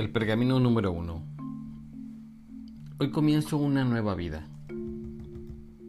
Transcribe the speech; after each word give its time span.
El 0.00 0.08
pergamino 0.08 0.58
número 0.58 0.92
uno. 0.92 1.22
Hoy 2.98 3.10
comienzo 3.10 3.58
una 3.58 3.84
nueva 3.84 4.14
vida. 4.14 4.46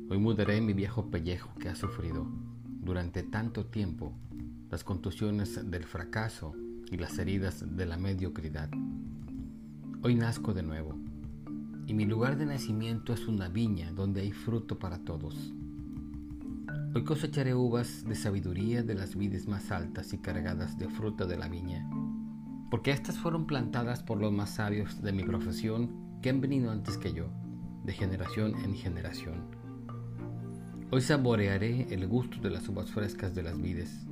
Hoy 0.09 0.17
mudaré 0.17 0.59
mi 0.59 0.73
viejo 0.73 1.09
pellejo 1.09 1.49
que 1.59 1.69
ha 1.69 1.75
sufrido 1.75 2.27
durante 2.65 3.23
tanto 3.23 3.67
tiempo 3.67 4.11
las 4.69 4.83
contusiones 4.83 5.71
del 5.71 5.85
fracaso 5.85 6.53
y 6.91 6.97
las 6.97 7.19
heridas 7.19 7.63
de 7.77 7.85
la 7.85 7.95
mediocridad. 7.95 8.69
Hoy 10.01 10.15
nazco 10.15 10.53
de 10.53 10.63
nuevo 10.63 10.99
y 11.87 11.93
mi 11.93 12.03
lugar 12.03 12.37
de 12.37 12.47
nacimiento 12.47 13.13
es 13.13 13.29
una 13.29 13.47
viña 13.47 13.93
donde 13.93 14.19
hay 14.21 14.33
fruto 14.33 14.77
para 14.77 14.99
todos. 15.05 15.53
Hoy 16.93 17.05
cosecharé 17.05 17.55
uvas 17.55 18.03
de 18.03 18.15
sabiduría 18.15 18.83
de 18.83 18.95
las 18.95 19.15
vides 19.15 19.47
más 19.47 19.71
altas 19.71 20.11
y 20.11 20.17
cargadas 20.17 20.77
de 20.77 20.89
fruta 20.89 21.25
de 21.25 21.37
la 21.37 21.47
viña, 21.47 21.89
porque 22.69 22.91
éstas 22.91 23.17
fueron 23.17 23.47
plantadas 23.47 24.03
por 24.03 24.19
los 24.19 24.33
más 24.33 24.49
sabios 24.49 25.01
de 25.01 25.13
mi 25.13 25.23
profesión 25.23 26.19
que 26.21 26.29
han 26.29 26.41
venido 26.41 26.69
antes 26.69 26.97
que 26.97 27.13
yo, 27.13 27.29
de 27.85 27.93
generación 27.93 28.55
en 28.65 28.75
generación. 28.75 29.55
Hoy 30.91 30.99
saborearé 30.99 31.87
el 31.93 32.05
gusto 32.07 32.41
de 32.41 32.49
las 32.49 32.67
uvas 32.67 32.91
frescas 32.91 33.33
de 33.35 33.43
las 33.43 33.57
vides, 33.61 34.05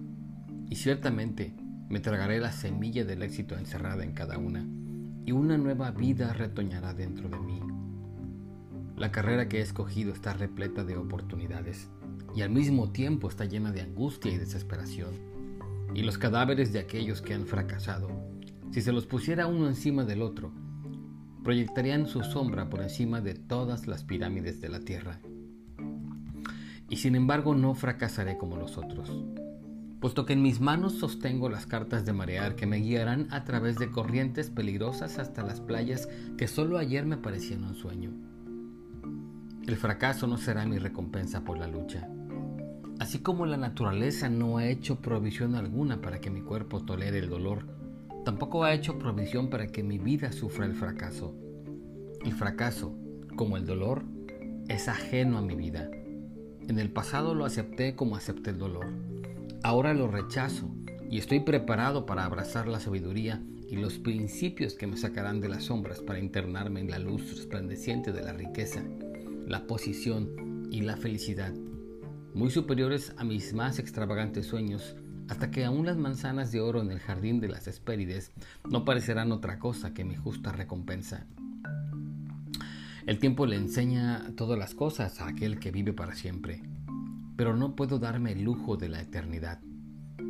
y 0.70 0.78
ciertamente 0.78 1.54
me 1.90 2.00
tragaré 2.00 2.40
la 2.40 2.54
semilla 2.54 3.04
del 3.04 3.24
éxito 3.24 3.58
encerrada 3.58 4.06
en 4.06 4.14
cada 4.14 4.38
una, 4.38 4.66
y 5.26 5.34
una 5.34 5.58
nueva 5.58 5.92
vida 5.92 6.32
retoñará 6.32 6.94
dentro 6.94 7.28
de 7.28 7.40
mí. 7.40 7.60
La 8.96 9.12
carrera 9.12 9.50
que 9.50 9.58
he 9.58 9.62
escogido 9.62 10.14
está 10.14 10.32
repleta 10.32 10.86
de 10.86 10.96
oportunidades 10.96 11.90
y 12.36 12.42
al 12.42 12.50
mismo 12.50 12.92
tiempo 12.92 13.28
está 13.28 13.46
llena 13.46 13.72
de 13.72 13.82
angustia 13.82 14.32
y 14.32 14.38
desesperación. 14.38 15.10
Y 15.94 16.04
los 16.04 16.18
cadáveres 16.18 16.72
de 16.72 16.80
aquellos 16.80 17.22
que 17.22 17.34
han 17.34 17.48
fracasado, 17.48 18.10
si 18.72 18.82
se 18.82 18.92
los 18.92 19.06
pusiera 19.06 19.48
uno 19.48 19.68
encima 19.68 20.04
del 20.04 20.22
otro, 20.22 20.52
proyectarían 21.44 22.06
su 22.06 22.24
sombra 22.24 22.70
por 22.70 22.82
encima 22.82 23.22
de 23.22 23.34
todas 23.34 23.88
las 23.88 24.04
pirámides 24.04 24.62
de 24.62 24.70
la 24.70 24.80
tierra. 24.82 25.20
Y 26.90 26.98
sin 26.98 27.16
embargo 27.16 27.56
no 27.56 27.74
fracasaré 27.74 28.38
como 28.38 28.58
los 28.58 28.78
otros, 28.78 29.12
puesto 30.00 30.26
que 30.26 30.34
en 30.34 30.42
mis 30.42 30.60
manos 30.60 30.94
sostengo 30.94 31.50
las 31.50 31.66
cartas 31.66 32.06
de 32.06 32.14
marear 32.14 32.56
que 32.56 32.66
me 32.66 32.78
guiarán 32.78 33.28
a 33.32 33.44
través 33.44 33.78
de 33.78 33.92
corrientes 33.92 34.50
peligrosas 34.50 35.18
hasta 35.18 35.44
las 35.44 35.62
playas 35.62 36.08
que 36.38 36.48
solo 36.48 36.78
ayer 36.78 37.06
me 37.06 37.18
parecían 37.18 37.64
un 37.64 37.76
sueño. 37.76 38.12
El 39.68 39.76
fracaso 39.78 40.26
no 40.26 40.38
será 40.38 40.66
mi 40.66 40.80
recompensa 40.80 41.44
por 41.44 41.58
la 41.58 41.68
lucha. 41.68 42.10
Así 43.00 43.20
como 43.20 43.46
la 43.46 43.58
naturaleza 43.58 44.30
no 44.30 44.58
ha 44.58 44.68
hecho 44.68 44.98
provisión 45.02 45.56
alguna 45.56 46.02
para 46.02 46.20
que 46.20 46.30
mi 46.30 46.42
cuerpo 46.42 46.82
tolere 46.82 47.20
el 47.20 47.30
dolor, 47.30 47.66
tampoco 48.26 48.64
ha 48.64 48.74
hecho 48.74 49.00
provisión 49.00 49.50
para 49.50 49.68
que 49.68 49.84
mi 49.84 49.98
vida 49.98 50.32
sufra 50.32 50.66
el 50.66 50.76
fracaso. 50.76 51.34
El 52.24 52.34
fracaso, 52.34 52.94
como 53.36 53.58
el 53.58 53.66
dolor, 53.66 54.04
es 54.68 54.88
ajeno 54.88 55.38
a 55.38 55.42
mi 55.42 55.56
vida. 55.56 55.90
En 56.68 56.78
el 56.78 56.92
pasado 56.92 57.34
lo 57.34 57.46
acepté 57.46 57.96
como 57.96 58.16
acepté 58.16 58.52
el 58.52 58.58
dolor. 58.58 58.88
Ahora 59.64 59.94
lo 59.94 60.08
rechazo 60.08 60.70
y 61.10 61.18
estoy 61.18 61.40
preparado 61.40 62.06
para 62.06 62.26
abrazar 62.26 62.68
la 62.68 62.80
sabiduría 62.80 63.42
y 63.68 63.78
los 63.78 63.98
principios 63.98 64.74
que 64.74 64.88
me 64.88 64.98
sacarán 64.98 65.42
de 65.42 65.50
las 65.50 65.66
sombras 65.66 66.02
para 66.02 66.20
internarme 66.20 66.82
en 66.82 66.92
la 66.92 67.00
luz 67.00 67.30
resplandeciente 67.36 68.12
de 68.12 68.24
la 68.24 68.34
riqueza 68.34 68.84
la 69.50 69.66
posición 69.66 70.68
y 70.70 70.82
la 70.82 70.96
felicidad, 70.96 71.54
muy 72.34 72.50
superiores 72.52 73.14
a 73.18 73.24
mis 73.24 73.54
más 73.54 73.80
extravagantes 73.80 74.46
sueños, 74.46 74.96
hasta 75.28 75.52
que 75.52 75.66
aún 75.66 75.86
las 75.86 75.98
manzanas 75.98 76.52
de 76.52 76.62
oro 76.62 76.82
en 76.82 76.92
el 76.92 77.00
jardín 77.00 77.40
de 77.40 77.50
las 77.50 77.68
Hespérides 77.68 78.32
no 78.70 78.86
parecerán 78.86 79.32
otra 79.32 79.60
cosa 79.60 79.94
que 79.94 80.04
mi 80.04 80.16
justa 80.16 80.52
recompensa. 80.52 81.26
El 83.06 83.20
tiempo 83.20 83.46
le 83.46 83.56
enseña 83.56 84.32
todas 84.36 84.58
las 84.58 84.76
cosas 84.76 85.22
a 85.22 85.28
aquel 85.28 85.60
que 85.60 85.72
vive 85.72 85.94
para 85.94 86.16
siempre, 86.16 86.62
pero 87.36 87.56
no 87.56 87.76
puedo 87.76 88.00
darme 88.00 88.32
el 88.34 88.44
lujo 88.44 88.78
de 88.78 88.90
la 88.90 89.02
eternidad. 89.02 89.60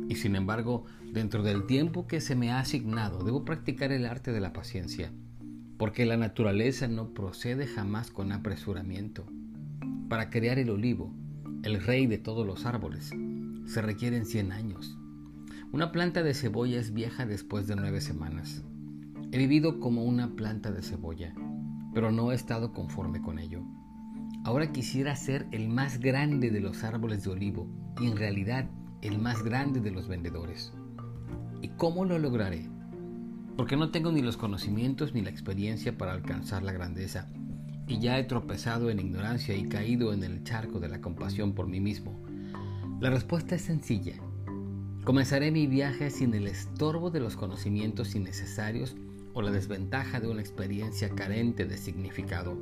Y 0.08 0.16
sin 0.16 0.36
embargo, 0.36 0.86
dentro 1.12 1.42
del 1.42 1.66
tiempo 1.66 2.06
que 2.06 2.20
se 2.20 2.36
me 2.36 2.50
ha 2.50 2.60
asignado, 2.60 3.22
debo 3.22 3.44
practicar 3.44 3.92
el 3.92 4.06
arte 4.06 4.32
de 4.32 4.40
la 4.40 4.52
paciencia 4.52 5.12
porque 5.80 6.04
la 6.04 6.18
naturaleza 6.18 6.88
no 6.88 7.14
procede 7.14 7.66
jamás 7.66 8.10
con 8.10 8.32
apresuramiento. 8.32 9.24
Para 10.10 10.28
crear 10.28 10.58
el 10.58 10.68
olivo, 10.68 11.10
el 11.62 11.82
rey 11.82 12.06
de 12.06 12.18
todos 12.18 12.46
los 12.46 12.66
árboles, 12.66 13.10
se 13.66 13.82
requieren 13.82 14.26
100 14.26 14.52
años. 14.52 14.98
Una 15.72 15.92
planta 15.92 16.22
de 16.22 16.34
cebolla 16.34 16.80
es 16.80 16.92
vieja 16.92 17.26
después 17.26 17.66
de 17.66 17.76
nueve 17.76 18.00
semanas. 18.00 18.64
He 19.32 19.38
vivido 19.38 19.78
como 19.80 20.04
una 20.04 20.34
planta 20.34 20.72
de 20.72 20.82
cebolla, 20.82 21.34
pero 21.94 22.10
no 22.10 22.32
he 22.32 22.34
estado 22.34 22.72
conforme 22.72 23.20
con 23.20 23.38
ello. 23.38 23.62
Ahora 24.44 24.72
quisiera 24.72 25.14
ser 25.16 25.46
el 25.52 25.68
más 25.68 26.00
grande 26.00 26.50
de 26.50 26.60
los 26.60 26.82
árboles 26.82 27.24
de 27.24 27.30
olivo 27.30 27.68
y 28.00 28.06
en 28.06 28.16
realidad 28.16 28.70
el 29.02 29.18
más 29.18 29.42
grande 29.42 29.80
de 29.80 29.90
los 29.90 30.08
vendedores. 30.08 30.72
¿Y 31.62 31.68
cómo 31.68 32.04
lo 32.04 32.18
lograré? 32.18 32.68
porque 33.60 33.76
no 33.76 33.90
tengo 33.90 34.10
ni 34.10 34.22
los 34.22 34.38
conocimientos 34.38 35.12
ni 35.12 35.20
la 35.20 35.28
experiencia 35.28 35.98
para 35.98 36.12
alcanzar 36.12 36.62
la 36.62 36.72
grandeza, 36.72 37.28
y 37.90 37.98
ya 37.98 38.18
he 38.18 38.24
tropezado 38.24 38.88
en 38.88 39.00
ignorancia 39.00 39.56
y 39.56 39.68
caído 39.68 40.12
en 40.12 40.22
el 40.22 40.44
charco 40.44 40.78
de 40.78 40.88
la 40.88 41.00
compasión 41.00 41.54
por 41.54 41.66
mí 41.66 41.80
mismo. 41.80 42.22
La 43.00 43.10
respuesta 43.10 43.56
es 43.56 43.62
sencilla. 43.62 44.14
Comenzaré 45.04 45.50
mi 45.50 45.66
viaje 45.66 46.10
sin 46.10 46.32
el 46.34 46.46
estorbo 46.46 47.10
de 47.10 47.18
los 47.18 47.34
conocimientos 47.34 48.14
innecesarios 48.14 48.94
o 49.34 49.42
la 49.42 49.50
desventaja 49.50 50.20
de 50.20 50.28
una 50.28 50.40
experiencia 50.40 51.08
carente 51.10 51.64
de 51.64 51.76
significado. 51.76 52.56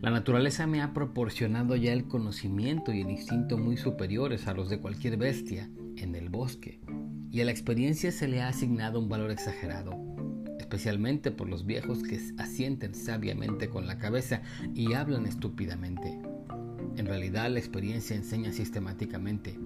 La 0.00 0.10
naturaleza 0.10 0.66
me 0.66 0.82
ha 0.82 0.92
proporcionado 0.92 1.76
ya 1.76 1.92
el 1.92 2.08
conocimiento 2.08 2.92
y 2.92 3.02
el 3.02 3.10
instinto 3.10 3.58
muy 3.58 3.76
superiores 3.76 4.48
a 4.48 4.54
los 4.54 4.68
de 4.70 4.80
cualquier 4.80 5.16
bestia 5.18 5.70
en 5.96 6.16
el 6.16 6.30
bosque 6.30 6.80
y 7.30 7.40
a 7.40 7.44
la 7.44 7.50
experiencia 7.50 8.10
se 8.10 8.26
le 8.26 8.40
ha 8.40 8.48
asignado 8.48 8.98
un 8.98 9.08
valor 9.08 9.30
exagerado, 9.30 9.92
especialmente 10.68 11.30
por 11.30 11.48
los 11.48 11.64
viejos 11.64 12.02
que 12.02 12.20
asienten 12.36 12.94
sabiamente 12.94 13.70
con 13.70 13.86
la 13.86 13.98
cabeza 13.98 14.42
y 14.74 14.92
hablan 14.92 15.24
estúpidamente. 15.24 16.20
En 16.98 17.06
realidad 17.06 17.50
la 17.50 17.58
experiencia 17.58 18.14
enseña 18.14 18.52
sistemáticamente, 18.52 19.58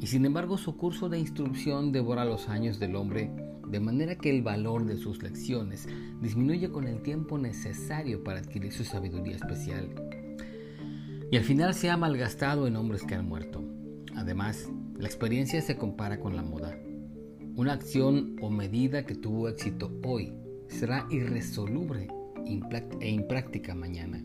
y 0.00 0.06
sin 0.06 0.24
embargo 0.24 0.56
su 0.56 0.76
curso 0.76 1.08
de 1.08 1.18
instrucción 1.18 1.90
devora 1.90 2.24
los 2.24 2.48
años 2.48 2.78
del 2.78 2.94
hombre 2.94 3.32
de 3.66 3.80
manera 3.80 4.14
que 4.14 4.30
el 4.30 4.42
valor 4.42 4.84
de 4.84 4.96
sus 4.96 5.24
lecciones 5.24 5.88
disminuye 6.20 6.70
con 6.70 6.86
el 6.86 7.02
tiempo 7.02 7.36
necesario 7.36 8.22
para 8.22 8.38
adquirir 8.38 8.72
su 8.72 8.84
sabiduría 8.84 9.34
especial. 9.34 9.88
Y 11.32 11.36
al 11.36 11.42
final 11.42 11.74
se 11.74 11.90
ha 11.90 11.96
malgastado 11.96 12.68
en 12.68 12.76
hombres 12.76 13.02
que 13.02 13.16
han 13.16 13.26
muerto. 13.26 13.64
Además, 14.14 14.70
la 14.96 15.08
experiencia 15.08 15.60
se 15.62 15.76
compara 15.76 16.20
con 16.20 16.36
la 16.36 16.42
moda. 16.42 16.78
Una 17.58 17.72
acción 17.72 18.36
o 18.40 18.50
medida 18.50 19.04
que 19.04 19.16
tuvo 19.16 19.48
éxito 19.48 19.90
hoy 20.04 20.32
será 20.68 21.08
irresoluble 21.10 22.06
e 23.00 23.10
impráctica 23.10 23.74
mañana. 23.74 24.24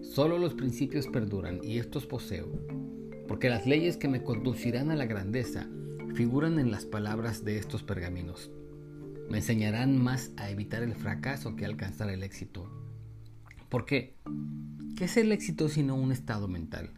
Solo 0.00 0.38
los 0.38 0.54
principios 0.54 1.06
perduran 1.06 1.60
y 1.62 1.76
estos 1.76 2.06
poseo, 2.06 2.48
porque 3.28 3.50
las 3.50 3.66
leyes 3.66 3.98
que 3.98 4.08
me 4.08 4.22
conducirán 4.22 4.90
a 4.90 4.96
la 4.96 5.04
grandeza 5.04 5.68
figuran 6.14 6.58
en 6.58 6.70
las 6.70 6.86
palabras 6.86 7.44
de 7.44 7.58
estos 7.58 7.82
pergaminos. 7.82 8.50
Me 9.28 9.36
enseñarán 9.36 10.02
más 10.02 10.32
a 10.38 10.48
evitar 10.48 10.82
el 10.82 10.94
fracaso 10.94 11.56
que 11.56 11.66
a 11.66 11.68
alcanzar 11.68 12.08
el 12.08 12.22
éxito. 12.22 12.70
¿Por 13.68 13.84
qué? 13.84 14.14
¿Qué 14.96 15.04
es 15.04 15.18
el 15.18 15.32
éxito 15.32 15.68
sino 15.68 15.94
un 15.94 16.10
estado 16.10 16.48
mental? 16.48 16.88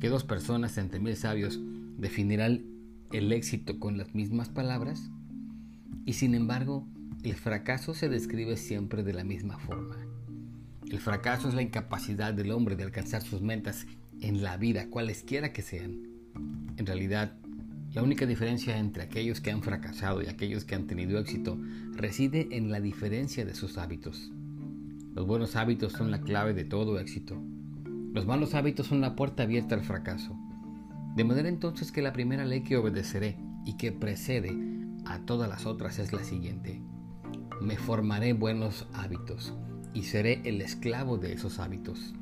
Que 0.00 0.08
dos 0.08 0.24
personas 0.24 0.76
entre 0.76 0.98
mil 0.98 1.14
sabios 1.14 1.60
definirán 1.98 2.75
el 3.12 3.32
éxito 3.32 3.78
con 3.78 3.98
las 3.98 4.14
mismas 4.14 4.48
palabras 4.48 5.10
y 6.04 6.14
sin 6.14 6.34
embargo 6.34 6.86
el 7.22 7.34
fracaso 7.34 7.94
se 7.94 8.08
describe 8.08 8.56
siempre 8.56 9.02
de 9.02 9.12
la 9.12 9.24
misma 9.24 9.58
forma. 9.58 9.96
El 10.90 11.00
fracaso 11.00 11.48
es 11.48 11.54
la 11.54 11.62
incapacidad 11.62 12.32
del 12.32 12.52
hombre 12.52 12.76
de 12.76 12.84
alcanzar 12.84 13.22
sus 13.22 13.42
metas 13.42 13.86
en 14.20 14.42
la 14.42 14.56
vida, 14.56 14.88
cualesquiera 14.88 15.52
que 15.52 15.62
sean. 15.62 16.02
En 16.76 16.86
realidad, 16.86 17.36
la 17.92 18.02
única 18.02 18.26
diferencia 18.26 18.78
entre 18.78 19.02
aquellos 19.02 19.40
que 19.40 19.50
han 19.50 19.62
fracasado 19.62 20.22
y 20.22 20.26
aquellos 20.26 20.64
que 20.64 20.74
han 20.74 20.86
tenido 20.86 21.18
éxito 21.18 21.58
reside 21.92 22.48
en 22.52 22.70
la 22.70 22.80
diferencia 22.80 23.44
de 23.44 23.54
sus 23.54 23.78
hábitos. 23.78 24.30
Los 25.14 25.26
buenos 25.26 25.56
hábitos 25.56 25.92
son 25.92 26.10
la 26.10 26.20
clave 26.20 26.52
de 26.54 26.64
todo 26.64 27.00
éxito. 27.00 27.42
Los 28.12 28.26
malos 28.26 28.54
hábitos 28.54 28.86
son 28.86 29.00
la 29.00 29.16
puerta 29.16 29.44
abierta 29.44 29.74
al 29.74 29.82
fracaso. 29.82 30.38
De 31.16 31.24
manera 31.24 31.48
entonces 31.48 31.92
que 31.92 32.02
la 32.02 32.12
primera 32.12 32.44
ley 32.44 32.62
que 32.62 32.76
obedeceré 32.76 33.38
y 33.64 33.78
que 33.78 33.90
precede 33.90 34.54
a 35.06 35.20
todas 35.20 35.48
las 35.48 35.64
otras 35.64 35.98
es 35.98 36.12
la 36.12 36.22
siguiente. 36.22 36.82
Me 37.62 37.78
formaré 37.78 38.34
buenos 38.34 38.86
hábitos 38.92 39.54
y 39.94 40.02
seré 40.02 40.42
el 40.44 40.60
esclavo 40.60 41.16
de 41.16 41.32
esos 41.32 41.58
hábitos. 41.58 42.14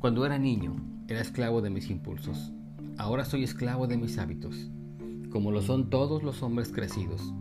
Cuando 0.00 0.24
era 0.24 0.38
niño, 0.38 0.76
era 1.08 1.20
esclavo 1.20 1.60
de 1.60 1.68
mis 1.68 1.90
impulsos. 1.90 2.52
Ahora 2.96 3.26
soy 3.26 3.44
esclavo 3.44 3.86
de 3.86 3.98
mis 3.98 4.16
hábitos, 4.16 4.70
como 5.30 5.52
lo 5.52 5.60
son 5.60 5.90
todos 5.90 6.22
los 6.22 6.42
hombres 6.42 6.72
crecidos. 6.72 7.34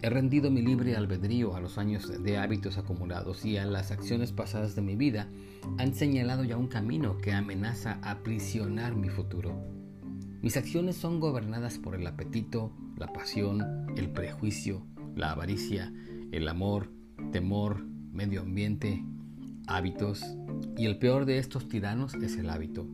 He 0.00 0.10
rendido 0.10 0.50
mi 0.50 0.62
libre 0.62 0.94
albedrío 0.94 1.56
a 1.56 1.60
los 1.60 1.76
años 1.76 2.22
de 2.22 2.38
hábitos 2.38 2.78
acumulados 2.78 3.44
y 3.44 3.56
a 3.56 3.66
las 3.66 3.90
acciones 3.90 4.30
pasadas 4.30 4.76
de 4.76 4.82
mi 4.82 4.94
vida 4.94 5.28
han 5.76 5.92
señalado 5.92 6.44
ya 6.44 6.56
un 6.56 6.68
camino 6.68 7.18
que 7.18 7.32
amenaza 7.32 7.98
aprisionar 8.02 8.94
mi 8.94 9.08
futuro. 9.08 9.60
Mis 10.40 10.56
acciones 10.56 10.96
son 10.96 11.18
gobernadas 11.18 11.78
por 11.78 11.96
el 11.96 12.06
apetito, 12.06 12.72
la 12.96 13.12
pasión, 13.12 13.88
el 13.96 14.10
prejuicio, 14.10 14.86
la 15.16 15.32
avaricia, 15.32 15.92
el 16.30 16.48
amor, 16.48 16.92
temor, 17.32 17.84
medio 18.12 18.42
ambiente, 18.42 19.04
hábitos, 19.66 20.24
y 20.76 20.86
el 20.86 20.98
peor 20.98 21.24
de 21.24 21.38
estos 21.38 21.68
tiranos 21.68 22.14
es 22.14 22.36
el 22.36 22.50
hábito. 22.50 22.86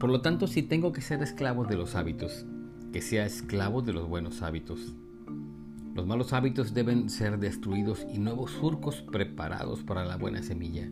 Por 0.00 0.10
lo 0.10 0.22
tanto, 0.22 0.48
si 0.48 0.64
tengo 0.64 0.90
que 0.90 1.02
ser 1.02 1.22
esclavo 1.22 1.64
de 1.64 1.76
los 1.76 1.94
hábitos, 1.94 2.46
que 2.92 3.00
sea 3.00 3.24
esclavo 3.24 3.80
de 3.80 3.94
los 3.94 4.06
buenos 4.06 4.42
hábitos. 4.42 4.94
Los 5.94 6.06
malos 6.06 6.32
hábitos 6.34 6.74
deben 6.74 7.08
ser 7.08 7.38
destruidos 7.38 8.06
y 8.12 8.18
nuevos 8.18 8.50
surcos 8.50 9.02
preparados 9.02 9.82
para 9.82 10.04
la 10.04 10.16
buena 10.16 10.42
semilla. 10.42 10.90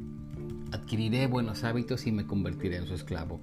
Adquiriré 0.72 1.26
buenos 1.26 1.62
hábitos 1.62 2.06
y 2.06 2.12
me 2.12 2.26
convertiré 2.26 2.76
en 2.76 2.86
su 2.86 2.94
esclavo. 2.94 3.38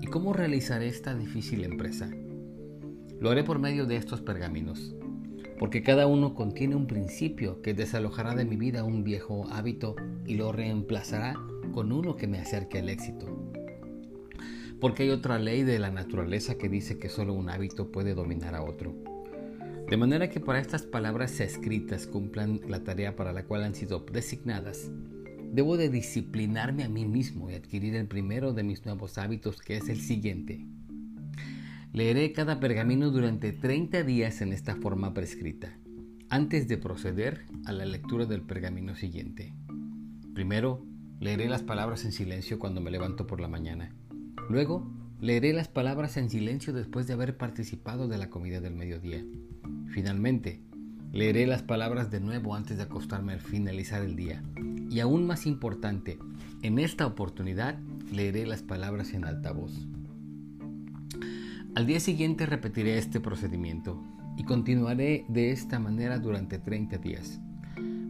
¿Y 0.00 0.06
cómo 0.06 0.32
realizaré 0.32 0.88
esta 0.88 1.14
difícil 1.14 1.62
empresa? 1.64 2.10
Lo 3.20 3.30
haré 3.30 3.44
por 3.44 3.58
medio 3.58 3.86
de 3.86 3.96
estos 3.96 4.22
pergaminos, 4.22 4.94
porque 5.58 5.82
cada 5.82 6.06
uno 6.06 6.34
contiene 6.34 6.76
un 6.76 6.86
principio 6.86 7.60
que 7.60 7.74
desalojará 7.74 8.34
de 8.34 8.44
mi 8.44 8.56
vida 8.56 8.84
un 8.84 9.04
viejo 9.04 9.46
hábito 9.50 9.94
y 10.26 10.36
lo 10.36 10.52
reemplazará 10.52 11.34
con 11.72 11.92
uno 11.92 12.16
que 12.16 12.26
me 12.26 12.38
acerque 12.38 12.78
al 12.78 12.88
éxito 12.88 13.53
porque 14.80 15.04
hay 15.04 15.10
otra 15.10 15.38
ley 15.38 15.62
de 15.62 15.78
la 15.78 15.90
naturaleza 15.90 16.56
que 16.56 16.68
dice 16.68 16.98
que 16.98 17.08
solo 17.08 17.32
un 17.32 17.48
hábito 17.48 17.90
puede 17.90 18.14
dominar 18.14 18.54
a 18.54 18.62
otro. 18.62 18.94
De 19.88 19.96
manera 19.96 20.30
que 20.30 20.40
para 20.40 20.60
estas 20.60 20.82
palabras 20.82 21.40
escritas 21.40 22.06
cumplan 22.06 22.60
la 22.68 22.84
tarea 22.84 23.16
para 23.16 23.32
la 23.32 23.44
cual 23.44 23.64
han 23.64 23.74
sido 23.74 24.00
designadas, 24.00 24.90
debo 25.52 25.76
de 25.76 25.88
disciplinarme 25.88 26.84
a 26.84 26.88
mí 26.88 27.04
mismo 27.04 27.50
y 27.50 27.54
adquirir 27.54 27.94
el 27.94 28.08
primero 28.08 28.52
de 28.52 28.64
mis 28.64 28.84
nuevos 28.84 29.18
hábitos 29.18 29.60
que 29.60 29.76
es 29.76 29.88
el 29.88 30.00
siguiente. 30.00 30.66
Leeré 31.92 32.32
cada 32.32 32.58
pergamino 32.58 33.10
durante 33.10 33.52
30 33.52 34.02
días 34.02 34.40
en 34.40 34.52
esta 34.52 34.74
forma 34.74 35.14
prescrita, 35.14 35.78
antes 36.28 36.66
de 36.66 36.76
proceder 36.76 37.44
a 37.66 37.72
la 37.72 37.84
lectura 37.84 38.26
del 38.26 38.42
pergamino 38.42 38.96
siguiente. 38.96 39.54
Primero, 40.34 40.84
leeré 41.20 41.48
las 41.48 41.62
palabras 41.62 42.04
en 42.04 42.10
silencio 42.10 42.58
cuando 42.58 42.80
me 42.80 42.90
levanto 42.90 43.28
por 43.28 43.40
la 43.40 43.46
mañana. 43.46 43.94
Luego, 44.48 44.86
leeré 45.20 45.52
las 45.52 45.68
palabras 45.68 46.16
en 46.16 46.28
silencio 46.28 46.72
después 46.72 47.06
de 47.06 47.14
haber 47.14 47.36
participado 47.36 48.08
de 48.08 48.18
la 48.18 48.30
comida 48.30 48.60
del 48.60 48.74
mediodía. 48.74 49.24
Finalmente, 49.88 50.60
leeré 51.12 51.46
las 51.46 51.62
palabras 51.62 52.10
de 52.10 52.20
nuevo 52.20 52.54
antes 52.54 52.76
de 52.76 52.82
acostarme 52.82 53.32
al 53.32 53.40
finalizar 53.40 54.02
el 54.02 54.16
día. 54.16 54.42
Y 54.90 55.00
aún 55.00 55.26
más 55.26 55.46
importante, 55.46 56.18
en 56.62 56.78
esta 56.78 57.06
oportunidad 57.06 57.78
leeré 58.12 58.46
las 58.46 58.62
palabras 58.62 59.14
en 59.14 59.24
alta 59.24 59.52
voz. 59.52 59.86
Al 61.74 61.86
día 61.86 62.00
siguiente 62.00 62.46
repetiré 62.46 62.98
este 62.98 63.20
procedimiento 63.20 64.00
y 64.36 64.44
continuaré 64.44 65.24
de 65.28 65.50
esta 65.50 65.78
manera 65.78 66.18
durante 66.18 66.58
30 66.58 66.98
días. 66.98 67.40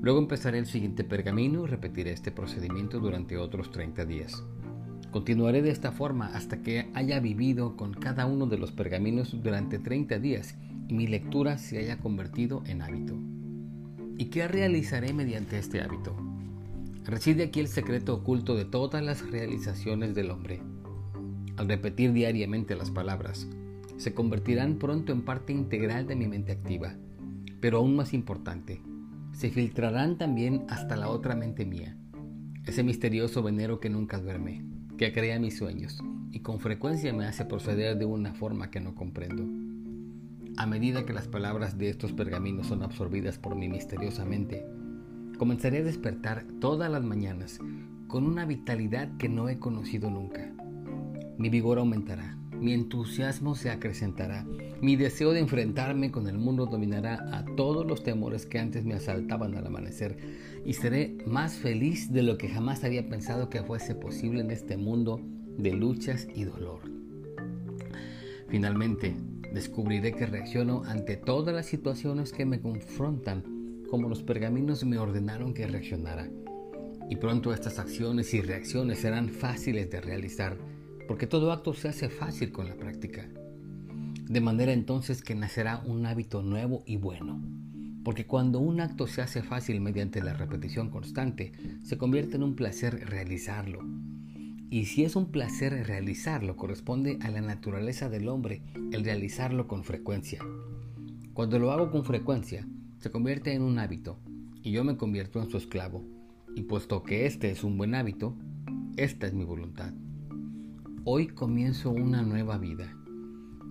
Luego 0.02 0.19
empezaré 0.19 0.58
el 0.58 0.66
siguiente 0.66 1.04
pergamino 1.04 1.64
y 1.64 1.66
repetiré 1.69 2.12
este 2.12 2.30
procedimiento 2.30 3.00
durante 3.00 3.38
otros 3.38 3.70
30 3.70 4.04
días. 4.04 4.42
Continuaré 5.14 5.62
de 5.62 5.70
esta 5.70 5.93
forma 5.93 6.26
hasta 6.34 6.61
que 6.61 6.90
haya 6.93 7.20
vivido 7.20 7.76
con 7.76 7.94
cada 7.94 8.26
uno 8.26 8.46
de 8.46 8.58
los 8.58 8.72
pergaminos 8.72 9.40
durante 9.44 9.78
30 9.78 10.19
días 10.19 10.56
y 10.88 10.94
mi 10.94 11.06
lectura 11.06 11.56
se 11.56 11.78
haya 11.78 11.99
convertido 11.99 12.64
en 12.66 12.82
hábito. 12.82 13.14
¿Y 14.19 14.25
qué 14.25 14.49
realizaré 14.49 15.12
mediante 15.12 15.56
este 15.56 15.81
hábito? 15.81 16.16
Reside 17.05 17.44
aquí 17.44 17.61
el 17.61 17.69
secreto 17.69 18.12
oculto 18.12 18.56
de 18.56 18.64
todas 18.64 19.05
las 19.05 19.31
realizaciones 19.31 20.16
del 20.16 20.32
hombre. 20.32 20.62
Al 21.58 21.69
repetir 21.69 22.12
diariamente 22.12 22.75
las 22.75 22.90
palabras, 22.90 23.46
se 23.99 24.14
convertirán 24.14 24.81
pronto 24.81 25.12
en 25.12 25.22
parte 25.22 25.52
integral 25.52 26.08
de 26.08 26.16
mi 26.16 26.26
mente 26.26 26.50
activa, 26.50 26.96
pero 27.61 27.78
aún 27.78 27.94
más 27.94 28.14
importante, 28.14 28.82
se 29.31 29.50
filtrarán 29.50 30.19
también 30.19 30.66
hasta 30.69 30.96
la 30.96 31.08
otra 31.08 31.37
mente 31.37 31.64
mía, 31.64 31.96
ese 32.66 32.82
misterioso 32.82 33.44
venero 33.44 33.78
que 33.78 33.90
nunca 33.90 34.19
duerme 34.19 34.74
que 34.96 35.12
crea 35.12 35.38
mis 35.38 35.56
sueños 35.56 35.99
y 36.31 36.41
con 36.41 36.61
frecuencia 36.61 37.12
me 37.12 37.26
hace 37.26 37.44
proceder 37.44 37.99
de 37.99 38.05
una 38.05 38.35
forma 38.35 38.70
que 38.70 38.81
no 38.81 38.94
comprendo. 38.94 39.44
A 40.56 40.67
medida 40.67 41.05
que 41.05 41.12
las 41.12 41.26
palabras 41.26 41.79
de 41.79 41.91
estos 41.91 42.12
pergaminos 42.12 42.69
son 42.69 42.82
absorbidas 42.82 43.38
por 43.38 43.56
mí 43.56 43.69
misteriosamente, 43.69 44.64
comenzaré 45.38 45.79
a 45.79 45.85
despertar 45.85 46.46
todas 46.61 46.91
las 46.91 47.02
mañanas 47.02 47.58
con 48.06 48.25
una 48.25 48.46
vitalidad 48.46 49.17
que 49.17 49.29
no 49.29 49.49
he 49.49 49.58
conocido 49.58 50.11
nunca. 50.11 50.52
Mi 51.38 51.49
vigor 51.49 51.79
aumentará, 51.79 52.38
mi 52.64 52.72
entusiasmo 52.72 53.55
se 53.55 53.69
acrecentará, 53.69 54.46
mi 54.81 54.96
deseo 54.96 55.32
de 55.32 55.40
enfrentarme 55.40 56.11
con 56.11 56.28
el 56.28 56.38
mundo 56.38 56.64
dominará 56.64 57.37
a 57.37 57.44
todos 57.56 57.84
los 57.87 58.02
temores 58.02 58.46
que 58.46 58.58
antes 58.58 58.87
me 58.87 58.94
asaltaban 58.94 59.55
al 59.55 59.66
amanecer 59.66 60.16
y 60.64 60.72
seré 60.72 61.19
más 61.26 61.56
feliz 61.56 62.11
de 62.11 62.22
lo 62.22 62.38
que 62.38 62.49
jamás 62.49 62.82
había 62.82 63.06
pensado 63.06 63.50
que 63.50 63.62
fuese 63.62 63.94
posible 63.94 64.40
en 64.40 64.50
este 64.50 64.78
mundo 64.78 65.20
de 65.58 65.75
luchas 65.75 66.26
y 66.34 66.44
dolor. 66.44 66.81
Finalmente, 68.49 69.14
descubriré 69.52 70.12
que 70.12 70.25
reacciono 70.25 70.84
ante 70.87 71.19
todas 71.19 71.55
las 71.55 71.66
situaciones 71.66 72.32
que 72.32 72.46
me 72.46 72.61
confrontan 72.61 73.44
como 73.90 74.08
los 74.08 74.22
pergaminos 74.22 74.84
me 74.84 74.96
ordenaron 74.96 75.52
que 75.52 75.66
reaccionara. 75.66 76.31
Y 77.11 77.16
pronto 77.16 77.52
estas 77.52 77.78
acciones 77.78 78.32
y 78.32 78.40
reacciones 78.40 79.00
serán 79.00 79.28
fáciles 79.28 79.90
de 79.90 80.00
realizar 80.00 80.56
porque 81.06 81.26
todo 81.26 81.52
acto 81.52 81.74
se 81.74 81.88
hace 81.88 82.08
fácil 82.08 82.52
con 82.52 82.68
la 82.68 82.76
práctica. 82.76 83.28
De 84.28 84.40
manera 84.40 84.72
entonces 84.72 85.22
que 85.22 85.34
nacerá 85.34 85.82
un 85.84 86.06
hábito 86.06 86.42
nuevo 86.42 86.82
y 86.86 86.96
bueno. 86.96 87.42
Porque 88.04 88.26
cuando 88.26 88.58
un 88.58 88.80
acto 88.80 89.06
se 89.06 89.22
hace 89.22 89.42
fácil 89.42 89.80
mediante 89.80 90.22
la 90.22 90.34
repetición 90.34 90.90
constante, 90.90 91.52
se 91.82 91.98
convierte 91.98 92.36
en 92.36 92.42
un 92.42 92.54
placer 92.54 93.08
realizarlo. 93.08 93.80
Y 94.70 94.86
si 94.86 95.04
es 95.04 95.14
un 95.14 95.30
placer 95.30 95.86
realizarlo, 95.86 96.56
corresponde 96.56 97.18
a 97.23 97.30
la 97.30 97.40
naturaleza 97.40 98.08
del 98.08 98.28
hombre 98.28 98.62
el 98.92 99.04
realizarlo 99.04 99.68
con 99.68 99.84
frecuencia. 99.84 100.42
Cuando 101.32 101.58
lo 101.58 101.70
hago 101.70 101.90
con 101.90 102.04
frecuencia, 102.04 102.66
se 102.99 103.11
convierte 103.11 103.52
en 103.52 103.62
un 103.62 103.78
hábito 103.78 104.18
y 104.62 104.73
yo 104.73 104.84
me 104.84 104.96
convierto 104.96 105.40
en 105.40 105.50
su 105.50 105.58
esclavo. 105.58 106.04
Y 106.56 106.62
puesto 106.62 107.02
que 107.02 107.26
este 107.26 107.50
es 107.50 107.64
un 107.64 107.76
buen 107.76 107.94
hábito, 107.94 108.37
esta 108.96 109.26
es 109.26 109.34
mi 109.34 109.44
voluntad. 109.44 109.92
Hoy 111.06 111.26
comienzo 111.26 111.90
una 111.90 112.23
nueva 112.23 112.56
vida 112.56 112.96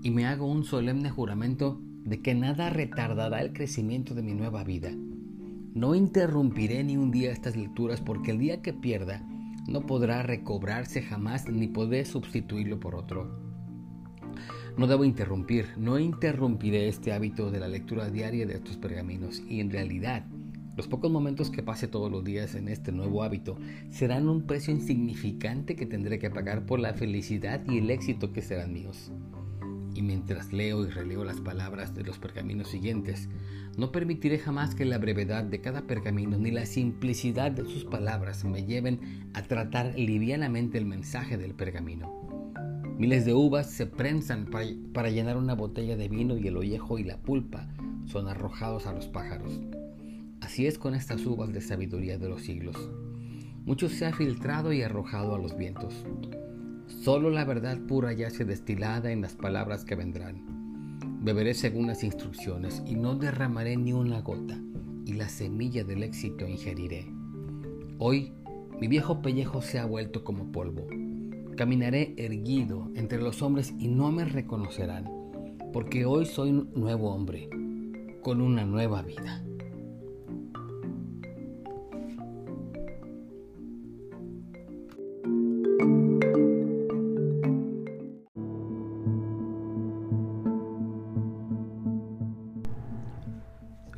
y 0.04 0.12
me 0.12 0.28
hago 0.28 0.46
un 0.46 0.66
solemne 0.66 1.10
juramento 1.10 1.82
de 2.04 2.22
que 2.22 2.36
nada 2.36 2.70
retardará 2.70 3.42
el 3.42 3.54
crecimiento 3.54 4.14
de 4.14 4.22
mi 4.22 4.36
nueva 4.36 4.64
vida. 4.64 4.92
No 5.74 5.96
interrumpiré 5.96 6.84
ni 6.84 6.96
un 6.96 7.10
día 7.10 7.32
estas 7.32 7.56
lecturas 7.56 8.02
porque 8.02 8.30
el 8.30 8.38
día 8.38 8.62
que 8.62 8.72
pierda 8.72 9.26
no 9.68 9.88
podrá 9.88 10.22
recobrarse 10.22 11.02
jamás 11.02 11.50
ni 11.50 11.66
poder 11.66 12.06
sustituirlo 12.06 12.80
por 12.80 12.94
otro. 12.94 13.36
No 14.78 14.86
debo 14.86 15.04
interrumpir, 15.04 15.70
no 15.76 15.98
interrumpiré 15.98 16.88
este 16.88 17.14
hábito 17.14 17.50
de 17.50 17.60
la 17.60 17.68
lectura 17.68 18.12
diaria 18.12 18.46
de 18.46 18.54
estos 18.54 18.78
pergaminos 18.78 19.42
y 19.50 19.60
en 19.60 19.72
realidad 19.72 20.24
los 20.76 20.88
pocos 20.88 21.12
momentos 21.12 21.50
que 21.50 21.64
pase 21.64 21.88
todos 21.88 22.12
los 22.12 22.24
días 22.24 22.56
en 22.56 22.68
este 22.68 22.92
nuevo 22.92 23.24
hábito 23.24 23.58
serán 23.90 24.28
un 24.28 24.48
precio 24.48 24.74
insignificante 24.74 25.76
que 25.76 25.86
tendré 25.86 26.20
que 26.20 26.30
pagar 26.30 26.66
por 26.66 26.80
la 26.80 26.94
felicidad 26.94 27.62
y 27.70 27.78
el 27.78 27.90
éxito 27.90 28.34
que 28.34 28.42
serán 28.42 28.74
míos. 28.74 29.12
Y 29.96 30.02
mientras 30.02 30.52
leo 30.52 30.84
y 30.84 30.90
releo 30.90 31.24
las 31.24 31.40
palabras 31.40 31.94
de 31.94 32.04
los 32.04 32.18
pergaminos 32.18 32.70
siguientes, 32.70 33.30
no 33.78 33.92
permitiré 33.92 34.40
jamás 34.40 34.74
que 34.74 34.86
la 34.86 34.98
brevedad 34.98 35.44
de 35.44 35.62
cada 35.62 35.84
pergamino 35.84 36.38
ni 36.38 36.50
la 36.50 36.66
simplicidad 36.66 37.52
de 37.52 37.66
sus 37.66 37.86
palabras 37.86 38.44
me 38.44 38.66
lleven 38.66 39.30
a 39.34 39.44
tratar 39.44 39.94
livianamente 39.98 40.80
el 40.80 40.86
mensaje 40.86 41.38
del 41.38 41.54
pergamino. 41.54 42.24
Miles 42.98 43.26
de 43.26 43.34
uvas 43.34 43.70
se 43.70 43.86
prensan 43.86 44.46
para, 44.46 45.10
llenar 45.10 45.38
una 45.38 45.56
botella 45.56 45.96
de 45.96 46.10
vino 46.10 46.38
y 46.38 46.48
el 46.48 46.58
ollejo 46.58 47.00
y 47.00 47.04
la 47.04 47.18
pulpa 47.18 47.68
son 48.06 48.28
arrojados 48.28 48.86
a 48.86 48.94
los 48.94 49.08
pájaros. 49.08 49.60
Así 50.54 50.68
es 50.68 50.78
con 50.78 50.94
estas 50.94 51.26
uvas 51.26 51.52
de 51.52 51.62
sabiduría 51.62 52.20
de 52.20 52.30
los 52.30 52.44
siglos. 52.44 52.78
Mucho 53.66 53.90
se 53.90 54.06
ha 54.06 54.14
filtrado 54.14 54.72
y 54.72 54.84
arrojado 54.84 55.34
a 55.34 55.40
los 55.40 55.58
vientos. 55.58 56.06
Solo 56.86 57.32
la 57.32 57.44
verdad 57.44 57.80
pura 57.88 58.14
yace 58.14 58.46
destilada 58.46 59.12
en 59.12 59.22
las 59.22 59.34
palabras 59.34 59.84
que 59.84 59.96
vendrán. 59.96 61.00
Beberé 61.24 61.56
según 61.56 61.88
las 61.88 62.04
instrucciones 62.04 62.84
y 62.86 62.94
no 62.94 63.16
derramaré 63.16 63.78
ni 63.78 63.94
una 63.94 64.22
gota, 64.22 64.62
y 65.08 65.14
la 65.14 65.28
semilla 65.28 65.84
del 65.84 66.04
éxito 66.04 66.48
ingeriré. 66.48 67.12
Hoy 67.98 68.34
mi 68.80 68.88
viejo 68.88 69.24
pellejo 69.24 69.64
se 69.64 69.80
ha 69.80 69.88
vuelto 69.88 70.24
como 70.24 70.52
polvo. 70.52 70.86
Caminaré 71.58 72.14
erguido 72.16 72.92
entre 72.94 73.20
los 73.20 73.42
hombres 73.42 73.74
y 73.80 73.88
no 73.88 74.12
me 74.12 74.24
reconocerán, 74.24 75.10
porque 75.74 76.06
hoy 76.06 76.28
soy 76.28 76.52
nuevo 76.52 77.12
hombre, 77.12 77.50
con 78.22 78.40
una 78.40 78.66
nueva 78.66 79.02
vida. 79.02 79.44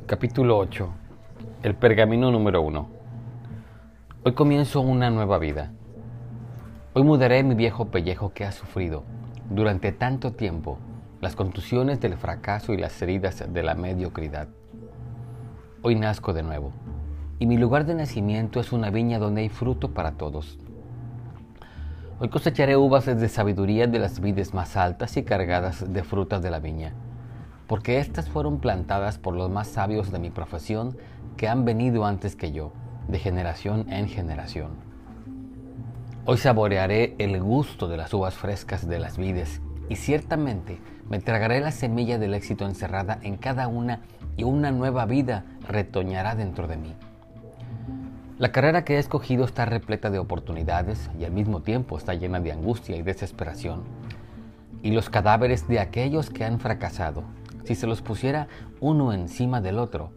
Capítulo 0.06 0.56
8. 0.58 0.88
El 1.64 1.74
pergamino 1.74 2.30
número 2.30 2.62
1. 2.62 2.88
Hoy 4.22 4.34
comienzo 4.34 4.80
una 4.80 5.10
nueva 5.10 5.38
vida. 5.38 5.72
Hoy 6.94 7.02
mudaré 7.02 7.42
mi 7.42 7.56
viejo 7.56 7.86
pellejo 7.86 8.32
que 8.32 8.44
ha 8.44 8.52
sufrido 8.52 9.02
durante 9.50 9.90
tanto 9.90 10.30
tiempo 10.30 10.78
las 11.20 11.34
contusiones 11.34 12.00
del 12.00 12.16
fracaso 12.16 12.72
y 12.72 12.76
las 12.76 13.02
heridas 13.02 13.52
de 13.52 13.62
la 13.64 13.74
mediocridad. 13.74 14.46
Hoy 15.82 15.96
nazco 15.96 16.32
de 16.32 16.44
nuevo 16.44 16.70
y 17.40 17.46
mi 17.46 17.56
lugar 17.56 17.84
de 17.84 17.96
nacimiento 17.96 18.60
es 18.60 18.70
una 18.70 18.90
viña 18.90 19.18
donde 19.18 19.40
hay 19.40 19.48
fruto 19.48 19.92
para 19.92 20.12
todos. 20.12 20.56
Hoy 22.20 22.28
cosecharé 22.28 22.76
uvas 22.76 23.06
de 23.06 23.28
sabiduría 23.28 23.88
de 23.88 23.98
las 23.98 24.20
vides 24.20 24.54
más 24.54 24.76
altas 24.76 25.16
y 25.16 25.24
cargadas 25.24 25.92
de 25.92 26.04
frutas 26.04 26.42
de 26.42 26.50
la 26.50 26.60
viña 26.60 26.94
porque 27.66 27.98
éstas 27.98 28.28
fueron 28.28 28.60
plantadas 28.60 29.18
por 29.18 29.34
los 29.34 29.50
más 29.50 29.68
sabios 29.68 30.12
de 30.12 30.18
mi 30.18 30.30
profesión 30.30 30.96
que 31.36 31.48
han 31.48 31.64
venido 31.64 32.06
antes 32.06 32.36
que 32.36 32.52
yo, 32.52 32.72
de 33.08 33.18
generación 33.18 33.86
en 33.92 34.08
generación. 34.08 34.70
Hoy 36.24 36.38
saborearé 36.38 37.14
el 37.18 37.40
gusto 37.40 37.88
de 37.88 37.96
las 37.96 38.12
uvas 38.12 38.34
frescas 38.34 38.88
de 38.88 38.98
las 38.98 39.16
vides 39.16 39.60
y 39.88 39.96
ciertamente 39.96 40.80
me 41.08 41.20
tragaré 41.20 41.60
la 41.60 41.70
semilla 41.70 42.18
del 42.18 42.34
éxito 42.34 42.66
encerrada 42.66 43.18
en 43.22 43.36
cada 43.36 43.68
una 43.68 44.00
y 44.36 44.44
una 44.44 44.72
nueva 44.72 45.06
vida 45.06 45.44
retoñará 45.68 46.34
dentro 46.34 46.66
de 46.66 46.76
mí. 46.76 46.94
La 48.38 48.52
carrera 48.52 48.84
que 48.84 48.96
he 48.96 48.98
escogido 48.98 49.44
está 49.44 49.64
repleta 49.64 50.10
de 50.10 50.18
oportunidades 50.18 51.10
y 51.18 51.24
al 51.24 51.32
mismo 51.32 51.62
tiempo 51.62 51.96
está 51.96 52.14
llena 52.14 52.40
de 52.40 52.52
angustia 52.52 52.96
y 52.96 53.02
desesperación. 53.02 53.84
Y 54.82 54.90
los 54.90 55.08
cadáveres 55.08 55.68
de 55.68 55.80
aquellos 55.80 56.28
que 56.28 56.44
han 56.44 56.60
fracasado 56.60 57.24
si 57.66 57.74
se 57.74 57.86
los 57.86 58.00
pusiera 58.00 58.46
uno 58.80 59.12
encima 59.12 59.60
del 59.60 59.78
otro, 59.78 60.10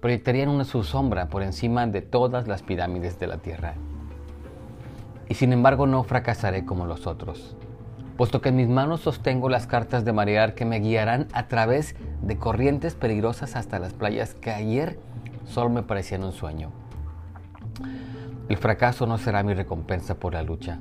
proyectarían 0.00 0.50
una 0.50 0.64
su 0.64 0.84
sombra 0.84 1.28
por 1.28 1.42
encima 1.42 1.86
de 1.86 2.02
todas 2.02 2.46
las 2.46 2.62
pirámides 2.62 3.18
de 3.18 3.26
la 3.26 3.38
tierra. 3.38 3.74
Y 5.28 5.34
sin 5.34 5.52
embargo 5.52 5.86
no 5.86 6.04
fracasaré 6.04 6.64
como 6.64 6.86
los 6.86 7.06
otros, 7.06 7.56
puesto 8.16 8.40
que 8.40 8.50
en 8.50 8.56
mis 8.56 8.68
manos 8.68 9.00
sostengo 9.00 9.48
las 9.48 9.66
cartas 9.66 10.04
de 10.04 10.12
marear 10.12 10.54
que 10.54 10.64
me 10.64 10.80
guiarán 10.80 11.26
a 11.32 11.48
través 11.48 11.96
de 12.22 12.36
corrientes 12.36 12.94
peligrosas 12.94 13.56
hasta 13.56 13.78
las 13.78 13.94
playas 13.94 14.34
que 14.34 14.50
ayer 14.50 14.98
solo 15.46 15.70
me 15.70 15.82
parecían 15.82 16.22
un 16.22 16.32
sueño. 16.32 16.70
El 18.48 18.56
fracaso 18.58 19.06
no 19.06 19.18
será 19.18 19.42
mi 19.42 19.54
recompensa 19.54 20.14
por 20.14 20.34
la 20.34 20.42
lucha. 20.42 20.80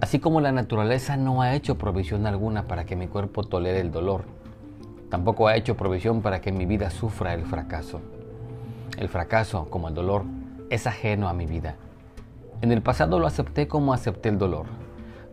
Así 0.00 0.18
como 0.18 0.40
la 0.40 0.52
naturaleza 0.52 1.16
no 1.16 1.42
ha 1.42 1.54
hecho 1.54 1.78
provisión 1.78 2.26
alguna 2.26 2.66
para 2.66 2.84
que 2.84 2.96
mi 2.96 3.06
cuerpo 3.06 3.44
tolere 3.44 3.80
el 3.80 3.90
dolor, 3.92 4.24
Tampoco 5.10 5.48
ha 5.48 5.56
hecho 5.56 5.76
provisión 5.76 6.22
para 6.22 6.40
que 6.40 6.52
mi 6.52 6.66
vida 6.66 6.88
sufra 6.88 7.34
el 7.34 7.44
fracaso. 7.44 8.00
El 8.96 9.08
fracaso, 9.08 9.66
como 9.68 9.88
el 9.88 9.94
dolor, 9.94 10.24
es 10.70 10.86
ajeno 10.86 11.28
a 11.28 11.34
mi 11.34 11.46
vida. 11.46 11.74
En 12.62 12.70
el 12.70 12.80
pasado 12.80 13.18
lo 13.18 13.26
acepté 13.26 13.66
como 13.66 13.92
acepté 13.92 14.28
el 14.28 14.38
dolor. 14.38 14.66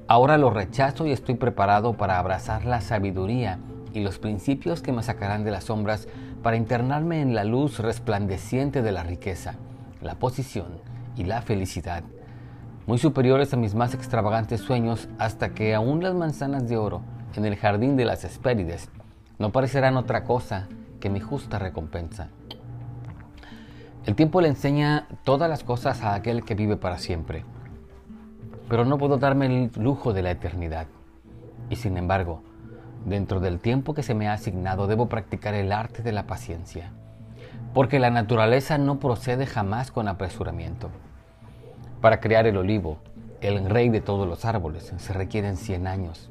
Ahora 0.08 0.40
lo 0.40 0.50
rechazo 0.50 1.06
y 1.06 1.12
estoy 1.12 1.36
preparado 1.36 1.94
para 1.94 2.18
abrazar 2.18 2.66
la 2.66 2.82
sabiduría 2.82 3.60
y 3.94 4.00
los 4.00 4.18
principios 4.18 4.82
que 4.82 4.92
me 4.92 5.04
sacarán 5.04 5.44
de 5.44 5.52
las 5.52 5.66
sombras 5.66 6.08
para 6.42 6.58
internarme 6.58 7.22
en 7.22 7.36
la 7.36 7.44
luz 7.44 7.78
resplandeciente 7.80 8.82
de 8.82 8.92
la 8.92 9.04
riqueza, 9.04 9.56
la 10.02 10.16
posición 10.16 10.80
y 11.16 11.26
la 11.26 11.42
felicidad, 11.42 12.04
muy 12.86 12.98
superiores 12.98 13.54
a 13.54 13.58
mis 13.58 13.76
más 13.76 13.94
extravagantes 13.94 14.62
sueños 14.62 15.10
hasta 15.20 15.50
que 15.50 15.76
aún 15.76 16.02
las 16.02 16.16
manzanas 16.16 16.68
de 16.70 16.78
oro 16.78 17.02
en 17.36 17.46
el 17.46 17.58
jardín 17.58 17.98
de 17.98 18.06
las 18.06 18.24
Hespérides 18.24 18.90
no 19.40 19.52
parecerán 19.52 19.98
otra 19.98 20.24
cosa 20.24 20.68
que 21.00 21.10
mi 21.10 21.20
justa 21.20 21.60
recompensa. 21.60 22.30
El 24.06 24.16
tiempo 24.16 24.42
le 24.42 24.48
enseña 24.48 25.08
todas 25.24 25.50
las 25.50 25.64
cosas 25.64 26.02
a 26.02 26.16
aquel 26.16 26.44
que 26.44 26.56
vive 26.56 26.78
para 26.78 26.98
siempre, 26.98 27.44
pero 28.70 28.86
no 28.86 28.98
puedo 28.98 29.18
darme 29.18 29.46
el 29.46 29.72
lujo 29.76 30.14
de 30.14 30.22
la 30.22 30.32
eternidad. 30.32 30.88
Y 31.70 31.76
sin 31.76 31.98
embargo, 31.98 32.42
dentro 33.06 33.40
del 33.40 33.60
tiempo 33.60 33.94
que 33.94 34.04
se 34.04 34.16
me 34.16 34.28
ha 34.28 34.34
asignado 34.34 34.88
debo 34.88 35.08
practicar 35.08 35.54
el 35.54 35.72
arte 35.72 36.04
de 36.04 36.14
la 36.14 36.26
paciencia, 36.26 36.92
porque 37.74 38.00
la 38.00 38.10
naturaleza 38.10 38.78
no 38.78 39.00
procede 39.00 39.46
jamás 39.46 39.92
con 39.92 40.08
apresuramiento. 40.08 40.90
Para 42.02 42.20
crear 42.20 42.48
el 42.48 42.58
olivo, 42.58 43.00
el 43.42 43.70
rey 43.70 43.90
de 43.90 44.02
todos 44.02 44.28
los 44.28 44.46
árboles, 44.46 44.94
se 44.98 45.14
requieren 45.14 45.58
100 45.58 45.86
años. 45.88 46.30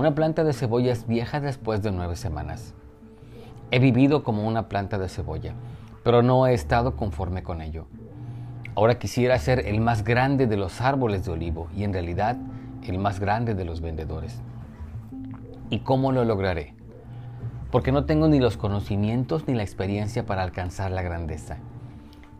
Una 0.00 0.14
planta 0.14 0.44
de 0.44 0.54
cebolla 0.54 0.92
es 0.92 1.06
vieja 1.06 1.40
después 1.40 1.82
de 1.82 1.92
nueve 1.92 2.16
semanas. 2.16 2.72
He 3.70 3.80
vivido 3.80 4.24
como 4.24 4.48
una 4.48 4.66
planta 4.66 4.96
de 4.96 5.10
cebolla, 5.10 5.52
pero 6.02 6.22
no 6.22 6.46
he 6.46 6.54
estado 6.54 6.96
conforme 6.96 7.42
con 7.42 7.60
ello. 7.60 7.84
Ahora 8.74 8.98
quisiera 8.98 9.38
ser 9.38 9.66
el 9.66 9.82
más 9.82 10.02
grande 10.02 10.46
de 10.46 10.56
los 10.56 10.80
árboles 10.80 11.26
de 11.26 11.32
olivo 11.32 11.68
y 11.76 11.84
en 11.84 11.92
realidad 11.92 12.38
el 12.82 12.96
más 12.96 13.20
grande 13.20 13.54
de 13.54 13.66
los 13.66 13.82
vendedores. 13.82 14.40
¿Y 15.68 15.80
cómo 15.80 16.12
lo 16.12 16.24
lograré? 16.24 16.74
Porque 17.70 17.92
no 17.92 18.06
tengo 18.06 18.26
ni 18.26 18.40
los 18.40 18.56
conocimientos 18.56 19.46
ni 19.46 19.52
la 19.52 19.64
experiencia 19.64 20.24
para 20.24 20.44
alcanzar 20.44 20.92
la 20.92 21.02
grandeza. 21.02 21.58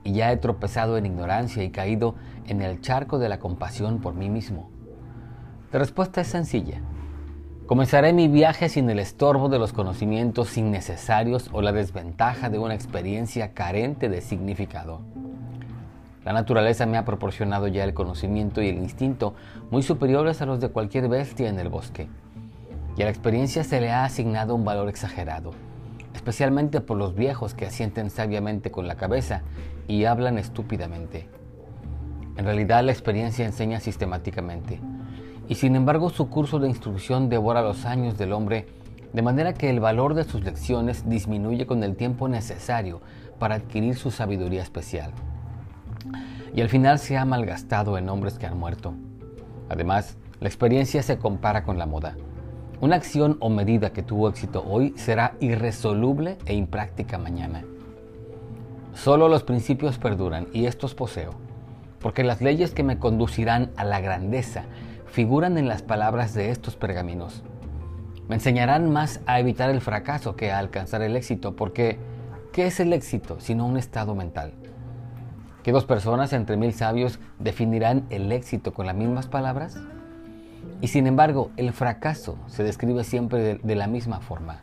Y 0.02 0.14
ya 0.14 0.32
he 0.32 0.38
tropezado 0.38 0.96
en 0.96 1.04
ignorancia 1.04 1.62
y 1.62 1.68
caído 1.68 2.14
en 2.46 2.62
el 2.62 2.80
charco 2.80 3.18
de 3.18 3.28
la 3.28 3.38
compasión 3.38 4.00
por 4.00 4.14
mí 4.14 4.30
mismo. 4.30 4.70
La 5.72 5.78
respuesta 5.78 6.22
es 6.22 6.28
sencilla. 6.28 6.80
Comenzaré 7.70 8.12
mi 8.12 8.26
viaje 8.26 8.68
sin 8.68 8.90
el 8.90 8.98
estorbo 8.98 9.48
de 9.48 9.60
los 9.60 9.72
conocimientos 9.72 10.56
innecesarios 10.56 11.48
o 11.52 11.62
la 11.62 11.70
desventaja 11.70 12.50
de 12.50 12.58
una 12.58 12.74
experiencia 12.74 13.54
carente 13.54 14.08
de 14.08 14.22
significado. 14.22 15.02
La 16.24 16.32
naturaleza 16.32 16.84
me 16.86 16.98
ha 16.98 17.04
proporcionado 17.04 17.68
ya 17.68 17.84
el 17.84 17.94
conocimiento 17.94 18.60
y 18.60 18.70
el 18.70 18.78
instinto 18.78 19.34
muy 19.70 19.84
superiores 19.84 20.42
a 20.42 20.46
los 20.46 20.58
de 20.58 20.70
cualquier 20.70 21.08
bestia 21.08 21.48
en 21.48 21.60
el 21.60 21.68
bosque. 21.68 22.08
Y 22.96 23.02
a 23.02 23.04
la 23.04 23.12
experiencia 23.12 23.62
se 23.62 23.80
le 23.80 23.92
ha 23.92 24.02
asignado 24.02 24.56
un 24.56 24.64
valor 24.64 24.88
exagerado, 24.88 25.52
especialmente 26.12 26.80
por 26.80 26.96
los 26.96 27.14
viejos 27.14 27.54
que 27.54 27.66
asienten 27.66 28.10
sabiamente 28.10 28.72
con 28.72 28.88
la 28.88 28.96
cabeza 28.96 29.42
y 29.86 30.06
hablan 30.06 30.38
estúpidamente. 30.38 31.28
En 32.36 32.46
realidad 32.46 32.82
la 32.82 32.90
experiencia 32.90 33.46
enseña 33.46 33.78
sistemáticamente 33.78 34.80
y 35.50 35.56
sin 35.56 35.74
embargo 35.74 36.10
su 36.10 36.30
curso 36.30 36.60
de 36.60 36.68
instrucción 36.68 37.28
devora 37.28 37.60
los 37.60 37.84
años 37.84 38.16
del 38.16 38.32
hombre, 38.32 38.66
de 39.12 39.20
manera 39.20 39.52
que 39.52 39.68
el 39.68 39.80
valor 39.80 40.14
de 40.14 40.22
sus 40.22 40.44
lecciones 40.44 41.10
disminuye 41.10 41.66
con 41.66 41.82
el 41.82 41.96
tiempo 41.96 42.28
necesario 42.28 43.00
para 43.40 43.56
adquirir 43.56 43.96
su 43.96 44.12
sabiduría 44.12 44.62
especial. 44.62 45.10
Y 46.54 46.60
al 46.60 46.68
final 46.68 47.00
se 47.00 47.18
ha 47.18 47.24
malgastado 47.24 47.98
en 47.98 48.08
hombres 48.08 48.38
que 48.38 48.46
han 48.46 48.56
muerto. 48.56 48.94
Además, 49.68 50.16
la 50.38 50.46
experiencia 50.46 51.02
se 51.02 51.18
compara 51.18 51.64
con 51.64 51.78
la 51.78 51.86
moda. 51.86 52.14
Una 52.80 52.94
acción 52.94 53.36
o 53.40 53.50
medida 53.50 53.92
que 53.92 54.04
tuvo 54.04 54.28
éxito 54.28 54.64
hoy 54.64 54.94
será 54.96 55.34
irresoluble 55.40 56.38
e 56.46 56.54
impráctica 56.54 57.18
mañana. 57.18 57.64
Solo 58.94 59.28
los 59.28 59.42
principios 59.42 59.98
perduran 59.98 60.46
y 60.52 60.66
estos 60.66 60.94
poseo, 60.94 61.32
porque 61.98 62.22
las 62.22 62.40
leyes 62.40 62.72
que 62.72 62.84
me 62.84 62.98
conducirán 62.98 63.72
a 63.76 63.82
la 63.82 64.00
grandeza 64.00 64.66
figuran 65.10 65.58
en 65.58 65.68
las 65.68 65.82
palabras 65.82 66.34
de 66.34 66.50
estos 66.50 66.76
pergaminos. 66.76 67.42
Me 68.28 68.36
enseñarán 68.36 68.92
más 68.92 69.20
a 69.26 69.40
evitar 69.40 69.70
el 69.70 69.80
fracaso 69.80 70.36
que 70.36 70.52
a 70.52 70.58
alcanzar 70.58 71.02
el 71.02 71.16
éxito, 71.16 71.56
porque 71.56 71.98
¿qué 72.52 72.66
es 72.66 72.78
el 72.78 72.92
éxito 72.92 73.40
sino 73.40 73.66
un 73.66 73.76
estado 73.76 74.14
mental? 74.14 74.52
¿Que 75.64 75.72
dos 75.72 75.84
personas 75.84 76.32
entre 76.32 76.56
mil 76.56 76.72
sabios 76.72 77.18
definirán 77.38 78.06
el 78.10 78.30
éxito 78.30 78.72
con 78.72 78.86
las 78.86 78.94
mismas 78.94 79.26
palabras? 79.26 79.76
Y 80.80 80.88
sin 80.88 81.06
embargo, 81.06 81.50
el 81.56 81.72
fracaso 81.72 82.38
se 82.46 82.62
describe 82.62 83.02
siempre 83.02 83.40
de, 83.40 83.54
de 83.56 83.74
la 83.74 83.88
misma 83.88 84.20
forma. 84.20 84.60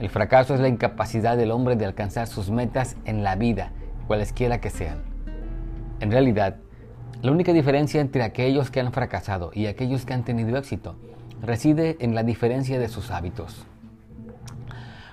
El 0.00 0.10
fracaso 0.10 0.54
es 0.54 0.60
la 0.60 0.68
incapacidad 0.68 1.36
del 1.36 1.52
hombre 1.52 1.76
de 1.76 1.86
alcanzar 1.86 2.26
sus 2.26 2.50
metas 2.50 2.96
en 3.04 3.22
la 3.22 3.36
vida, 3.36 3.70
cualesquiera 4.06 4.60
que 4.60 4.70
sean. 4.70 5.02
En 6.00 6.10
realidad, 6.10 6.56
la 7.22 7.32
única 7.32 7.52
diferencia 7.52 8.00
entre 8.00 8.22
aquellos 8.22 8.70
que 8.70 8.80
han 8.80 8.92
fracasado 8.92 9.50
y 9.52 9.66
aquellos 9.66 10.04
que 10.04 10.14
han 10.14 10.24
tenido 10.24 10.56
éxito 10.56 10.94
reside 11.42 11.96
en 12.00 12.14
la 12.14 12.22
diferencia 12.22 12.78
de 12.78 12.88
sus 12.88 13.10
hábitos. 13.10 13.66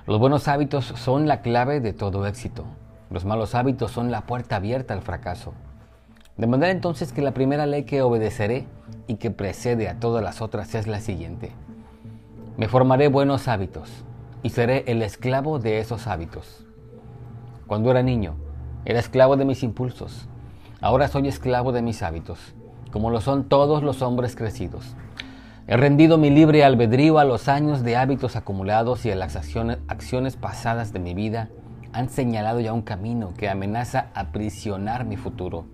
Los 0.07 0.19
buenos 0.19 0.47
hábitos 0.47 0.85
son 0.85 1.27
la 1.27 1.41
clave 1.41 1.79
de 1.79 1.93
todo 1.93 2.27
éxito. 2.27 2.65
Los 3.09 3.25
malos 3.25 3.55
hábitos 3.55 3.91
son 3.91 4.11
la 4.11 4.21
puerta 4.21 4.57
abierta 4.57 4.93
al 4.93 5.01
fracaso. 5.01 5.53
De 6.37 6.47
manera 6.47 6.71
entonces 6.71 7.11
que 7.11 7.21
la 7.21 7.33
primera 7.33 7.65
ley 7.65 7.83
que 7.83 8.01
obedeceré 8.01 8.67
y 9.07 9.15
que 9.15 9.31
precede 9.31 9.89
a 9.89 9.99
todas 9.99 10.23
las 10.23 10.41
otras 10.41 10.75
es 10.75 10.85
la 10.85 10.99
siguiente. 10.99 11.51
Me 12.57 12.67
formaré 12.67 13.07
buenos 13.07 13.47
hábitos 13.47 13.89
y 14.43 14.49
seré 14.49 14.83
el 14.87 15.01
esclavo 15.01 15.57
de 15.57 15.79
esos 15.79 16.07
hábitos. 16.07 16.65
Cuando 17.67 17.89
era 17.89 18.03
niño, 18.03 18.35
era 18.85 18.99
esclavo 18.99 19.37
de 19.37 19.45
mis 19.45 19.63
impulsos. 19.63 20.29
Ahora 20.81 21.07
soy 21.07 21.27
esclavo 21.27 21.71
de 21.71 21.81
mis 21.81 22.03
hábitos, 22.03 22.53
como 22.91 23.09
lo 23.09 23.21
son 23.21 23.45
todos 23.45 23.81
los 23.81 24.01
hombres 24.01 24.35
crecidos. 24.35 24.95
He 25.67 25.77
rendido 25.77 26.17
mi 26.17 26.29
libre 26.29 26.63
albedrío 26.63 27.17
a 27.17 27.23
los 27.23 27.47
años 27.47 27.81
de 27.81 27.95
hábitos 27.95 28.35
acumulados 28.35 29.05
y 29.05 29.11
a 29.11 29.15
las 29.15 29.35
acciones, 29.35 30.35
pasadas 30.35 30.93
de 30.93 30.99
mi 30.99 31.13
vida 31.13 31.49
han 31.91 32.09
señalado 32.09 32.59
ya 32.59 32.73
un 32.73 32.81
camino 32.81 33.33
que 33.37 33.49
amenaza 33.49 34.07
aprisionar 34.13 35.05
mi 35.05 35.15
futuro. 35.15 35.65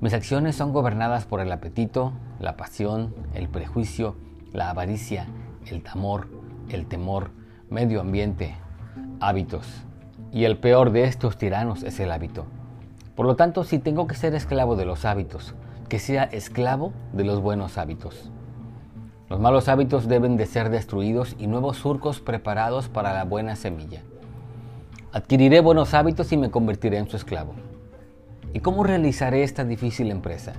Mis 0.00 0.12
acciones 0.12 0.56
son 0.56 0.72
gobernadas 0.72 1.24
por 1.24 1.40
el 1.40 1.50
apetito, 1.52 2.12
la 2.40 2.56
pasión, 2.56 3.14
el 3.32 3.48
prejuicio, 3.48 4.16
la 4.52 4.70
avaricia, 4.70 5.28
el 5.66 5.82
temor, 5.82 6.28
el 6.68 6.86
temor, 6.86 7.30
medio 7.70 8.00
ambiente, 8.00 8.56
hábitos. 9.20 9.66
Y 10.32 10.44
el 10.44 10.58
peor 10.58 10.90
de 10.90 11.04
estos 11.04 11.38
tiranos 11.38 11.84
es 11.84 12.00
el 12.00 12.10
hábito. 12.10 12.44
Por 13.16 13.24
lo 13.24 13.34
tanto, 13.34 13.64
si 13.64 13.78
tengo 13.78 14.06
que 14.06 14.14
ser 14.14 14.34
esclavo 14.34 14.76
de 14.76 14.84
los 14.84 15.06
hábitos, 15.06 15.54
que 15.88 15.98
sea 15.98 16.24
esclavo 16.24 16.92
de 17.14 17.24
los 17.24 17.40
buenos 17.40 17.78
hábitos. 17.78 18.30
Los 19.30 19.40
malos 19.40 19.68
hábitos 19.68 20.06
deben 20.06 20.36
de 20.36 20.44
ser 20.44 20.68
destruidos 20.68 21.34
y 21.38 21.46
nuevos 21.46 21.78
surcos 21.78 22.20
preparados 22.20 22.88
para 22.88 23.14
la 23.14 23.24
buena 23.24 23.56
semilla. 23.56 24.02
Adquiriré 25.12 25.60
buenos 25.60 25.94
hábitos 25.94 26.30
y 26.32 26.36
me 26.36 26.50
convertiré 26.50 26.98
en 26.98 27.08
su 27.08 27.16
esclavo. 27.16 27.54
¿Y 28.52 28.60
cómo 28.60 28.84
realizaré 28.84 29.42
esta 29.42 29.64
difícil 29.64 30.10
empresa? 30.10 30.52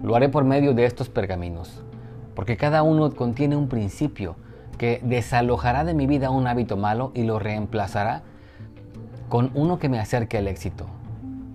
Lo 0.00 0.14
haré 0.14 0.28
por 0.28 0.44
medio 0.44 0.74
de 0.74 0.84
estos 0.84 1.08
pergaminos, 1.08 1.82
porque 2.36 2.56
cada 2.56 2.84
uno 2.84 3.10
contiene 3.10 3.56
un 3.56 3.68
principio 3.68 4.36
que 4.78 5.00
desalojará 5.02 5.82
de 5.82 5.94
mi 5.94 6.06
vida 6.06 6.30
un 6.30 6.46
hábito 6.46 6.76
malo 6.76 7.10
y 7.14 7.24
lo 7.24 7.40
reemplazará 7.40 8.22
con 9.28 9.50
uno 9.54 9.78
que 9.80 9.88
me 9.88 9.98
acerque 9.98 10.38
al 10.38 10.46
éxito, 10.46 10.86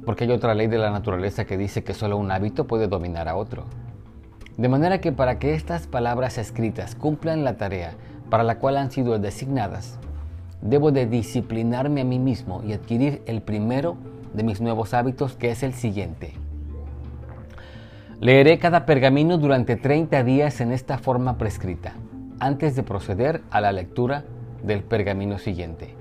porque 0.05 0.23
hay 0.23 0.31
otra 0.31 0.55
ley 0.55 0.67
de 0.67 0.77
la 0.77 0.91
naturaleza 0.91 1.45
que 1.45 1.57
dice 1.57 1.83
que 1.83 1.93
solo 1.93 2.17
un 2.17 2.31
hábito 2.31 2.67
puede 2.67 2.87
dominar 2.87 3.27
a 3.27 3.35
otro. 3.35 3.65
De 4.57 4.67
manera 4.69 4.99
que 4.99 5.11
para 5.11 5.39
que 5.39 5.53
estas 5.53 5.87
palabras 5.87 6.37
escritas 6.37 6.95
cumplan 6.95 7.43
la 7.43 7.57
tarea 7.57 7.93
para 8.29 8.43
la 8.43 8.59
cual 8.59 8.77
han 8.77 8.91
sido 8.91 9.17
designadas, 9.17 9.99
debo 10.61 10.91
de 10.91 11.05
disciplinarme 11.05 12.01
a 12.01 12.05
mí 12.05 12.19
mismo 12.19 12.61
y 12.65 12.73
adquirir 12.73 13.21
el 13.25 13.41
primero 13.41 13.97
de 14.33 14.43
mis 14.43 14.61
nuevos 14.61 14.93
hábitos, 14.93 15.35
que 15.35 15.51
es 15.51 15.63
el 15.63 15.73
siguiente. 15.73 16.33
Leeré 18.19 18.59
cada 18.59 18.85
pergamino 18.85 19.37
durante 19.37 19.77
30 19.77 20.23
días 20.23 20.59
en 20.59 20.73
esta 20.73 20.97
forma 20.97 21.37
prescrita, 21.37 21.93
antes 22.39 22.75
de 22.75 22.83
proceder 22.83 23.41
a 23.49 23.61
la 23.61 23.71
lectura 23.71 24.25
del 24.61 24.83
pergamino 24.83 25.39
siguiente. 25.39 25.95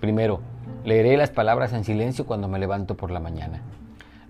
Primero, 0.00 0.40
Leeré 0.86 1.16
las 1.16 1.30
palabras 1.30 1.72
en 1.72 1.82
silencio 1.82 2.26
cuando 2.26 2.46
me 2.46 2.60
levanto 2.60 2.96
por 2.96 3.10
la 3.10 3.18
mañana. 3.18 3.60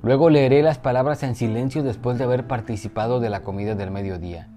Luego 0.03 0.31
leeré 0.31 0.63
las 0.63 0.79
palabras 0.79 1.23
en 1.23 1.35
silencio 1.35 1.83
después 1.83 2.17
de 2.17 2.25
haber 2.25 2.47
participado 2.47 3.21
de 3.21 3.29
la 3.29 3.41
comida 3.41 3.75
del 3.75 3.91
mediodía. 3.91 4.49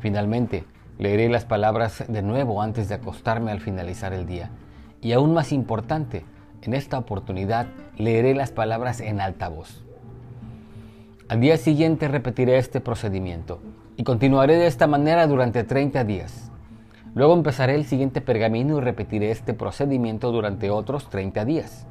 Finalmente, 0.00 0.66
leeré 0.98 1.30
las 1.30 1.46
palabras 1.46 2.04
de 2.06 2.20
nuevo 2.20 2.60
antes 2.60 2.90
de 2.90 2.96
acostarme 2.96 3.50
al 3.50 3.60
finalizar 3.60 4.12
el 4.12 4.26
día. 4.26 4.50
Y 5.00 5.12
aún 5.12 5.32
más 5.32 5.52
importante, 5.52 6.26
en 6.60 6.74
esta 6.74 6.98
oportunidad 6.98 7.66
leeré 7.96 8.34
las 8.34 8.50
palabras 8.50 9.00
en 9.00 9.18
alta 9.18 9.48
voz. 9.48 9.86
Al 11.30 11.40
día 11.40 11.56
siguiente 11.56 12.08
repetiré 12.08 12.58
este 12.58 12.82
procedimiento 12.82 13.58
y 13.96 14.04
continuaré 14.04 14.58
de 14.58 14.66
esta 14.66 14.86
manera 14.86 15.26
durante 15.26 15.64
30 15.64 16.04
días. 16.04 16.51
Luego 17.14 17.34
empezaré 17.34 17.74
el 17.74 17.84
siguiente 17.84 18.22
pergamino 18.22 18.78
y 18.78 18.80
repetiré 18.80 19.30
este 19.30 19.52
procedimiento 19.52 20.32
durante 20.32 20.70
otros 20.70 21.10
30 21.10 21.44
días. 21.44 21.86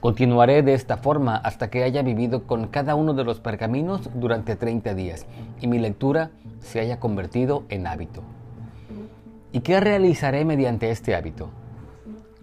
Continuaré 0.00 0.62
de 0.62 0.74
esta 0.74 0.96
forma 0.96 1.36
hasta 1.36 1.70
que 1.70 1.84
haya 1.84 2.02
vivido 2.02 2.44
con 2.44 2.66
cada 2.66 2.96
uno 2.96 3.14
de 3.14 3.24
los 3.24 3.38
pergaminos 3.38 4.10
durante 4.14 4.56
30 4.56 4.94
días 4.94 5.26
y 5.60 5.68
mi 5.68 5.78
lectura 5.78 6.30
se 6.60 6.80
haya 6.80 6.98
convertido 6.98 7.64
en 7.68 7.86
hábito. 7.86 8.22
¿Y 9.52 9.60
qué 9.60 9.78
realizaré 9.78 10.44
mediante 10.44 10.90
este 10.90 11.14
hábito? 11.14 11.50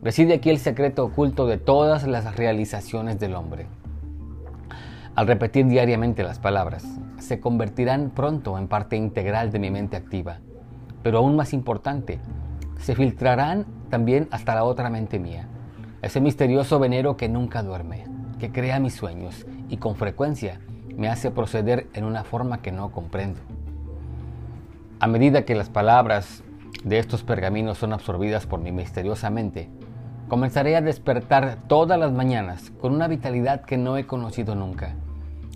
Reside 0.01 0.35
aquí 0.35 0.49
el 0.49 0.59
secreto 0.59 1.03
oculto 1.03 1.47
de 1.47 1.57
todas 1.57 2.07
las 2.07 2.35
realizaciones 2.37 3.19
del 3.19 3.35
hombre. 3.35 3.67
Al 5.15 5.27
repetir 5.27 5.65
diariamente 5.67 6.23
las 6.23 6.39
palabras, 6.39 6.85
se 7.19 7.39
convertirán 7.41 8.09
pronto 8.09 8.57
en 8.57 8.67
parte 8.67 8.95
integral 8.95 9.51
de 9.51 9.59
mi 9.59 9.71
mente 9.71 9.97
activa 9.97 10.39
pero 11.05 11.19
aún 11.19 11.35
más 11.35 11.53
importante, 11.53 12.19
se 12.79 12.95
filtrarán 12.95 13.67
también 13.91 14.27
hasta 14.31 14.55
la 14.55 14.63
otra 14.63 14.89
mente 14.89 15.19
mía, 15.19 15.47
ese 16.01 16.19
misterioso 16.19 16.79
venero 16.79 17.15
que 17.15 17.29
nunca 17.29 17.61
duerme, 17.61 18.05
que 18.39 18.51
crea 18.51 18.79
mis 18.79 18.95
sueños 18.95 19.45
y 19.69 19.77
con 19.77 19.97
frecuencia 19.97 20.59
me 20.97 21.07
hace 21.07 21.29
proceder 21.29 21.85
en 21.93 22.05
una 22.05 22.23
forma 22.23 22.63
que 22.63 22.71
no 22.71 22.91
comprendo. 22.91 23.39
A 24.99 25.05
medida 25.05 25.45
que 25.45 25.53
las 25.53 25.69
palabras 25.69 26.41
de 26.83 26.97
estos 26.97 27.21
pergaminos 27.21 27.77
son 27.77 27.93
absorbidas 27.93 28.47
por 28.47 28.59
mi 28.59 28.71
misteriosa 28.71 29.29
mente, 29.29 29.69
comenzaré 30.27 30.75
a 30.75 30.81
despertar 30.81 31.59
todas 31.67 31.99
las 31.99 32.13
mañanas 32.13 32.71
con 32.81 32.95
una 32.95 33.07
vitalidad 33.07 33.61
que 33.61 33.77
no 33.77 33.95
he 33.97 34.07
conocido 34.07 34.55
nunca. 34.55 34.95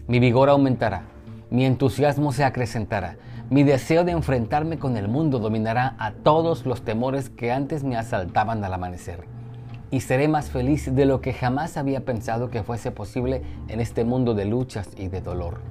Mi 0.08 0.20
vigor 0.20 0.50
aumentará, 0.50 1.06
mi 1.50 1.66
entusiasmo 1.66 2.34
se 2.34 2.44
acrecentará, 2.44 3.16
mi 3.50 3.64
deseo 3.64 4.04
de 4.04 4.12
enfrentarme 4.12 4.78
con 4.78 4.96
el 4.96 5.08
mundo 5.08 5.40
dominará 5.40 5.96
a 5.98 6.12
todos 6.12 6.68
los 6.68 6.84
temores 6.84 7.32
que 7.32 7.52
antes 7.52 7.84
me 7.84 7.98
asaltaban 7.98 8.64
al 8.64 8.74
amanecer. 8.76 9.24
Y 9.90 10.02
seré 10.02 10.28
más 10.28 10.52
feliz 10.52 10.94
de 10.94 11.06
lo 11.08 11.20
que 11.20 11.34
jamás 11.34 11.76
había 11.76 12.06
pensado 12.06 12.52
que 12.52 12.62
fuese 12.62 12.92
posible 12.92 13.42
en 13.68 13.80
este 13.80 14.04
mundo 14.04 14.36
de 14.36 14.46
luchas 14.46 14.90
y 14.96 15.08
de 15.08 15.22
dolor. 15.22 15.62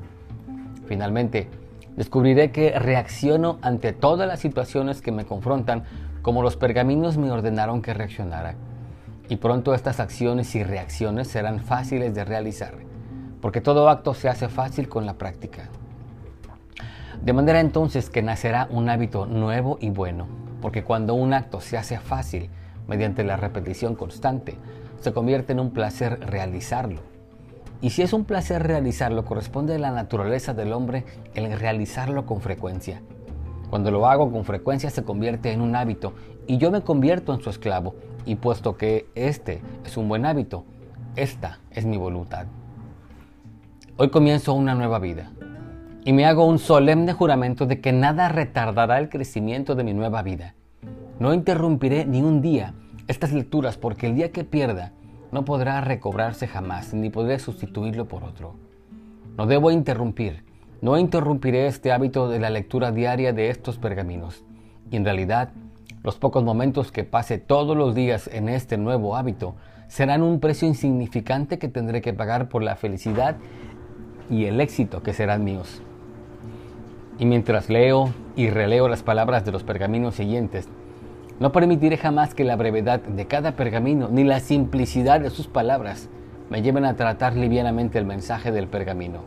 Finalmente, 0.86 1.48
descubriré 1.96 2.50
que 2.50 2.76
reacciono 2.76 3.58
ante 3.62 3.92
todas 3.92 4.26
las 4.26 4.40
situaciones 4.40 5.00
que 5.00 5.12
me 5.12 5.24
confrontan 5.24 5.84
como 6.20 6.42
los 6.42 6.56
pergaminos 6.56 7.16
me 7.16 7.30
ordenaron 7.30 7.80
que 7.80 7.94
reaccionara. 7.94 8.56
Y 9.28 9.36
pronto 9.36 9.72
estas 9.72 10.00
acciones 10.00 10.52
y 10.56 10.64
reacciones 10.64 11.28
serán 11.28 11.60
fáciles 11.60 12.12
de 12.12 12.24
realizar, 12.24 12.74
porque 13.40 13.60
todo 13.60 13.88
acto 13.88 14.14
se 14.14 14.28
hace 14.28 14.48
fácil 14.48 14.88
con 14.88 15.06
la 15.06 15.14
práctica. 15.14 15.68
De 17.22 17.32
manera 17.32 17.60
entonces 17.60 18.10
que 18.10 18.22
nacerá 18.22 18.68
un 18.70 18.88
hábito 18.88 19.26
nuevo 19.26 19.76
y 19.80 19.90
bueno, 19.90 20.26
porque 20.62 20.84
cuando 20.84 21.14
un 21.14 21.34
acto 21.34 21.60
se 21.60 21.76
hace 21.76 21.98
fácil 21.98 22.48
mediante 22.86 23.24
la 23.24 23.36
repetición 23.36 23.96
constante, 23.96 24.56
se 25.00 25.12
convierte 25.12 25.52
en 25.52 25.60
un 25.60 25.72
placer 25.72 26.20
realizarlo. 26.20 27.00
Y 27.80 27.90
si 27.90 28.02
es 28.02 28.12
un 28.12 28.24
placer 28.24 28.62
realizarlo, 28.62 29.24
corresponde 29.24 29.74
a 29.74 29.78
la 29.78 29.90
naturaleza 29.90 30.54
del 30.54 30.72
hombre 30.72 31.04
el 31.34 31.58
realizarlo 31.58 32.24
con 32.24 32.40
frecuencia. 32.40 33.02
Cuando 33.68 33.90
lo 33.90 34.06
hago 34.06 34.32
con 34.32 34.44
frecuencia 34.44 34.88
se 34.90 35.04
convierte 35.04 35.52
en 35.52 35.60
un 35.60 35.76
hábito 35.76 36.14
y 36.46 36.58
yo 36.58 36.70
me 36.70 36.82
convierto 36.82 37.34
en 37.34 37.40
su 37.40 37.50
esclavo. 37.50 37.94
Y 38.26 38.36
puesto 38.36 38.76
que 38.76 39.06
este 39.14 39.62
es 39.84 39.96
un 39.96 40.08
buen 40.08 40.26
hábito, 40.26 40.64
esta 41.16 41.60
es 41.70 41.84
mi 41.84 41.96
voluntad. 41.96 42.46
Hoy 43.96 44.10
comienzo 44.10 44.54
una 44.54 44.74
nueva 44.74 44.98
vida 44.98 45.30
y 46.04 46.12
me 46.12 46.24
hago 46.26 46.46
un 46.46 46.58
solemne 46.58 47.12
juramento 47.12 47.66
de 47.66 47.80
que 47.80 47.92
nada 47.92 48.28
retardará 48.28 48.98
el 48.98 49.08
crecimiento 49.08 49.74
de 49.74 49.84
mi 49.84 49.94
nueva 49.94 50.22
vida. 50.22 50.54
No 51.18 51.34
interrumpiré 51.34 52.04
ni 52.04 52.22
un 52.22 52.40
día 52.40 52.74
estas 53.08 53.32
lecturas 53.32 53.76
porque 53.76 54.06
el 54.06 54.14
día 54.14 54.30
que 54.30 54.44
pierda 54.44 54.92
no 55.32 55.44
podrá 55.44 55.80
recobrarse 55.80 56.46
jamás 56.46 56.94
ni 56.94 57.10
podré 57.10 57.38
sustituirlo 57.38 58.06
por 58.06 58.24
otro. 58.24 58.54
No 59.36 59.46
debo 59.46 59.70
interrumpir, 59.70 60.44
no 60.80 60.96
interrumpiré 60.98 61.66
este 61.66 61.92
hábito 61.92 62.28
de 62.28 62.38
la 62.38 62.50
lectura 62.50 62.92
diaria 62.92 63.32
de 63.32 63.50
estos 63.50 63.78
pergaminos. 63.78 64.44
Y 64.90 64.96
en 64.96 65.04
realidad, 65.04 65.50
los 66.02 66.16
pocos 66.16 66.44
momentos 66.44 66.92
que 66.92 67.04
pase 67.04 67.38
todos 67.38 67.76
los 67.76 67.94
días 67.94 68.30
en 68.32 68.48
este 68.48 68.78
nuevo 68.78 69.16
hábito 69.16 69.56
serán 69.88 70.22
un 70.22 70.38
precio 70.38 70.68
insignificante 70.68 71.58
que 71.58 71.68
tendré 71.68 72.00
que 72.00 72.12
pagar 72.12 72.48
por 72.48 72.62
la 72.62 72.76
felicidad 72.76 73.36
y 74.30 74.44
el 74.44 74.60
éxito 74.60 75.02
que 75.02 75.12
serán 75.12 75.44
míos. 75.44 75.82
Y 77.18 77.26
mientras 77.26 77.68
leo 77.68 78.12
y 78.36 78.50
releo 78.50 78.88
las 78.88 79.02
palabras 79.02 79.44
de 79.44 79.52
los 79.52 79.64
pergaminos 79.64 80.14
siguientes, 80.14 80.68
no 81.40 81.52
permitiré 81.52 81.96
jamás 81.96 82.34
que 82.34 82.44
la 82.44 82.56
brevedad 82.56 83.00
de 83.00 83.26
cada 83.26 83.52
pergamino 83.52 84.08
ni 84.10 84.24
la 84.24 84.40
simplicidad 84.40 85.20
de 85.20 85.30
sus 85.30 85.46
palabras 85.46 86.08
me 86.50 86.62
lleven 86.62 86.84
a 86.84 86.96
tratar 86.96 87.36
livianamente 87.36 87.98
el 87.98 88.06
mensaje 88.06 88.52
del 88.52 88.68
pergamino. 88.68 89.20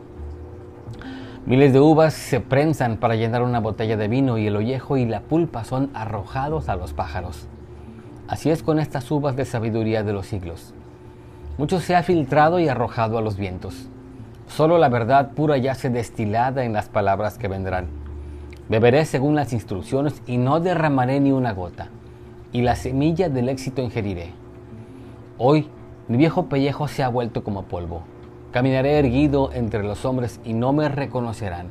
Miles 1.44 1.72
de 1.72 1.80
uvas 1.80 2.14
se 2.14 2.40
prensan 2.40 2.98
para 2.98 3.16
llenar 3.16 3.42
una 3.42 3.60
botella 3.60 3.96
de 3.96 4.08
vino 4.08 4.38
y 4.38 4.46
el 4.46 4.56
ollejo 4.56 4.96
y 4.96 5.06
la 5.06 5.20
pulpa 5.20 5.64
son 5.64 5.90
arrojados 5.92 6.68
a 6.68 6.76
los 6.76 6.92
pájaros. 6.92 7.48
Así 8.28 8.50
es 8.50 8.62
con 8.62 8.78
estas 8.78 9.10
uvas 9.10 9.36
de 9.36 9.44
sabiduría 9.44 10.02
de 10.02 10.12
los 10.12 10.26
siglos. 10.26 10.72
Mucho 11.58 11.80
se 11.80 11.96
ha 11.96 12.02
filtrado 12.02 12.60
y 12.60 12.68
arrojado 12.68 13.18
a 13.18 13.22
los 13.22 13.36
vientos, 13.36 13.88
Solo 14.46 14.78
la 14.78 14.88
verdad 14.88 15.32
pura 15.32 15.56
yace 15.56 15.90
destilada 15.90 16.64
en 16.64 16.72
las 16.72 16.88
palabras 16.88 17.38
que 17.38 17.48
vendrán. 17.48 17.86
Beberé 18.68 19.04
según 19.04 19.34
las 19.34 19.52
instrucciones 19.52 20.22
y 20.26 20.36
no 20.36 20.60
derramaré 20.60 21.20
ni 21.20 21.32
una 21.32 21.52
gota, 21.52 21.88
y 22.52 22.62
la 22.62 22.76
semilla 22.76 23.28
del 23.28 23.48
éxito 23.48 23.82
ingeriré. 23.82 24.32
Hoy 25.38 25.68
mi 26.08 26.16
viejo 26.16 26.46
pellejo 26.46 26.88
se 26.88 27.02
ha 27.02 27.08
vuelto 27.08 27.44
como 27.44 27.64
polvo. 27.64 28.02
Caminaré 28.50 28.98
erguido 28.98 29.50
entre 29.52 29.82
los 29.82 30.04
hombres 30.04 30.40
y 30.44 30.52
no 30.52 30.72
me 30.72 30.88
reconocerán, 30.88 31.68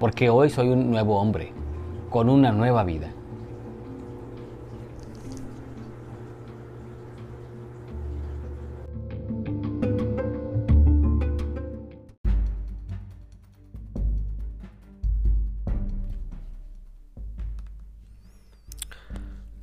porque 0.00 0.30
hoy 0.30 0.50
soy 0.50 0.68
un 0.68 0.90
nuevo 0.90 1.20
hombre, 1.20 1.52
con 2.10 2.28
una 2.28 2.52
nueva 2.52 2.84
vida. 2.84 3.08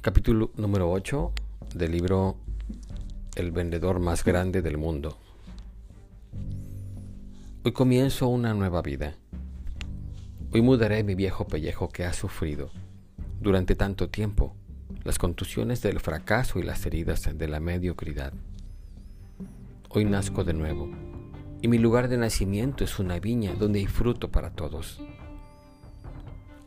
Capítulo 0.01 0.49
número 0.57 0.91
8 0.91 1.31
del 1.75 1.91
libro 1.91 2.35
El 3.35 3.51
vendedor 3.51 3.99
más 3.99 4.25
grande 4.25 4.63
del 4.63 4.79
mundo. 4.79 5.15
Hoy 7.63 7.71
comienzo 7.71 8.27
una 8.27 8.55
nueva 8.55 8.81
vida. 8.81 9.13
Hoy 10.51 10.63
mudaré 10.63 11.03
mi 11.03 11.13
viejo 11.13 11.45
pellejo 11.45 11.89
que 11.89 12.03
ha 12.03 12.13
sufrido 12.13 12.71
durante 13.39 13.75
tanto 13.75 14.09
tiempo 14.09 14.55
las 15.03 15.19
contusiones 15.19 15.83
del 15.83 15.99
fracaso 15.99 16.57
y 16.57 16.63
las 16.63 16.83
heridas 16.87 17.29
de 17.37 17.47
la 17.47 17.59
mediocridad. 17.59 18.33
Hoy 19.89 20.05
nazco 20.05 20.43
de 20.43 20.55
nuevo 20.55 20.89
y 21.61 21.67
mi 21.67 21.77
lugar 21.77 22.07
de 22.07 22.17
nacimiento 22.17 22.83
es 22.83 22.97
una 22.97 23.19
viña 23.19 23.53
donde 23.53 23.77
hay 23.77 23.85
fruto 23.85 24.31
para 24.31 24.49
todos. 24.49 24.99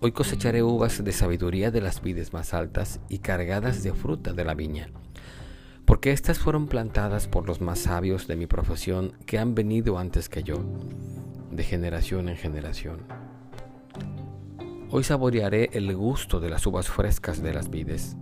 Hoy 0.07 0.13
cosecharé 0.13 0.63
uvas 0.63 1.03
de 1.03 1.13
sabiduría 1.13 1.71
de 1.71 1.81
las 1.81 2.03
vides 2.03 2.35
más 2.35 2.53
altas 2.53 3.01
y 3.09 3.21
cargadas 3.21 3.83
de 3.83 3.95
fruta 3.95 4.35
de 4.35 4.45
la 4.45 4.53
viña, 4.53 4.91
porque 5.87 6.13
éstas 6.13 6.39
fueron 6.39 6.67
plantadas 6.67 7.27
por 7.27 7.47
los 7.47 7.63
más 7.63 7.79
sabios 7.79 8.27
de 8.27 8.37
mi 8.37 8.47
profesión 8.47 9.15
que 9.25 9.39
han 9.39 9.55
venido 9.55 9.97
antes 9.97 10.29
que 10.29 10.43
yo, 10.43 10.63
de 11.51 11.65
generación 11.65 12.29
en 12.29 12.37
generación. 12.37 13.01
Hoy 14.91 15.05
saborearé 15.05 15.71
el 15.73 15.97
gusto 15.97 16.39
de 16.39 16.51
las 16.51 16.67
uvas 16.67 16.91
frescas 16.91 17.43
de 17.43 17.55
las 17.55 17.71
vides, 17.71 18.15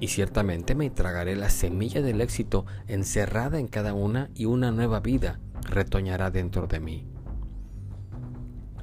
y 0.00 0.08
ciertamente 0.08 0.74
me 0.74 0.88
tragaré 0.88 1.36
la 1.36 1.50
semilla 1.50 2.00
del 2.00 2.22
éxito 2.22 2.64
encerrada 2.86 3.58
en 3.58 3.68
cada 3.68 3.92
una 3.92 4.30
y 4.34 4.46
una 4.46 4.70
nueva 4.70 5.00
vida 5.00 5.38
retoñará 5.68 6.30
dentro 6.30 6.66
de 6.66 6.80
mí. 6.80 7.15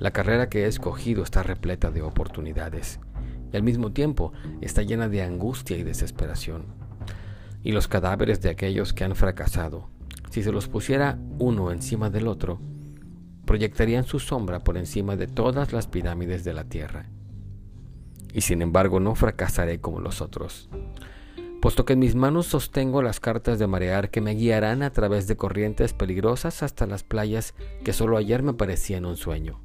La 0.04 0.12
carrera 0.12 0.50
que 0.50 0.66
he 0.66 0.68
escogido 0.68 1.24
está 1.24 1.44
repleta 1.44 1.90
de 1.90 2.02
oportunidades 2.02 3.00
y 3.54 3.56
al 3.56 3.64
mismo 3.64 3.94
tiempo 3.94 4.34
está 4.60 4.82
llena 4.82 5.08
de 5.08 5.24
angustia 5.24 5.78
y 5.78 5.84
desesperación. 5.84 6.66
Y 7.64 7.72
los 7.72 7.88
cadáveres 7.88 8.42
de 8.42 8.50
aquellos 8.50 8.92
que 8.92 9.06
han 9.06 9.16
fracasado, 9.16 9.88
si 10.30 10.44
se 10.44 10.52
los 10.52 10.68
pusiera 10.68 11.18
uno 11.40 11.72
encima 11.72 12.10
del 12.10 12.28
otro, 12.28 12.60
proyectarían 13.46 14.04
su 14.04 14.20
sombra 14.20 14.60
por 14.60 14.76
encima 14.76 15.16
de 15.16 15.28
todas 15.28 15.72
las 15.72 15.88
pirámides 15.88 16.44
de 16.44 16.52
la 16.52 16.66
tierra. 16.66 17.06
Y 18.34 18.42
sin 18.42 18.62
embargo 18.62 19.00
no 19.00 19.16
fracasaré 19.16 19.80
como 19.80 20.02
los 20.02 20.20
otros, 20.20 20.70
puesto 21.62 21.86
que 21.86 21.94
en 21.94 22.00
mis 22.00 22.16
manos 22.16 22.48
sostengo 22.48 23.02
las 23.02 23.22
cartas 23.22 23.58
de 23.58 23.68
marear 23.68 24.10
que 24.10 24.20
me 24.20 24.36
guiarán 24.36 24.84
a 24.84 24.92
través 24.92 25.28
de 25.28 25.38
corrientes 25.38 25.94
peligrosas 25.94 26.62
hasta 26.62 26.88
las 26.88 27.06
playas 27.06 27.54
que 27.86 27.94
solo 27.94 28.18
ayer 28.18 28.44
me 28.44 28.54
parecían 28.54 29.06
un 29.06 29.16
sueño. 29.16 29.63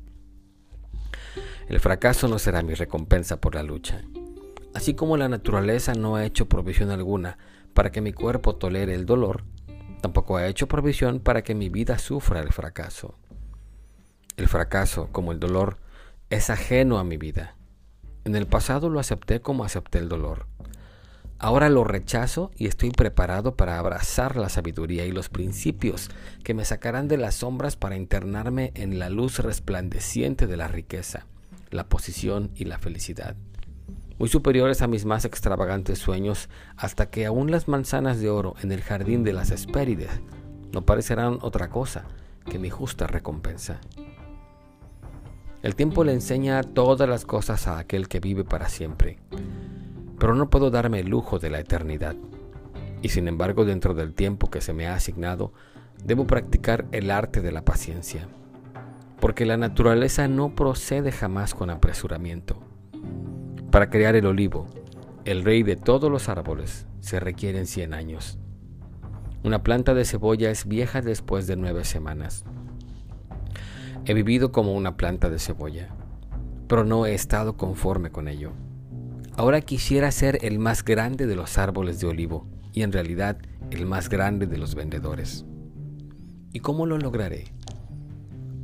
El 1.69 1.81
fracaso 1.81 2.29
no 2.29 2.39
será 2.39 2.63
mi 2.63 2.73
recompensa 2.73 3.43
por 3.43 3.55
la 3.55 3.63
lucha. 3.63 4.03
Así 4.75 4.95
como 4.95 5.19
la 5.19 5.29
naturaleza 5.29 5.93
no 5.93 6.17
ha 6.17 6.25
hecho 6.25 6.49
provisión 6.49 6.91
alguna 6.91 7.37
para 7.75 7.93
que 7.93 8.01
mi 8.01 8.15
cuerpo 8.15 8.57
tolere 8.57 8.95
el 8.95 9.05
dolor, 9.05 9.45
tampoco 10.01 10.39
ha 10.39 10.47
hecho 10.47 10.67
provisión 10.67 11.21
para 11.21 11.43
que 11.43 11.55
mi 11.55 11.69
vida 11.69 11.99
sufra 11.99 12.41
el 12.41 12.55
fracaso. 12.55 13.17
El 14.39 14.49
fracaso, 14.49 15.11
como 15.13 15.31
el 15.31 15.41
dolor, 15.41 15.77
es 16.31 16.49
ajeno 16.49 16.99
a 16.99 17.05
mi 17.05 17.19
vida. 17.19 17.55
En 18.25 18.35
el 18.35 18.47
pasado 18.47 18.89
lo 18.89 18.99
acepté 18.99 19.43
como 19.43 19.63
acepté 19.63 19.99
el 19.99 20.09
dolor. 20.09 20.47
Ahora 21.39 21.69
lo 21.69 21.85
rechazo 21.85 22.51
y 22.57 22.67
estoy 22.67 22.93
preparado 22.93 23.57
para 23.57 23.79
abrazar 23.79 24.37
la 24.37 24.49
sabiduría 24.49 25.05
y 25.05 25.13
los 25.13 25.29
principios 25.29 26.09
que 26.45 26.55
me 26.55 26.65
sacarán 26.65 27.09
de 27.09 27.19
las 27.19 27.35
sombras 27.35 27.77
para 27.77 27.97
internarme 27.97 28.73
en 28.75 28.99
la 28.99 29.11
luz 29.11 29.39
resplandeciente 29.41 30.47
de 30.47 30.57
la 30.57 30.67
riqueza 30.69 31.27
la 31.71 31.89
posición 31.89 32.51
y 32.55 32.65
la 32.65 32.79
felicidad, 32.79 33.37
muy 34.19 34.29
superiores 34.29 34.83
a 34.83 34.89
mis 34.89 35.05
más 35.05 35.25
extravagantes 35.25 35.99
sueños, 35.99 36.49
hasta 36.77 37.09
que 37.09 37.27
aún 37.27 37.51
las 37.51 37.69
manzanas 37.69 38.21
de 38.21 38.31
oro 38.31 38.55
en 38.63 38.73
el 38.73 38.83
jardín 38.83 39.23
de 39.23 39.33
las 39.33 39.51
Hespérides 39.51 40.21
no 40.73 40.85
parecerán 40.85 41.39
otra 41.41 41.69
cosa 41.69 42.05
que 42.49 42.59
mi 42.59 42.69
justa 42.69 43.07
recompensa. 43.07 43.81
El 45.63 45.75
tiempo 45.75 46.05
le 46.05 46.13
enseña 46.13 46.63
todas 46.63 47.09
las 47.09 47.25
cosas 47.25 47.67
a 47.67 47.79
aquel 47.79 48.09
que 48.09 48.21
vive 48.21 48.45
para 48.45 48.69
siempre, 48.69 49.19
pero 50.19 50.35
no 50.35 50.51
puedo 50.51 50.71
darme 50.71 51.01
el 51.01 51.09
lujo 51.09 51.39
de 51.39 51.51
la 51.51 51.61
eternidad. 51.61 52.17
Y 53.03 53.11
sin 53.11 53.29
embargo, 53.29 53.65
dentro 53.65 53.95
del 53.95 54.15
tiempo 54.15 54.51
que 54.51 54.61
se 54.61 54.73
me 54.73 54.89
ha 54.89 54.95
asignado, 54.95 55.53
debo 56.05 56.27
practicar 56.27 56.87
el 56.91 57.11
arte 57.11 57.41
de 57.41 57.53
la 57.53 57.65
paciencia 57.65 58.29
porque 59.21 59.47
la 59.47 59.57
naturaleza 59.57 60.29
no 60.29 60.55
procede 60.55 61.13
jamás 61.13 61.55
con 61.55 61.71
apresuramiento. 61.71 62.61
Para 63.71 63.91
crear 63.91 64.15
el 64.17 64.27
olivo, 64.27 64.67
el 65.25 65.45
rey 65.45 65.63
de 65.63 65.77
todos 65.77 66.11
los 66.11 66.29
árboles, 66.29 66.87
se 67.01 67.21
requieren 67.21 67.67
100 67.67 67.95
años. 67.95 68.39
Una 69.45 69.63
planta 69.63 69.95
de 69.95 70.05
cebolla 70.05 70.51
es 70.51 70.67
vieja 70.67 71.01
después 71.01 71.47
de 71.47 71.57
nueve 71.57 71.85
semanas. 71.85 72.45
He 74.05 74.15
vivido 74.15 74.53
como 74.53 74.75
una 74.75 74.97
planta 74.97 75.31
de 75.31 75.39
cebolla, 75.39 75.95
pero 76.67 76.85
no 76.85 77.07
he 77.07 77.15
estado 77.15 77.57
conforme 77.57 78.11
con 78.11 78.29
ello. 78.29 78.53
Ahora 79.37 79.61
quisiera 79.61 80.11
ser 80.11 80.39
el 80.43 80.59
más 80.59 80.85
grande 80.85 81.27
de 81.27 81.37
los 81.37 81.59
árboles 81.59 82.01
de 82.01 82.09
olivo 82.09 82.47
y 82.73 82.83
en 82.83 82.93
realidad 82.93 83.39
el 83.71 83.87
más 83.87 84.09
grande 84.09 84.47
de 84.47 84.59
los 84.59 84.75
vendedores. 84.75 85.45
¿Y 86.53 86.61
cómo 86.61 86.87
lo 86.87 86.99
lograré? 86.99 87.45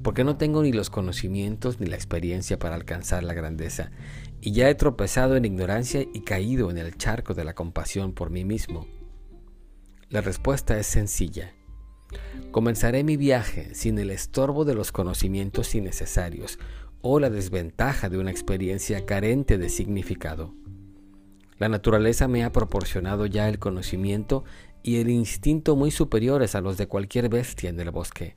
Porque 0.05 0.23
no 0.23 0.37
tengo 0.37 0.63
ni 0.63 0.71
los 0.71 0.91
conocimientos 0.91 1.81
ni 1.81 1.87
la 1.87 1.97
experiencia 1.97 2.59
para 2.59 2.77
alcanzar 2.77 3.25
la 3.25 3.33
grandeza, 3.33 3.91
y 4.43 4.53
ya 4.53 4.69
he 4.69 4.75
tropezado 4.75 5.35
en 5.35 5.47
ignorancia 5.47 6.03
y 6.03 6.21
caído 6.21 6.71
en 6.71 6.77
el 6.77 6.97
charco 6.99 7.33
de 7.33 7.43
la 7.43 7.55
compasión 7.55 8.13
por 8.13 8.29
mí 8.29 8.45
mismo. 8.45 8.87
La 10.11 10.21
respuesta 10.21 10.79
es 10.79 10.87
sencilla. 10.87 11.55
Comenzaré 12.51 13.03
mi 13.03 13.17
viaje 13.17 13.75
sin 13.75 13.99
el 13.99 14.11
estorbo 14.11 14.67
de 14.67 14.75
los 14.75 14.93
conocimientos 14.93 15.75
innecesarios 15.75 16.59
o 17.01 17.19
la 17.19 17.31
desventaja 17.31 18.11
de 18.11 18.19
una 18.19 18.31
experiencia 18.31 19.07
carente 19.07 19.57
de 19.57 19.71
significado. 19.71 20.55
La 21.57 21.71
naturaleza 21.71 22.29
me 22.29 22.45
ha 22.45 22.53
proporcionado 22.53 23.25
ya 23.25 23.49
el 23.49 23.59
conocimiento 23.59 24.45
y 24.83 24.97
el 24.97 25.09
instinto 25.09 25.77
muy 25.77 25.91
superiores 25.91 26.55
a 26.55 26.61
los 26.61 26.77
de 26.77 26.89
cualquier 26.89 27.31
bestia 27.31 27.71
en 27.71 27.81
el 27.81 27.91
bosque 27.91 28.37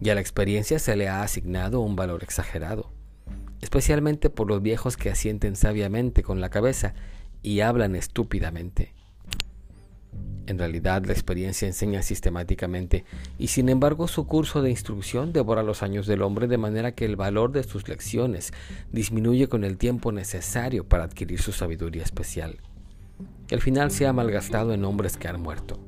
y 0.00 0.10
a 0.10 0.14
la 0.14 0.20
experiencia 0.20 0.78
se 0.78 0.96
le 0.96 1.08
ha 1.08 1.22
asignado 1.22 1.80
un 1.80 1.96
valor 1.96 2.22
exagerado, 2.22 2.90
especialmente 3.60 4.30
por 4.30 4.48
los 4.48 4.62
viejos 4.62 4.96
que 4.96 5.10
asienten 5.10 5.56
sabiamente 5.56 6.22
con 6.22 6.40
la 6.40 6.50
cabeza 6.50 6.94
y 7.42 7.60
hablan 7.60 7.96
estúpidamente. 7.96 8.94
En 10.46 10.58
realidad 10.58 11.04
la 11.04 11.12
experiencia 11.12 11.68
enseña 11.68 12.02
sistemáticamente 12.02 13.04
y 13.38 13.48
sin 13.48 13.68
embargo 13.68 14.08
su 14.08 14.26
curso 14.26 14.62
de 14.62 14.70
instrucción 14.70 15.34
devora 15.34 15.62
los 15.62 15.82
años 15.82 16.06
del 16.06 16.22
hombre 16.22 16.46
de 16.46 16.56
manera 16.56 16.92
que 16.92 17.04
el 17.04 17.16
valor 17.16 17.52
de 17.52 17.64
sus 17.64 17.86
lecciones 17.86 18.54
disminuye 18.90 19.48
con 19.48 19.62
el 19.62 19.76
tiempo 19.76 20.10
necesario 20.10 20.88
para 20.88 21.04
adquirir 21.04 21.42
su 21.42 21.52
sabiduría 21.52 22.02
especial. 22.02 22.56
El 23.50 23.60
final 23.60 23.90
se 23.90 24.06
ha 24.06 24.12
malgastado 24.14 24.72
en 24.72 24.86
hombres 24.86 25.18
que 25.18 25.28
han 25.28 25.40
muerto. 25.40 25.78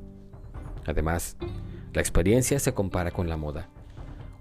Además, 0.85 1.37
la 1.93 2.01
experiencia 2.01 2.59
se 2.59 2.73
compara 2.73 3.09
con 3.09 3.29
la 3.29 3.37
moda. 3.37 3.69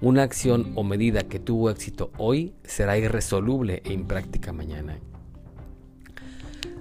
Una 0.02 0.22
acción 0.22 0.72
o 0.76 0.82
medida 0.82 1.24
que 1.24 1.38
tuvo 1.38 1.68
éxito 1.68 2.10
hoy 2.16 2.54
será 2.64 2.96
irresoluble 2.96 3.82
e 3.84 3.92
impráctica 3.92 4.50
mañana. 4.50 4.98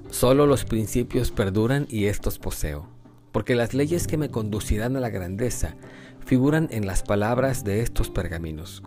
Solo 0.10 0.46
los 0.46 0.64
principios 0.64 1.30
perduran 1.30 1.86
y 1.90 2.06
estos 2.06 2.40
poseo, 2.40 2.88
porque 3.34 3.56
las 3.56 3.74
leyes 3.74 4.08
que 4.08 4.16
me 4.16 4.30
conducirán 4.32 4.96
a 4.96 5.02
la 5.02 5.10
grandeza 5.10 5.76
figuran 6.26 6.70
en 6.72 6.88
las 6.88 7.04
palabras 7.04 7.66
de 7.66 7.82
estos 7.82 8.10
pergaminos. 8.10 8.84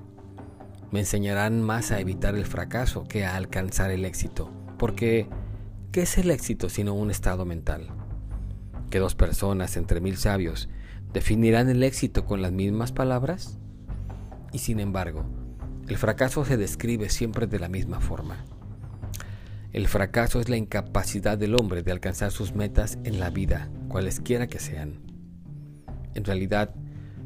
Me 0.90 1.00
enseñarán 1.00 1.60
más 1.60 1.92
a 1.92 2.00
evitar 2.00 2.34
el 2.34 2.46
fracaso 2.46 3.04
que 3.04 3.26
a 3.26 3.36
alcanzar 3.36 3.90
el 3.90 4.06
éxito, 4.06 4.50
porque 4.78 5.28
¿qué 5.92 6.02
es 6.02 6.16
el 6.16 6.30
éxito 6.30 6.70
sino 6.70 6.94
un 6.94 7.10
estado 7.10 7.44
mental? 7.44 7.88
¿Que 8.88 8.98
dos 8.98 9.14
personas 9.14 9.76
entre 9.76 10.00
mil 10.00 10.16
sabios 10.16 10.70
definirán 11.12 11.68
el 11.68 11.82
éxito 11.82 12.24
con 12.24 12.40
las 12.40 12.52
mismas 12.52 12.92
palabras? 12.92 13.58
Y 14.52 14.58
sin 14.58 14.80
embargo, 14.80 15.24
el 15.88 15.96
fracaso 15.96 16.44
se 16.44 16.56
describe 16.56 17.08
siempre 17.08 17.46
de 17.46 17.58
la 17.58 17.68
misma 17.68 18.00
forma. 18.00 18.44
El 19.72 19.88
fracaso 19.88 20.38
es 20.40 20.48
la 20.48 20.56
incapacidad 20.56 21.38
del 21.38 21.54
hombre 21.54 21.82
de 21.82 21.92
alcanzar 21.92 22.30
sus 22.30 22.54
metas 22.54 22.98
en 23.04 23.18
la 23.18 23.30
vida, 23.30 23.70
cualesquiera 23.88 24.46
que 24.46 24.58
sean. 24.58 25.00
En 26.14 26.24
realidad, 26.24 26.74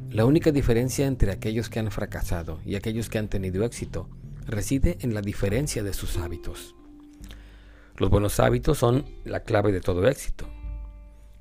la 0.09 0.25
única 0.25 0.51
diferencia 0.51 1.05
entre 1.05 1.31
aquellos 1.31 1.69
que 1.69 1.79
han 1.79 1.91
fracasado 1.91 2.59
y 2.65 2.75
aquellos 2.75 3.09
que 3.09 3.17
han 3.17 3.27
tenido 3.27 3.65
éxito 3.65 4.09
reside 4.45 4.97
en 5.01 5.13
la 5.13 5.21
diferencia 5.21 5.83
de 5.83 5.93
sus 5.93 6.17
hábitos. 6.17 6.75
Los 7.97 8.09
buenos 8.09 8.39
hábitos 8.39 8.77
son 8.77 9.05
la 9.25 9.41
clave 9.41 9.73
de 9.73 9.81
todo 9.81 10.07
éxito. 10.07 10.47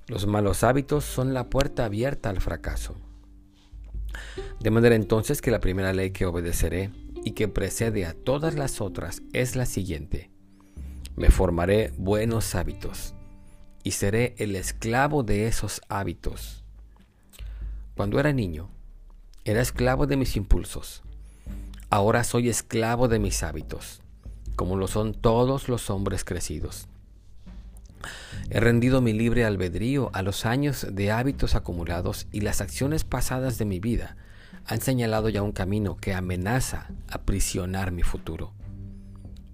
Los 0.08 0.26
malos 0.26 0.64
hábitos 0.64 1.04
son 1.04 1.34
la 1.34 1.48
puerta 1.48 1.84
abierta 1.84 2.30
al 2.30 2.40
fracaso. 2.40 2.96
De 4.60 4.70
manera 4.70 4.94
entonces 4.94 5.40
que 5.40 5.50
la 5.50 5.60
primera 5.60 5.92
ley 5.92 6.10
que 6.10 6.26
obedeceré 6.26 6.90
y 7.24 7.32
que 7.32 7.48
precede 7.48 8.06
a 8.06 8.14
todas 8.14 8.54
las 8.54 8.80
otras 8.80 9.22
es 9.32 9.56
la 9.56 9.66
siguiente. 9.66 10.30
Me 11.16 11.30
formaré 11.30 11.92
buenos 11.96 12.54
hábitos 12.54 13.14
y 13.82 13.92
seré 13.92 14.34
el 14.38 14.56
esclavo 14.56 15.22
de 15.22 15.46
esos 15.46 15.80
hábitos. 15.88 16.64
Cuando 17.96 18.20
era 18.20 18.32
niño, 18.32 18.68
era 19.44 19.60
esclavo 19.60 20.06
de 20.06 20.16
mis 20.16 20.36
impulsos. 20.36 21.02
Ahora 21.88 22.24
soy 22.24 22.48
esclavo 22.48 23.08
de 23.08 23.18
mis 23.18 23.42
hábitos, 23.42 24.02
como 24.56 24.76
lo 24.76 24.88
son 24.88 25.14
todos 25.14 25.68
los 25.68 25.88
hombres 25.88 26.24
crecidos. 26.24 26.88
He 28.50 28.60
rendido 28.60 29.00
mi 29.00 29.12
libre 29.12 29.44
albedrío 29.44 30.10
a 30.12 30.22
los 30.22 30.46
años 30.46 30.86
de 30.90 31.10
hábitos 31.10 31.54
acumulados 31.54 32.26
y 32.32 32.40
las 32.40 32.60
acciones 32.60 33.04
pasadas 33.04 33.58
de 33.58 33.64
mi 33.64 33.80
vida 33.80 34.16
han 34.66 34.80
señalado 34.80 35.28
ya 35.28 35.42
un 35.42 35.52
camino 35.52 35.96
que 35.96 36.14
amenaza 36.14 36.88
aprisionar 37.08 37.92
mi 37.92 38.02
futuro. 38.02 38.52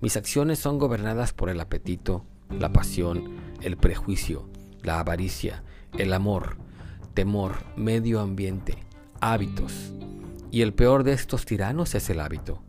Mis 0.01 0.17
acciones 0.17 0.59
son 0.59 0.79
gobernadas 0.79 1.33
por 1.33 1.49
el 1.49 1.61
apetito, 1.61 2.25
la 2.51 2.73
pasión, 2.73 3.37
el 3.61 3.77
prejuicio, 3.77 4.49
la 4.83 5.01
avaricia, 5.01 5.63
el 5.97 6.13
amor, 6.13 6.57
temor, 7.15 7.65
medio 7.77 8.21
ambiente, 8.21 8.79
hábitos. 9.21 9.93
Y 10.51 10.63
el 10.63 10.75
peor 10.75 11.05
de 11.05 11.13
estos 11.13 11.45
tiranos 11.45 11.95
es 11.95 12.11
el 12.11 12.21
hábito. 12.21 12.63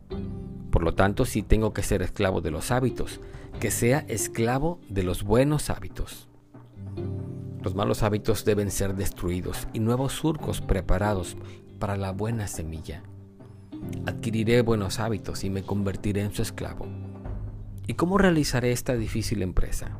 Por 0.70 0.82
lo 0.82 0.94
tanto, 0.94 1.24
si 1.24 1.42
tengo 1.42 1.72
que 1.72 1.82
ser 1.82 2.02
esclavo 2.02 2.40
de 2.40 2.50
los 2.50 2.70
hábitos, 2.70 3.20
que 3.60 3.70
sea 3.70 4.04
esclavo 4.08 4.80
de 4.88 5.02
los 5.02 5.22
buenos 5.22 5.70
hábitos. 5.70 6.28
Los 7.62 7.74
malos 7.74 8.02
hábitos 8.02 8.44
deben 8.44 8.70
ser 8.70 8.94
destruidos 8.94 9.68
y 9.72 9.80
nuevos 9.80 10.12
surcos 10.12 10.60
preparados 10.60 11.36
para 11.78 11.96
la 11.96 12.12
buena 12.12 12.46
semilla. 12.46 13.02
Adquiriré 14.06 14.62
buenos 14.62 15.00
hábitos 15.00 15.44
y 15.44 15.50
me 15.50 15.62
convertiré 15.62 16.22
en 16.22 16.32
su 16.32 16.42
esclavo. 16.42 16.86
¿Y 17.86 17.94
cómo 17.94 18.18
realizaré 18.18 18.72
esta 18.72 18.96
difícil 18.96 19.42
empresa? 19.42 19.98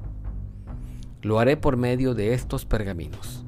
Lo 1.23 1.39
haré 1.39 1.57
por 1.57 1.77
medio 1.77 2.15
de 2.15 2.35
estos 2.35 2.67
pergaminos, 2.67 3.45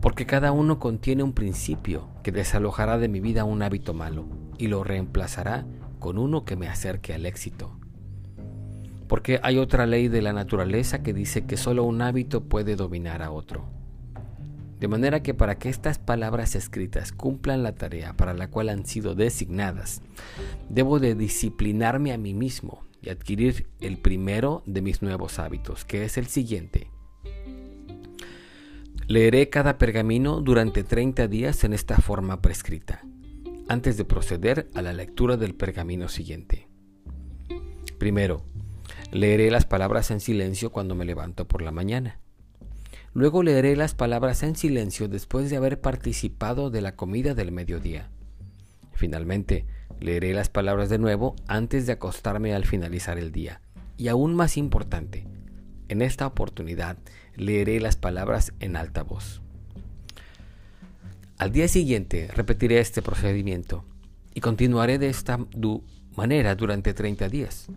porque 0.00 0.26
cada 0.26 0.52
uno 0.52 0.78
contiene 0.78 1.22
un 1.22 1.32
principio 1.32 2.08
que 2.22 2.30
desalojará 2.30 2.98
de 2.98 3.08
mi 3.08 3.20
vida 3.20 3.44
un 3.44 3.62
hábito 3.62 3.94
malo 3.94 4.26
y 4.58 4.68
lo 4.68 4.84
reemplazará 4.84 5.66
con 5.98 6.18
uno 6.18 6.44
que 6.44 6.56
me 6.56 6.68
acerque 6.68 7.14
al 7.14 7.26
éxito. 7.26 7.78
Porque 9.08 9.40
hay 9.42 9.58
otra 9.58 9.86
ley 9.86 10.08
de 10.08 10.22
la 10.22 10.32
naturaleza 10.32 11.02
que 11.02 11.12
dice 11.12 11.44
que 11.44 11.56
solo 11.56 11.84
un 11.84 12.00
hábito 12.02 12.44
puede 12.44 12.76
dominar 12.76 13.22
a 13.22 13.30
otro. 13.30 13.64
De 14.80 14.88
manera 14.88 15.22
que 15.22 15.34
para 15.34 15.58
que 15.58 15.68
estas 15.68 15.98
palabras 15.98 16.54
escritas 16.54 17.12
cumplan 17.12 17.62
la 17.62 17.74
tarea 17.74 18.14
para 18.14 18.34
la 18.34 18.48
cual 18.50 18.68
han 18.68 18.84
sido 18.84 19.14
designadas, 19.14 20.02
debo 20.68 20.98
de 20.98 21.14
disciplinarme 21.14 22.12
a 22.12 22.18
mí 22.18 22.34
mismo 22.34 22.82
y 23.00 23.10
adquirir 23.10 23.66
el 23.80 23.98
primero 23.98 24.62
de 24.66 24.82
mis 24.82 25.02
nuevos 25.02 25.38
hábitos, 25.38 25.84
que 25.84 26.04
es 26.04 26.18
el 26.18 26.26
siguiente. 26.26 26.90
Leeré 29.06 29.50
cada 29.50 29.76
pergamino 29.76 30.40
durante 30.40 30.82
30 30.82 31.28
días 31.28 31.62
en 31.64 31.74
esta 31.74 31.96
forma 31.98 32.40
prescrita, 32.40 33.02
antes 33.68 33.96
de 33.96 34.04
proceder 34.04 34.70
a 34.74 34.82
la 34.82 34.92
lectura 34.92 35.36
del 35.36 35.54
pergamino 35.54 36.08
siguiente. 36.08 36.68
Primero, 37.98 38.44
leeré 39.14 39.50
las 39.50 39.64
palabras 39.64 40.10
en 40.10 40.20
silencio 40.20 40.70
cuando 40.70 40.94
me 40.94 41.06
levanto 41.06 41.48
por 41.48 41.62
la 41.62 41.70
mañana. 41.70 42.20
Luego 43.14 43.42
leeré 43.42 43.76
las 43.76 43.94
palabras 43.94 44.42
en 44.42 44.54
silencio 44.54 45.08
después 45.08 45.48
de 45.48 45.56
haber 45.56 45.80
participado 45.80 46.68
de 46.68 46.82
la 46.82 46.94
comida 46.94 47.34
del 47.34 47.52
mediodía. 47.52 48.10
Finalmente, 48.92 49.64
Leeré 50.00 50.34
las 50.34 50.48
palabras 50.48 50.88
de 50.88 50.98
nuevo 50.98 51.34
antes 51.46 51.86
de 51.86 51.92
acostarme 51.92 52.54
al 52.54 52.64
finalizar 52.64 53.18
el 53.18 53.32
día. 53.32 53.60
Y 53.96 54.08
aún 54.08 54.34
más 54.34 54.56
importante, 54.56 55.26
en 55.88 56.02
esta 56.02 56.26
oportunidad 56.26 56.98
leeré 57.36 57.80
las 57.80 57.96
palabras 57.96 58.52
en 58.60 58.76
alta 58.76 59.02
voz. 59.02 59.40
Al 61.38 61.52
día 61.52 61.68
siguiente 61.68 62.28
repetiré 62.34 62.80
este 62.80 63.02
procedimiento 63.02 63.84
y 64.34 64.40
continuaré 64.40 64.98
de 64.98 65.08
esta 65.08 65.38
manera 66.16 66.54
durante 66.54 66.92
30 66.92 67.28
días. 67.28 67.68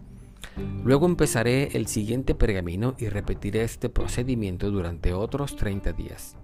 Luego 0.83 1.05
empezaré 1.05 1.69
el 1.77 1.87
siguiente 1.87 2.35
pergamino 2.35 2.95
y 2.97 3.09
repetiré 3.09 3.63
este 3.63 3.89
procedimiento 3.89 4.71
durante 4.71 5.13
otros 5.13 5.55
30 5.55 5.93
días. 5.93 6.35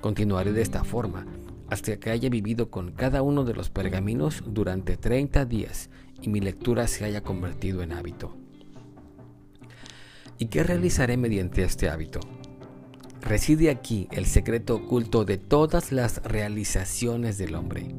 Continuaré 0.00 0.52
de 0.52 0.62
esta 0.62 0.84
forma 0.84 1.26
hasta 1.70 1.96
que 1.98 2.10
haya 2.10 2.28
vivido 2.28 2.70
con 2.70 2.92
cada 2.92 3.22
uno 3.22 3.44
de 3.44 3.54
los 3.54 3.70
pergaminos 3.70 4.42
durante 4.46 4.96
30 4.96 5.44
días 5.46 5.90
y 6.20 6.28
mi 6.28 6.40
lectura 6.40 6.86
se 6.86 7.04
haya 7.04 7.22
convertido 7.22 7.82
en 7.82 7.92
hábito. 7.92 8.36
¿Y 10.38 10.46
qué 10.46 10.62
realizaré 10.62 11.16
mediante 11.16 11.62
este 11.62 11.88
hábito? 11.88 12.20
Reside 13.22 13.70
aquí 13.70 14.08
el 14.10 14.26
secreto 14.26 14.76
oculto 14.76 15.24
de 15.24 15.38
todas 15.38 15.92
las 15.92 16.22
realizaciones 16.24 17.38
del 17.38 17.54
hombre. 17.54 17.94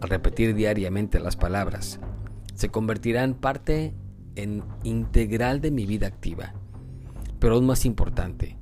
Al 0.00 0.08
repetir 0.08 0.54
diariamente 0.54 1.18
las 1.18 1.36
palabras, 1.36 1.98
se 2.54 2.68
convertirán 2.68 3.34
parte 3.34 3.94
en 4.36 4.62
integral 4.84 5.60
de 5.60 5.70
mi 5.70 5.86
vida 5.86 6.06
activa. 6.06 6.54
Pero 7.38 7.54
aún 7.54 7.66
más 7.66 7.84
importante, 7.84 8.56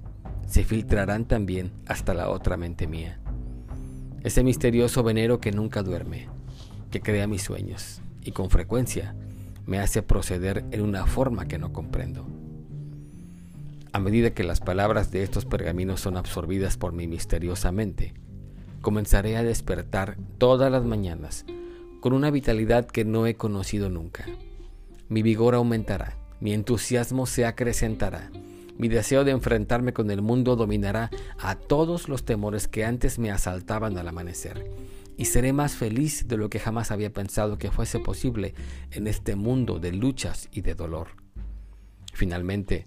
se 0.47 0.65
filtrarán 0.65 1.27
también 1.27 1.73
hasta 1.87 2.15
la 2.15 2.31
otra 2.31 2.57
mente 2.57 2.87
mía 2.87 3.21
ese 4.23 4.43
misterioso 4.43 5.03
venero 5.03 5.41
que 5.41 5.53
nunca 5.53 5.83
duerme, 5.83 6.29
que 6.91 7.01
crea 7.01 7.27
mis 7.27 7.43
sueños 7.43 8.01
y 8.25 8.33
con 8.33 8.51
frecuencia 8.51 9.15
me 9.65 9.79
hace 9.79 10.03
proceder 10.03 10.65
en 10.71 10.83
una 10.83 11.07
forma 11.07 11.47
que 11.47 11.59
no 11.59 11.73
comprendo. 11.73 12.27
A 13.93 14.01
medida 14.01 14.31
que 14.31 14.45
las 14.45 14.61
palabras 14.61 15.11
de 15.11 15.23
estos 15.23 15.45
pergaminos 15.45 16.01
son 16.01 16.17
absorbidas 16.17 16.77
por 16.77 16.93
mi 16.93 17.07
misteriosa 17.07 17.71
mente, 17.71 18.15
comenzaré 18.81 19.37
a 19.37 19.43
despertar 19.43 20.17
todas 20.39 20.71
las 20.71 20.85
mañanas 20.85 21.45
con 22.01 22.13
una 22.13 22.31
vitalidad 22.31 22.87
que 22.87 23.05
no 23.05 23.27
he 23.27 23.35
conocido 23.35 23.89
nunca. 23.89 24.27
Mi 25.09 25.23
vigor 25.23 25.55
aumentará, 25.55 26.17
mi 26.41 26.53
entusiasmo 26.53 27.27
se 27.27 27.47
acrecentará 27.47 28.31
mi 28.79 28.87
deseo 28.87 29.25
de 29.25 29.33
enfrentarme 29.33 29.93
con 29.93 30.09
el 30.13 30.23
mundo 30.23 30.55
dominará 30.55 31.11
a 31.41 31.57
todos 31.57 32.09
los 32.09 32.25
temores 32.25 32.69
que 32.69 32.85
antes 32.85 33.19
me 33.19 33.33
asaltaban 33.33 33.99
al 33.99 34.07
amanecer. 34.07 34.71
Y 35.17 35.25
seré 35.25 35.53
más 35.53 35.75
feliz 35.75 36.29
de 36.29 36.37
lo 36.37 36.49
que 36.49 36.61
jamás 36.61 36.93
había 36.93 37.13
pensado 37.13 37.59
que 37.59 37.73
fuese 37.73 37.99
posible 37.99 38.55
en 38.93 39.09
este 39.09 39.35
mundo 39.35 39.81
de 39.81 39.91
luchas 39.91 40.49
y 40.53 40.61
de 40.61 40.77
dolor. 40.77 41.09
Finalmente, 42.13 42.87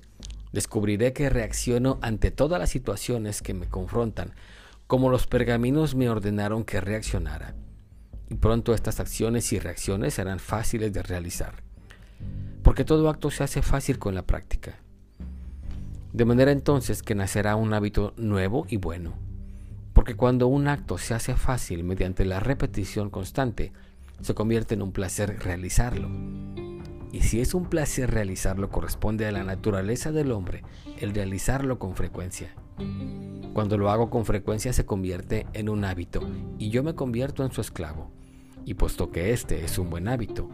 descubriré 0.54 1.12
que 1.12 1.30
reacciono 1.30 2.00
ante 2.02 2.32
todas 2.32 2.58
las 2.58 2.70
situaciones 2.70 3.42
que 3.42 3.54
me 3.54 3.68
confrontan, 3.68 4.32
como 4.88 5.10
los 5.10 5.28
pergaminos 5.28 5.94
me 5.94 6.10
ordenaron 6.10 6.64
que 6.64 6.80
reaccionara. 6.80 7.54
Y 8.30 8.36
pronto 8.36 8.74
estas 8.74 9.02
acciones 9.02 9.52
y 9.52 9.60
reacciones 9.60 10.14
serán 10.14 10.40
fáciles 10.40 10.94
de 10.94 11.04
realizar. 11.04 11.71
Porque 12.64 12.86
todo 12.86 13.10
acto 13.10 13.32
se 13.32 13.44
hace 13.44 13.62
fácil 13.62 14.00
con 14.00 14.16
la 14.16 14.26
práctica. 14.26 14.80
De 16.14 16.26
manera 16.26 16.52
entonces 16.52 17.04
que 17.04 17.16
nacerá 17.16 17.56
un 17.56 17.74
hábito 17.74 18.14
nuevo 18.18 18.66
y 18.70 18.78
bueno. 18.78 19.14
Porque 19.94 20.16
cuando 20.16 20.48
un 20.48 20.68
acto 20.68 20.98
se 20.98 21.14
hace 21.14 21.36
fácil 21.36 21.84
mediante 21.84 22.26
la 22.26 22.40
repetición 22.40 23.10
constante, 23.10 23.72
se 24.22 24.34
convierte 24.34 24.76
en 24.76 24.82
un 24.82 24.92
placer 24.92 25.40
realizarlo. 25.40 26.10
Y 27.12 27.22
si 27.22 27.42
es 27.42 27.54
un 27.54 27.66
placer 27.66 28.12
realizarlo, 28.12 28.70
corresponde 28.70 29.26
a 29.26 29.32
la 29.32 29.44
naturaleza 29.44 30.12
del 30.12 30.32
hombre 30.32 30.64
el 31.00 31.14
realizarlo 31.14 31.78
con 31.78 31.96
frecuencia. 31.96 32.54
Cuando 33.54 33.78
lo 33.78 33.90
hago 33.90 34.10
con 34.10 34.26
frecuencia 34.26 34.72
se 34.72 34.86
convierte 34.86 35.46
en 35.54 35.68
un 35.68 35.84
hábito 35.84 36.22
y 36.58 36.70
yo 36.70 36.84
me 36.84 36.96
convierto 36.96 37.44
en 37.44 37.52
su 37.52 37.60
esclavo. 37.62 38.12
Y 38.66 38.76
puesto 38.76 39.12
que 39.12 39.34
este 39.34 39.66
es 39.66 39.78
un 39.78 39.90
buen 39.90 40.08
hábito, 40.08 40.50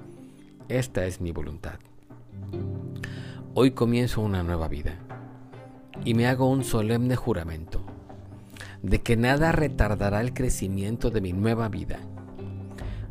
esta 0.70 1.06
es 1.06 1.22
mi 1.22 1.32
voluntad. 1.32 1.80
Hoy 3.54 3.72
comienzo 3.72 4.22
una 4.22 4.44
nueva 4.44 4.68
vida 4.68 5.00
y 6.04 6.14
me 6.14 6.28
hago 6.28 6.50
un 6.50 6.64
solemne 6.64 7.16
juramento 7.16 7.86
de 8.84 9.02
que 9.02 9.18
nada 9.18 9.52
retardará 9.52 10.22
el 10.22 10.34
crecimiento 10.34 11.10
de 11.10 11.22
mi 11.22 11.34
nueva 11.34 11.70
vida. 11.70 12.00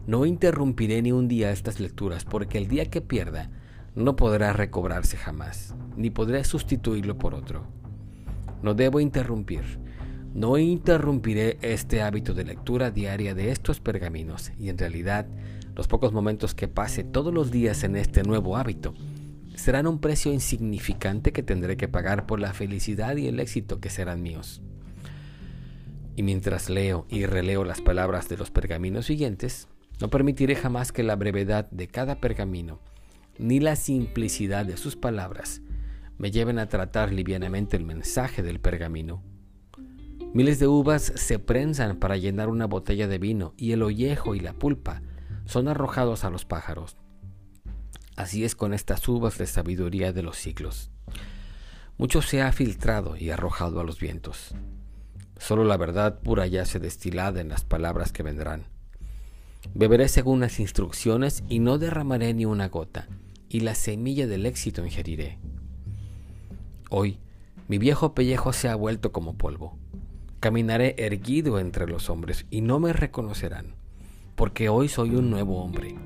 No 0.06 0.24
interrumpiré 0.24 1.02
ni 1.02 1.12
un 1.12 1.28
día 1.28 1.50
estas 1.50 1.80
lecturas, 1.80 2.24
porque 2.24 2.58
el 2.58 2.68
día 2.68 2.88
que 2.90 3.00
pierda 3.00 3.50
no 3.94 4.14
podrá 4.14 4.52
recobrarse 4.52 5.16
jamás, 5.16 5.74
ni 5.96 6.10
podré 6.10 6.44
sustituirlo 6.44 7.18
por 7.18 7.34
otro. 7.34 7.66
No 8.62 8.74
debo 8.74 9.00
interrumpir. 9.00 9.80
No 10.32 10.58
interrumpiré 10.58 11.58
este 11.62 12.02
hábito 12.02 12.34
de 12.34 12.44
lectura 12.44 12.90
diaria 12.90 13.34
de 13.34 13.50
estos 13.50 13.80
pergaminos, 13.80 14.52
y 14.60 14.68
en 14.68 14.78
realidad 14.78 15.26
los 15.76 15.88
pocos 15.88 16.12
momentos 16.12 16.54
que 16.54 16.68
pase 16.68 17.04
todos 17.04 17.32
los 17.32 17.50
días 17.50 17.84
en 17.84 17.96
este 17.96 18.22
nuevo 18.22 18.56
hábito 18.56 18.94
serán 19.54 19.86
un 19.86 20.00
precio 20.00 20.32
insignificante 20.32 21.32
que 21.32 21.42
tendré 21.42 21.76
que 21.76 21.86
pagar 21.86 22.26
por 22.26 22.40
la 22.40 22.54
felicidad 22.54 23.16
y 23.16 23.28
el 23.28 23.40
éxito 23.40 23.78
que 23.78 23.90
serán 23.90 24.22
míos. 24.22 24.62
Y 26.16 26.22
mientras 26.22 26.70
leo 26.70 27.06
y 27.10 27.26
releo 27.26 27.62
las 27.64 27.82
palabras 27.82 28.28
de 28.28 28.38
los 28.38 28.50
pergaminos 28.50 29.06
siguientes, 29.06 29.68
no 30.00 30.08
permitiré 30.08 30.56
jamás 30.56 30.92
que 30.92 31.02
la 31.02 31.16
brevedad 31.16 31.70
de 31.70 31.88
cada 31.88 32.20
pergamino, 32.20 32.80
ni 33.38 33.60
la 33.60 33.76
simplicidad 33.76 34.64
de 34.64 34.78
sus 34.78 34.96
palabras, 34.96 35.60
me 36.16 36.30
lleven 36.30 36.58
a 36.58 36.68
tratar 36.68 37.12
livianamente 37.12 37.76
el 37.76 37.84
mensaje 37.84 38.42
del 38.42 38.60
pergamino. 38.60 39.22
Miles 40.32 40.58
de 40.58 40.68
uvas 40.68 41.12
se 41.16 41.38
prensan 41.38 41.98
para 41.98 42.16
llenar 42.16 42.48
una 42.48 42.66
botella 42.66 43.08
de 43.08 43.18
vino 43.18 43.52
y 43.58 43.72
el 43.72 43.82
ollejo 43.82 44.34
y 44.34 44.40
la 44.40 44.54
pulpa 44.54 45.02
son 45.46 45.68
arrojados 45.68 46.24
a 46.24 46.30
los 46.30 46.44
pájaros. 46.44 46.96
Así 48.16 48.44
es 48.44 48.54
con 48.54 48.74
estas 48.74 49.06
uvas 49.08 49.38
de 49.38 49.46
sabiduría 49.46 50.12
de 50.12 50.22
los 50.22 50.36
siglos. 50.36 50.90
Mucho 51.98 52.20
se 52.20 52.42
ha 52.42 52.52
filtrado 52.52 53.16
y 53.16 53.30
arrojado 53.30 53.80
a 53.80 53.84
los 53.84 53.98
vientos. 53.98 54.54
Solo 55.38 55.64
la 55.64 55.76
verdad 55.76 56.20
pura 56.20 56.46
yace 56.46 56.78
destilada 56.78 57.40
en 57.40 57.48
las 57.48 57.64
palabras 57.64 58.12
que 58.12 58.22
vendrán. 58.22 58.66
Beberé 59.74 60.08
según 60.08 60.40
las 60.40 60.60
instrucciones 60.60 61.42
y 61.48 61.58
no 61.58 61.78
derramaré 61.78 62.32
ni 62.34 62.44
una 62.44 62.68
gota, 62.68 63.08
y 63.48 63.60
la 63.60 63.74
semilla 63.74 64.26
del 64.26 64.46
éxito 64.46 64.84
ingeriré. 64.84 65.38
Hoy, 66.90 67.18
mi 67.68 67.78
viejo 67.78 68.14
pellejo 68.14 68.52
se 68.52 68.68
ha 68.68 68.76
vuelto 68.76 69.12
como 69.12 69.36
polvo. 69.36 69.78
Caminaré 70.40 70.94
erguido 70.98 71.58
entre 71.58 71.86
los 71.86 72.10
hombres 72.10 72.46
y 72.50 72.60
no 72.60 72.78
me 72.78 72.92
reconocerán, 72.92 73.74
porque 74.36 74.68
hoy 74.68 74.88
soy 74.88 75.16
un 75.16 75.30
nuevo 75.30 75.62
hombre, 75.62 75.96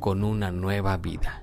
con 0.00 0.24
una 0.24 0.50
nueva 0.50 0.96
vida. 0.96 1.42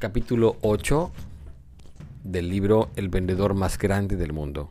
capítulo 0.00 0.58
8 0.60 1.12
del 2.24 2.50
libro 2.50 2.90
El 2.94 3.08
vendedor 3.08 3.54
más 3.54 3.78
grande 3.78 4.16
del 4.16 4.34
mundo. 4.34 4.68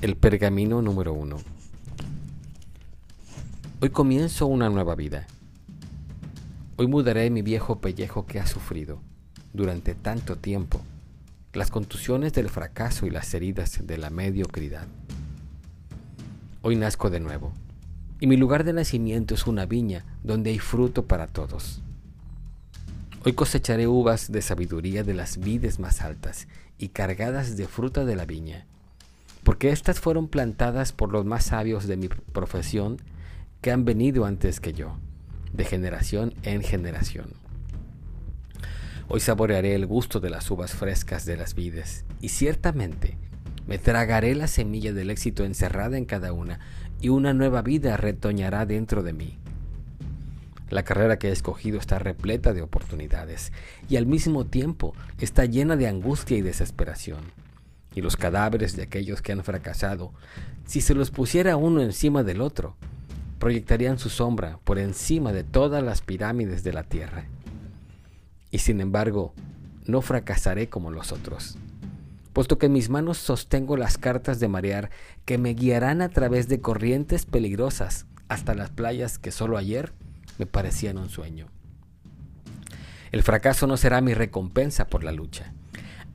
El 0.00 0.16
pergamino 0.16 0.80
número 0.80 1.12
1. 1.12 1.36
Hoy 3.84 3.90
comienzo 3.90 4.46
una 4.46 4.70
nueva 4.70 4.94
vida. 4.94 5.26
Hoy 6.76 6.86
mudaré 6.86 7.28
mi 7.30 7.42
viejo 7.42 7.80
pellejo 7.80 8.26
que 8.26 8.38
ha 8.38 8.46
sufrido 8.46 9.00
durante 9.52 9.96
tanto 9.96 10.36
tiempo, 10.36 10.80
las 11.52 11.72
contusiones 11.72 12.32
del 12.32 12.48
fracaso 12.48 13.06
y 13.06 13.10
las 13.10 13.34
heridas 13.34 13.84
de 13.84 13.98
la 13.98 14.08
mediocridad. 14.10 14.86
Hoy 16.62 16.76
nazco 16.76 17.10
de 17.10 17.18
nuevo, 17.18 17.54
y 18.20 18.28
mi 18.28 18.36
lugar 18.36 18.62
de 18.62 18.72
nacimiento 18.72 19.34
es 19.34 19.48
una 19.48 19.66
viña 19.66 20.04
donde 20.22 20.50
hay 20.50 20.60
fruto 20.60 21.06
para 21.06 21.26
todos. 21.26 21.82
Hoy 23.24 23.32
cosecharé 23.32 23.88
uvas 23.88 24.30
de 24.30 24.42
sabiduría 24.42 25.02
de 25.02 25.14
las 25.14 25.38
vides 25.38 25.80
más 25.80 26.02
altas 26.02 26.46
y 26.78 26.90
cargadas 26.90 27.56
de 27.56 27.66
fruta 27.66 28.04
de 28.04 28.14
la 28.14 28.26
viña, 28.26 28.64
porque 29.42 29.72
éstas 29.72 29.98
fueron 29.98 30.28
plantadas 30.28 30.92
por 30.92 31.10
los 31.10 31.24
más 31.24 31.46
sabios 31.46 31.88
de 31.88 31.96
mi 31.96 32.06
profesión 32.06 32.98
que 33.62 33.70
han 33.70 33.84
venido 33.84 34.24
antes 34.26 34.58
que 34.58 34.72
yo, 34.72 34.98
de 35.52 35.64
generación 35.64 36.34
en 36.42 36.62
generación. 36.62 37.32
Hoy 39.08 39.20
saborearé 39.20 39.76
el 39.76 39.86
gusto 39.86 40.18
de 40.18 40.30
las 40.30 40.50
uvas 40.50 40.72
frescas 40.72 41.24
de 41.26 41.36
las 41.36 41.54
vides, 41.54 42.04
y 42.20 42.30
ciertamente 42.30 43.16
me 43.68 43.78
tragaré 43.78 44.34
la 44.34 44.48
semilla 44.48 44.92
del 44.92 45.10
éxito 45.10 45.44
encerrada 45.44 45.96
en 45.96 46.06
cada 46.06 46.32
una, 46.32 46.58
y 47.00 47.08
una 47.10 47.34
nueva 47.34 47.62
vida 47.62 47.96
retoñará 47.96 48.66
dentro 48.66 49.04
de 49.04 49.12
mí. 49.12 49.38
La 50.68 50.82
carrera 50.82 51.18
que 51.18 51.28
he 51.28 51.32
escogido 51.32 51.78
está 51.78 52.00
repleta 52.00 52.52
de 52.52 52.62
oportunidades 52.62 53.52
y 53.88 53.96
al 53.96 54.06
mismo 54.06 54.46
tiempo 54.46 54.94
está 55.20 55.44
llena 55.44 55.76
de 55.76 55.86
angustia 55.86 56.36
y 56.36 56.40
desesperación. 56.40 57.20
Y 57.94 58.00
los 58.00 58.16
cadáveres 58.16 58.74
de 58.74 58.84
aquellos 58.84 59.20
que 59.20 59.32
han 59.32 59.44
fracasado, 59.44 60.14
si 60.64 60.80
se 60.80 60.94
los 60.94 61.10
pusiera 61.10 61.56
uno 61.56 61.82
encima 61.82 62.22
del 62.22 62.40
otro, 62.40 62.76
proyectarían 63.42 63.98
su 63.98 64.08
sombra 64.08 64.60
por 64.62 64.78
encima 64.78 65.32
de 65.32 65.42
todas 65.42 65.82
las 65.82 66.00
pirámides 66.00 66.62
de 66.62 66.72
la 66.72 66.84
tierra. 66.84 67.24
Y 68.52 68.58
sin 68.58 68.80
embargo, 68.80 69.34
no 69.84 70.00
fracasaré 70.00 70.68
como 70.68 70.92
los 70.92 71.10
otros, 71.10 71.58
puesto 72.32 72.58
que 72.58 72.66
en 72.66 72.72
mis 72.72 72.88
manos 72.88 73.18
sostengo 73.18 73.76
las 73.76 73.98
cartas 73.98 74.38
de 74.38 74.46
marear 74.46 74.90
que 75.24 75.38
me 75.38 75.54
guiarán 75.54 76.02
a 76.02 76.08
través 76.10 76.46
de 76.46 76.60
corrientes 76.60 77.26
peligrosas 77.26 78.06
hasta 78.28 78.54
las 78.54 78.70
playas 78.70 79.18
que 79.18 79.32
solo 79.32 79.58
ayer 79.58 79.92
me 80.38 80.46
parecían 80.46 80.96
un 80.96 81.08
sueño. 81.08 81.48
El 83.10 83.24
fracaso 83.24 83.66
no 83.66 83.76
será 83.76 84.00
mi 84.02 84.14
recompensa 84.14 84.86
por 84.86 85.02
la 85.02 85.10
lucha. 85.10 85.52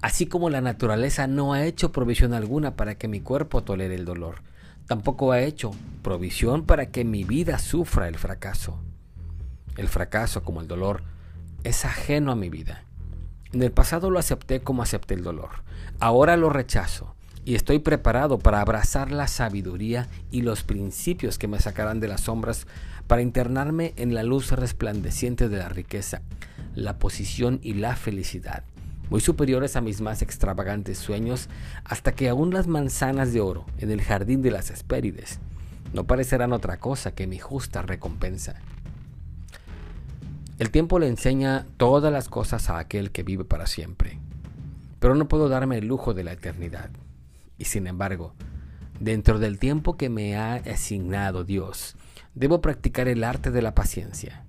Así 0.02 0.28
como 0.28 0.50
la 0.50 0.62
naturaleza 0.62 1.28
no 1.28 1.52
ha 1.52 1.66
hecho 1.66 1.92
provisión 1.92 2.34
alguna 2.34 2.78
para 2.78 2.96
que 2.96 3.10
mi 3.10 3.20
cuerpo 3.20 3.64
tolere 3.64 3.96
el 3.96 4.06
dolor, 4.06 4.44
tampoco 4.88 5.32
ha 5.32 5.42
hecho 5.42 5.72
provisión 6.02 6.64
para 6.64 6.88
que 6.88 7.04
mi 7.04 7.24
vida 7.24 7.60
sufra 7.60 8.08
el 8.08 8.16
fracaso. 8.16 8.80
El 9.76 9.88
fracaso, 9.90 10.44
como 10.44 10.62
el 10.62 10.68
dolor, 10.68 11.04
es 11.64 11.86
ajeno 11.86 12.32
a 12.32 12.36
mi 12.36 12.50
vida. 12.50 12.84
En 13.54 13.62
el 13.62 13.72
pasado 13.72 14.10
lo 14.10 14.20
acepté 14.20 14.62
como 14.62 14.82
acepté 14.82 15.14
el 15.14 15.24
dolor. 15.24 15.50
Ahora 16.00 16.38
lo 16.38 16.50
rechazo 16.50 17.14
y 17.46 17.56
estoy 17.56 17.80
preparado 17.80 18.40
para 18.40 18.62
abrazar 18.62 19.12
la 19.12 19.28
sabiduría 19.28 20.08
y 20.32 20.42
los 20.42 20.64
principios 20.64 21.38
que 21.38 21.48
me 21.48 21.60
sacarán 21.60 22.00
de 22.00 22.08
las 22.08 22.22
sombras 22.22 22.68
para 23.08 23.22
internarme 23.22 23.94
en 23.96 24.14
la 24.14 24.24
luz 24.24 24.52
resplandeciente 24.52 25.48
de 25.48 25.58
la 25.58 25.70
riqueza, 25.70 26.22
la 26.76 26.98
posición 27.00 27.60
y 27.64 27.76
la 27.76 27.96
felicidad, 27.96 28.64
muy 29.10 29.22
superiores 29.22 29.76
a 29.76 29.82
mis 29.82 30.02
más 30.02 30.22
extravagantes 30.22 30.98
sueños, 30.98 31.50
hasta 31.84 32.14
que 32.14 32.30
aún 32.30 32.54
las 32.54 32.68
manzanas 32.68 33.34
de 33.34 33.42
oro 33.42 33.66
en 33.78 33.92
el 33.92 34.02
jardín 34.02 34.42
de 34.42 34.52
las 34.52 34.70
Hespérides 34.70 35.40
no 35.94 36.06
parecerán 36.06 36.54
otra 36.54 36.78
cosa 36.78 37.16
que 37.16 37.28
mi 37.28 37.40
justa 37.40 37.82
recompensa. 37.82 38.56
El 40.60 40.70
tiempo 40.70 41.00
le 41.00 41.08
enseña 41.08 41.66
todas 41.78 42.12
las 42.12 42.30
cosas 42.30 42.70
a 42.70 42.80
aquel 42.80 43.12
que 43.12 43.24
vive 43.24 43.46
para 43.46 43.68
siempre, 43.68 44.20
pero 45.00 45.16
no 45.16 45.28
puedo 45.28 45.50
darme 45.50 45.78
el 45.78 45.88
lujo 45.88 46.14
de 46.14 46.24
la 46.24 46.34
eternidad. 46.34 46.90
Y 47.58 47.66
sin 47.66 47.88
embargo, 47.88 48.34
dentro 49.00 49.40
del 49.40 49.60
tiempo 49.60 49.98
que 49.98 50.10
me 50.10 50.36
ha 50.36 50.56
asignado 50.56 51.44
Dios, 51.44 51.96
Debo 52.38 52.62
practicar 52.62 53.08
el 53.08 53.24
arte 53.24 53.50
de 53.50 53.64
la 53.64 53.74
paciencia, 53.74 54.44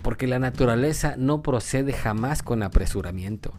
porque 0.00 0.28
la 0.28 0.38
naturaleza 0.38 1.16
no 1.18 1.42
procede 1.42 1.92
jamás 1.92 2.40
con 2.40 2.62
apresuramiento. 2.62 3.52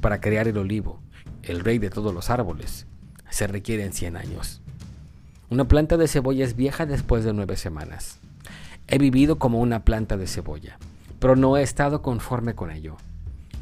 Para 0.00 0.20
crear 0.20 0.48
el 0.48 0.58
olivo, 0.58 1.00
el 1.42 1.60
rey 1.60 1.78
de 1.78 1.90
todos 1.90 2.14
los 2.14 2.30
árboles, 2.30 2.86
se 3.30 3.46
requieren 3.46 3.92
100 3.92 4.16
años. 4.16 4.60
Una 5.50 5.68
planta 5.68 5.96
de 5.96 6.08
cebolla 6.08 6.44
es 6.44 6.56
vieja 6.56 6.86
después 6.86 7.24
de 7.24 7.32
nueve 7.32 7.56
semanas. 7.56 8.18
He 8.88 8.98
vivido 8.98 9.38
como 9.38 9.60
una 9.60 9.84
planta 9.84 10.16
de 10.16 10.26
cebolla, 10.26 10.78
pero 11.18 11.36
no 11.36 11.56
he 11.56 11.62
estado 11.62 12.02
conforme 12.02 12.54
con 12.54 12.70
ello. 12.70 12.96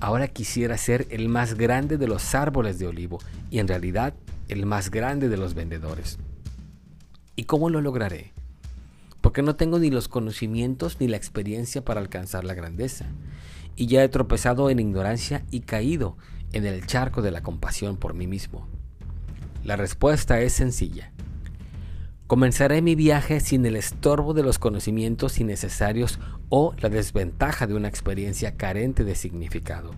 Ahora 0.01 0.29
quisiera 0.29 0.77
ser 0.77 1.07
el 1.11 1.29
más 1.29 1.55
grande 1.55 1.99
de 1.99 2.09
los 2.09 2.35
árboles 2.35 2.79
de 2.79 2.87
olivo 2.87 3.21
y 3.51 3.59
en 3.59 3.69
realidad 3.69 4.15
el 4.49 4.67
más 4.67 4.91
grande 4.91 5.29
de 5.29 5.37
los 5.37 5.55
vendedores. 5.55 6.19
¿Y 7.37 7.45
cómo 7.45 7.71
lo 7.71 7.81
lograré? 7.81 8.35
porque 9.25 9.41
no 9.41 9.57
tengo 9.57 9.79
ni 9.79 9.89
los 9.89 10.07
conocimientos 10.07 10.99
ni 11.01 11.09
la 11.09 11.17
experiencia 11.17 11.83
para 11.83 12.03
alcanzar 12.03 12.45
la 12.45 12.53
grandeza, 12.53 13.07
y 13.77 13.87
ya 13.87 14.03
he 14.03 14.09
tropezado 14.09 14.71
en 14.71 14.79
ignorancia 14.79 15.45
y 15.51 15.61
caído 15.61 16.17
en 16.53 16.67
el 16.67 16.87
charco 16.87 17.23
de 17.23 17.31
la 17.31 17.43
compasión 17.43 17.97
por 17.97 18.15
mí 18.15 18.27
mismo. 18.27 18.69
La 19.65 19.77
respuesta 19.77 20.41
es 20.41 20.53
sencilla. 20.53 21.13
Comenzaré 22.27 22.83
mi 22.83 22.95
viaje 22.95 23.41
sin 23.41 23.67
el 23.67 23.77
estorbo 23.77 24.35
de 24.35 24.43
los 24.43 24.59
conocimientos 24.59 25.39
innecesarios 25.41 26.19
o 26.49 26.75
la 26.79 26.89
desventaja 26.89 27.67
de 27.67 27.75
una 27.75 27.89
experiencia 27.89 28.57
carente 28.57 29.05
de 29.05 29.15
significado. 29.15 29.91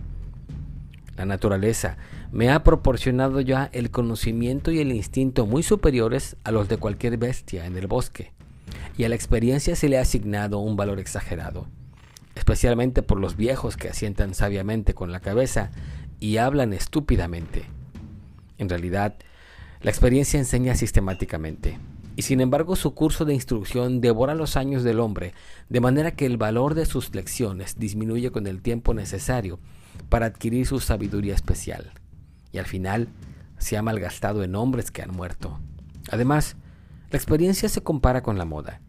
La 1.15 1.25
naturaleza 1.25 1.97
me 2.31 2.49
ha 2.51 2.63
proporcionado 2.63 3.41
ya 3.41 3.69
el 3.73 3.91
conocimiento 3.91 4.71
y 4.71 4.79
el 4.79 4.91
instinto 4.91 5.45
muy 5.45 5.63
superiores 5.63 6.35
a 6.43 6.51
los 6.51 6.67
de 6.69 6.77
cualquier 6.77 7.17
bestia 7.17 7.65
en 7.65 7.75
el 7.77 7.87
bosque 7.87 8.33
y 8.97 9.03
a 9.03 9.09
la 9.09 9.15
experiencia 9.15 9.75
se 9.75 9.89
le 9.89 9.97
ha 9.97 10.01
asignado 10.01 10.59
un 10.59 10.75
valor 10.75 10.99
exagerado, 10.99 11.67
especialmente 12.37 13.03
por 13.03 13.19
los 13.19 13.35
viejos 13.35 13.77
que 13.77 13.89
asientan 13.89 14.33
sabiamente 14.33 14.93
con 14.93 15.11
la 15.11 15.19
cabeza 15.19 15.71
y 16.19 16.37
hablan 16.37 16.73
estúpidamente. 16.73 17.65
En 18.57 18.69
realidad, 18.69 19.15
la 19.81 19.91
experiencia 19.91 20.39
enseña 20.39 20.75
sistemáticamente, 20.75 21.77
y 22.15 22.23
sin 22.23 22.41
embargo 22.41 22.75
su 22.75 22.95
curso 22.95 23.25
de 23.25 23.33
instrucción 23.33 24.01
devora 24.01 24.33
los 24.33 24.57
años 24.57 24.83
del 24.83 24.99
hombre, 24.99 25.33
de 25.69 25.81
manera 25.81 26.11
que 26.11 26.25
el 26.25 26.37
valor 26.37 26.73
de 26.73 26.85
sus 26.85 27.13
lecciones 27.13 27.77
disminuye 27.77 28.31
con 28.31 28.47
el 28.47 28.61
tiempo 28.61 28.93
necesario 28.93 29.59
para 30.09 30.25
adquirir 30.25 30.65
su 30.65 30.79
sabiduría 30.79 31.35
especial, 31.35 31.91
y 32.51 32.57
al 32.57 32.65
final 32.65 33.09
se 33.59 33.77
ha 33.77 33.81
malgastado 33.81 34.43
en 34.43 34.55
hombres 34.55 34.89
que 34.89 35.03
han 35.03 35.11
muerto. 35.11 35.59
Además, 36.09 36.55
la 37.11 37.17
experiencia 37.17 37.69
se 37.69 37.81
compara 37.81 38.23
con 38.23 38.37
la 38.37 38.45
moda. 38.45 38.81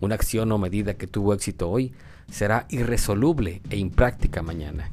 Una 0.00 0.14
acción 0.14 0.50
o 0.52 0.58
medida 0.58 0.94
que 0.94 1.06
tuvo 1.06 1.34
éxito 1.34 1.68
hoy 1.68 1.92
será 2.30 2.66
irresoluble 2.68 3.62
e 3.70 3.76
impráctica 3.76 4.42
mañana. 4.42 4.90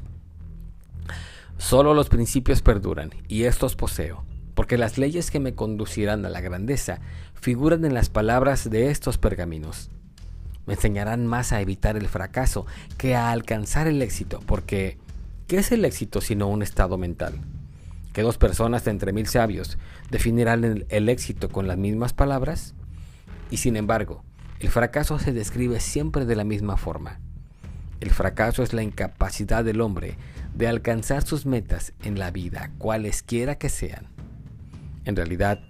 Solo 1.58 1.94
los 1.94 2.08
principios 2.08 2.62
perduran, 2.62 3.10
y 3.28 3.44
estos 3.44 3.76
poseo, 3.76 4.24
porque 4.54 4.78
las 4.78 4.98
leyes 4.98 5.30
que 5.30 5.40
me 5.40 5.54
conducirán 5.54 6.24
a 6.26 6.28
la 6.28 6.40
grandeza 6.40 7.00
figuran 7.34 7.84
en 7.84 7.94
las 7.94 8.10
palabras 8.10 8.68
de 8.68 8.90
estos 8.90 9.18
pergaminos. 9.18 9.90
Me 10.66 10.74
enseñarán 10.74 11.26
más 11.26 11.52
a 11.52 11.60
evitar 11.60 11.96
el 11.96 12.08
fracaso 12.08 12.66
que 12.98 13.14
a 13.14 13.30
alcanzar 13.30 13.86
el 13.86 14.02
éxito, 14.02 14.40
porque 14.46 14.98
¿qué 15.46 15.58
es 15.58 15.72
el 15.72 15.84
éxito 15.84 16.20
sino 16.20 16.48
un 16.48 16.62
estado 16.62 16.98
mental? 16.98 17.34
Que 18.12 18.22
dos 18.22 18.38
personas 18.38 18.84
de 18.84 18.90
entre 18.90 19.12
mil 19.12 19.26
sabios 19.26 19.78
definirán 20.10 20.64
el, 20.64 20.86
el 20.88 21.08
éxito 21.08 21.48
con 21.48 21.68
las 21.68 21.76
mismas 21.76 22.12
palabras? 22.12 22.74
Y 23.50 23.58
sin 23.58 23.76
embargo, 23.76 24.24
el 24.58 24.70
fracaso 24.70 25.18
se 25.18 25.32
describe 25.32 25.80
siempre 25.80 26.24
de 26.24 26.34
la 26.34 26.44
misma 26.44 26.76
forma. 26.76 27.20
El 28.00 28.10
fracaso 28.10 28.62
es 28.62 28.72
la 28.72 28.82
incapacidad 28.82 29.64
del 29.64 29.80
hombre 29.80 30.16
de 30.54 30.68
alcanzar 30.68 31.24
sus 31.24 31.46
metas 31.46 31.92
en 32.02 32.18
la 32.18 32.30
vida, 32.30 32.70
cualesquiera 32.78 33.56
que 33.56 33.68
sean. 33.68 34.08
En 35.04 35.16
realidad, 35.16 35.60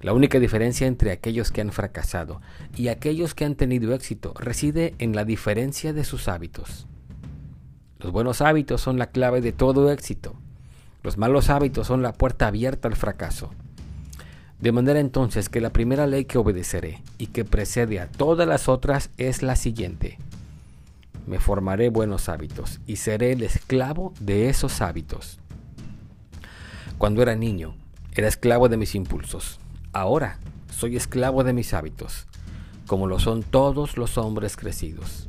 la 0.00 0.12
única 0.12 0.38
diferencia 0.38 0.86
entre 0.86 1.12
aquellos 1.12 1.50
que 1.50 1.62
han 1.62 1.72
fracasado 1.72 2.40
y 2.76 2.88
aquellos 2.88 3.34
que 3.34 3.44
han 3.44 3.54
tenido 3.54 3.94
éxito 3.94 4.34
reside 4.38 4.94
en 4.98 5.16
la 5.16 5.24
diferencia 5.24 5.92
de 5.92 6.04
sus 6.04 6.28
hábitos. 6.28 6.86
Los 7.98 8.12
buenos 8.12 8.42
hábitos 8.42 8.82
son 8.82 8.98
la 8.98 9.06
clave 9.06 9.40
de 9.40 9.52
todo 9.52 9.90
éxito. 9.90 10.36
Los 11.02 11.16
malos 11.16 11.48
hábitos 11.48 11.86
son 11.86 12.02
la 12.02 12.12
puerta 12.12 12.46
abierta 12.46 12.86
al 12.86 12.96
fracaso. 12.96 13.50
De 14.60 14.72
manera 14.72 15.00
entonces 15.00 15.48
que 15.48 15.62
la 15.62 15.70
primera 15.70 16.06
ley 16.06 16.26
que 16.26 16.38
obedeceré 16.38 17.02
y 17.16 17.28
que 17.28 17.46
precede 17.46 17.98
a 17.98 18.08
todas 18.08 18.46
las 18.46 18.68
otras 18.68 19.10
es 19.16 19.42
la 19.42 19.56
siguiente. 19.56 20.18
Me 21.26 21.38
formaré 21.40 21.88
buenos 21.88 22.28
hábitos 22.28 22.80
y 22.86 22.96
seré 22.96 23.32
el 23.32 23.42
esclavo 23.42 24.12
de 24.20 24.48
esos 24.48 24.80
hábitos. 24.80 25.38
Cuando 26.98 27.22
era 27.22 27.34
niño, 27.34 27.74
era 28.14 28.28
esclavo 28.28 28.68
de 28.68 28.76
mis 28.76 28.94
impulsos. 28.94 29.58
Ahora 29.92 30.38
soy 30.70 30.96
esclavo 30.96 31.44
de 31.44 31.52
mis 31.52 31.72
hábitos, 31.72 32.26
como 32.86 33.06
lo 33.06 33.18
son 33.18 33.42
todos 33.42 33.96
los 33.96 34.18
hombres 34.18 34.56
crecidos. 34.56 35.28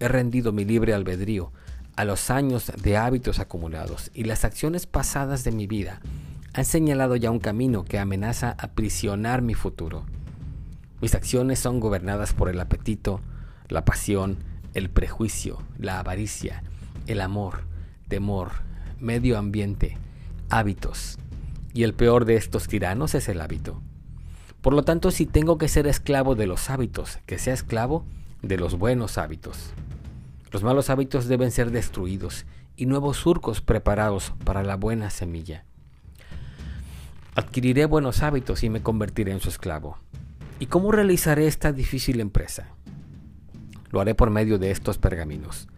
He 0.00 0.08
rendido 0.08 0.52
mi 0.52 0.64
libre 0.64 0.94
albedrío 0.94 1.52
a 1.96 2.04
los 2.04 2.30
años 2.30 2.72
de 2.82 2.96
hábitos 2.96 3.38
acumulados 3.38 4.10
y 4.14 4.24
las 4.24 4.44
acciones 4.44 4.86
pasadas 4.86 5.44
de 5.44 5.52
mi 5.52 5.66
vida 5.66 6.00
han 6.52 6.64
señalado 6.64 7.16
ya 7.16 7.30
un 7.30 7.38
camino 7.38 7.84
que 7.84 7.98
amenaza 7.98 8.56
aprisionar 8.58 9.42
mi 9.42 9.54
futuro. 9.54 10.04
Mis 11.00 11.14
acciones 11.14 11.58
son 11.58 11.80
gobernadas 11.80 12.32
por 12.32 12.48
el 12.48 12.60
apetito, 12.60 13.20
la 13.68 13.84
pasión, 13.84 14.38
el 14.74 14.90
prejuicio, 14.90 15.62
la 15.78 15.98
avaricia, 15.98 16.62
el 17.06 17.20
amor, 17.20 17.64
temor, 18.08 18.50
medio 19.00 19.38
ambiente, 19.38 19.96
hábitos. 20.50 21.18
Y 21.72 21.82
el 21.84 21.94
peor 21.94 22.24
de 22.24 22.36
estos 22.36 22.68
tiranos 22.68 23.14
es 23.14 23.28
el 23.28 23.40
hábito. 23.40 23.80
Por 24.60 24.74
lo 24.74 24.82
tanto, 24.82 25.10
si 25.10 25.26
tengo 25.26 25.58
que 25.58 25.68
ser 25.68 25.86
esclavo 25.86 26.34
de 26.34 26.46
los 26.46 26.70
hábitos, 26.70 27.18
que 27.26 27.38
sea 27.38 27.54
esclavo 27.54 28.04
de 28.42 28.56
los 28.56 28.78
buenos 28.78 29.18
hábitos. 29.18 29.72
Los 30.50 30.62
malos 30.62 30.90
hábitos 30.90 31.26
deben 31.26 31.50
ser 31.50 31.70
destruidos 31.70 32.46
y 32.76 32.86
nuevos 32.86 33.18
surcos 33.18 33.60
preparados 33.60 34.32
para 34.44 34.62
la 34.62 34.76
buena 34.76 35.10
semilla. 35.10 35.64
Adquiriré 37.34 37.86
buenos 37.86 38.22
hábitos 38.22 38.62
y 38.62 38.70
me 38.70 38.82
convertiré 38.82 39.32
en 39.32 39.40
su 39.40 39.48
esclavo. 39.48 39.98
¿Y 40.60 40.66
cómo 40.66 40.92
realizaré 40.92 41.48
esta 41.48 41.72
difícil 41.72 42.20
empresa? 42.20 42.68
Lo 43.94 44.00
haré 44.00 44.16
por 44.16 44.30
medio 44.30 44.58
de 44.58 44.72
estos 44.72 44.98
pergaminos, 44.98 45.68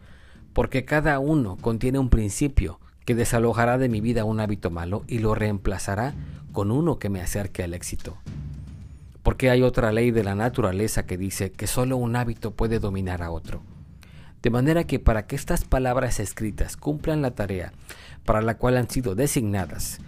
porque 0.54 0.86
cada 0.86 1.18
uno 1.18 1.58
contiene 1.60 1.98
un 1.98 2.08
principio 2.08 2.80
que 3.04 3.14
desalojará 3.14 3.76
de 3.76 3.90
mi 3.90 4.00
vida 4.00 4.24
un 4.24 4.40
hábito 4.40 4.70
malo 4.70 5.04
y 5.06 5.18
lo 5.18 5.34
reemplazará 5.34 6.14
con 6.50 6.70
uno 6.70 6.98
que 6.98 7.10
me 7.10 7.20
acerque 7.20 7.62
al 7.62 7.74
éxito. 7.74 8.16
Porque 9.22 9.50
hay 9.50 9.60
otra 9.60 9.92
ley 9.92 10.12
de 10.12 10.24
la 10.24 10.34
naturaleza 10.34 11.04
que 11.04 11.18
dice 11.18 11.52
que 11.52 11.66
solo 11.66 11.98
un 11.98 12.16
hábito 12.16 12.52
puede 12.52 12.78
dominar 12.78 13.22
a 13.22 13.30
otro. 13.30 13.60
De 14.40 14.48
manera 14.48 14.84
que 14.84 14.98
para 14.98 15.26
que 15.26 15.36
estas 15.36 15.64
palabras 15.64 16.18
escritas 16.18 16.78
cumplan 16.78 17.20
la 17.20 17.32
tarea 17.32 17.74
para 18.24 18.40
la 18.40 18.56
cual 18.56 18.78
han 18.78 18.88
sido 18.88 19.14
designadas, 19.14 20.00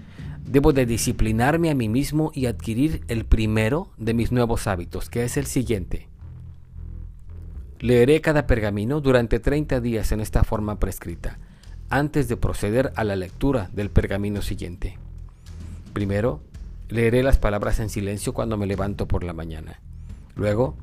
Debo 0.46 0.72
de 0.72 0.86
disciplinarme 0.86 1.68
a 1.68 1.74
mí 1.74 1.90
mismo 1.90 2.32
y 2.34 2.46
adquirir 2.46 3.02
el 3.09 3.26
primero 3.26 3.90
de 3.98 4.14
mis 4.14 4.32
nuevos 4.32 4.66
hábitos, 4.66 5.11
que 5.11 5.24
es 5.24 5.36
el 5.36 5.44
siguiente. 5.44 6.07
Leeré 7.81 8.20
cada 8.20 8.47
pergamino 8.47 9.01
durante 9.01 9.41
30 9.41 9.81
días 9.81 10.12
en 10.12 10.20
esta 10.20 10.45
forma 10.45 10.79
prescrita, 10.79 11.39
antes 11.91 12.29
de 12.29 12.37
proceder 12.37 12.93
a 12.97 13.05
la 13.05 13.16
lectura 13.16 13.70
del 13.72 13.91
pergamino 13.91 14.43
siguiente. 14.43 14.99
Primero, 15.93 16.41
leeré 16.89 17.22
las 17.22 17.39
palabras 17.39 17.81
en 17.81 17.89
silencio 17.89 18.35
cuando 18.35 18.57
me 18.57 18.66
levanto 18.66 19.07
por 19.07 19.24
la 19.24 19.33
mañana. 19.33 19.81
Luego, 20.35 20.76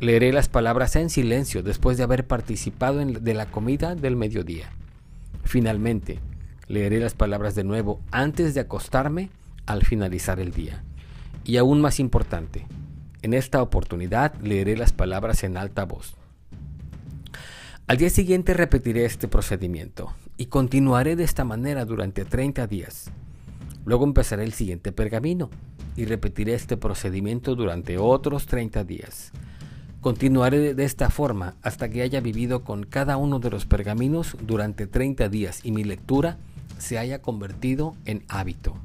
leeré 0.00 0.32
las 0.32 0.48
palabras 0.48 0.96
en 0.96 1.10
silencio 1.10 1.62
después 1.62 1.98
de 1.98 2.04
haber 2.04 2.26
participado 2.26 3.04
de 3.04 3.34
la 3.34 3.46
comida 3.46 3.94
del 3.94 4.16
mediodía. 4.16 4.70
Finalmente, 5.44 6.20
Leeré 6.68 7.00
las 7.00 7.14
palabras 7.14 7.54
de 7.54 7.64
nuevo 7.64 8.00
antes 8.10 8.52
de 8.52 8.60
acostarme 8.60 9.30
al 9.64 9.86
finalizar 9.86 10.38
el 10.38 10.52
día. 10.52 10.84
Y 11.44 11.56
aún 11.56 11.80
más 11.80 11.98
importante, 11.98 12.66
en 13.22 13.32
esta 13.32 13.62
oportunidad 13.62 14.34
leeré 14.42 14.76
las 14.76 14.92
palabras 14.92 15.44
en 15.44 15.56
alta 15.56 15.86
voz. 15.86 16.14
Al 17.88 17.96
día 17.96 18.10
siguiente 18.10 18.52
repetiré 18.52 19.06
este 19.06 19.28
procedimiento 19.28 20.12
y 20.36 20.46
continuaré 20.46 21.16
de 21.16 21.24
esta 21.24 21.44
manera 21.44 21.86
durante 21.86 22.26
30 22.26 22.66
días. 22.66 23.10
Luego 23.86 24.04
empezaré 24.04 24.44
el 24.44 24.52
siguiente 24.52 24.92
pergamino 24.92 25.48
y 25.96 26.04
repetiré 26.04 26.52
este 26.52 26.76
procedimiento 26.76 27.54
durante 27.54 27.96
otros 27.96 28.44
30 28.44 28.84
días. 28.84 29.32
Continuaré 30.02 30.74
de 30.74 30.84
esta 30.84 31.08
forma 31.08 31.54
hasta 31.62 31.88
que 31.88 32.02
haya 32.02 32.20
vivido 32.20 32.62
con 32.62 32.84
cada 32.84 33.16
uno 33.16 33.38
de 33.38 33.48
los 33.48 33.64
pergaminos 33.64 34.36
durante 34.38 34.86
30 34.86 35.30
días 35.30 35.60
y 35.64 35.72
mi 35.72 35.82
lectura 35.82 36.36
se 36.76 36.98
haya 36.98 37.22
convertido 37.22 37.96
en 38.04 38.22
hábito. 38.28 38.76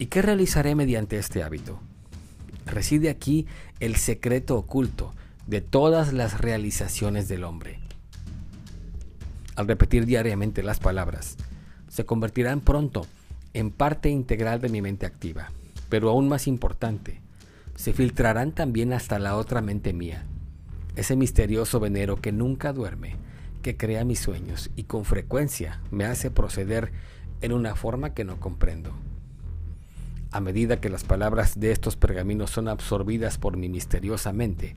¿Y 0.00 0.06
qué 0.06 0.20
realizaré 0.20 0.74
mediante 0.74 1.16
este 1.16 1.44
hábito? 1.44 1.78
Reside 2.66 3.08
aquí 3.08 3.46
el 3.78 3.94
secreto 3.94 4.56
oculto 4.56 5.12
de 5.50 5.60
todas 5.60 6.12
las 6.12 6.40
realizaciones 6.40 7.26
del 7.26 7.42
hombre. 7.42 7.80
Al 9.56 9.66
repetir 9.66 10.06
diariamente 10.06 10.62
las 10.62 10.78
palabras, 10.78 11.38
se 11.88 12.04
convertirán 12.04 12.60
pronto 12.60 13.04
en 13.52 13.72
parte 13.72 14.10
integral 14.10 14.60
de 14.60 14.68
mi 14.68 14.80
mente 14.80 15.06
activa, 15.06 15.50
pero 15.88 16.08
aún 16.08 16.28
más 16.28 16.46
importante, 16.46 17.20
se 17.74 17.92
filtrarán 17.92 18.52
también 18.52 18.92
hasta 18.92 19.18
la 19.18 19.34
otra 19.34 19.60
mente 19.60 19.92
mía, 19.92 20.24
ese 20.94 21.16
misterioso 21.16 21.80
venero 21.80 22.14
que 22.14 22.30
nunca 22.30 22.72
duerme, 22.72 23.16
que 23.60 23.76
crea 23.76 24.04
mis 24.04 24.20
sueños 24.20 24.70
y 24.76 24.84
con 24.84 25.04
frecuencia 25.04 25.80
me 25.90 26.04
hace 26.04 26.30
proceder 26.30 26.92
en 27.40 27.52
una 27.52 27.74
forma 27.74 28.14
que 28.14 28.22
no 28.22 28.38
comprendo. 28.38 28.92
A 30.30 30.38
medida 30.38 30.80
que 30.80 30.90
las 30.90 31.02
palabras 31.02 31.58
de 31.58 31.72
estos 31.72 31.96
pergaminos 31.96 32.50
son 32.50 32.68
absorbidas 32.68 33.36
por 33.36 33.56
mi 33.56 33.68
misteriosa 33.68 34.32
mente, 34.32 34.76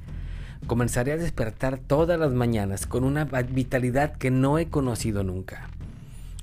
comenzaré 0.67 1.13
a 1.13 1.17
despertar 1.17 1.77
todas 1.77 2.19
las 2.19 2.33
mañanas 2.33 2.85
con 2.85 3.03
una 3.03 3.25
vitalidad 3.25 4.17
que 4.17 4.31
no 4.31 4.57
he 4.57 4.69
conocido 4.69 5.23
nunca. 5.23 5.69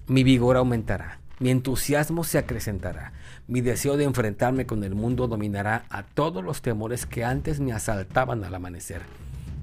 Mi 0.06 0.24
vigor 0.24 0.56
aumentará, 0.56 1.20
mi 1.38 1.50
entusiasmo 1.50 2.24
se 2.24 2.38
acrecentará, 2.38 3.12
mi 3.48 3.60
deseo 3.60 3.96
de 3.96 4.04
enfrentarme 4.04 4.66
con 4.66 4.84
el 4.84 4.94
mundo 4.94 5.28
dominará 5.28 5.84
a 5.90 6.02
todos 6.02 6.44
los 6.44 6.62
temores 6.62 7.06
que 7.06 7.24
antes 7.24 7.60
me 7.60 7.72
asaltaban 7.72 8.44
al 8.44 8.54
amanecer 8.54 9.02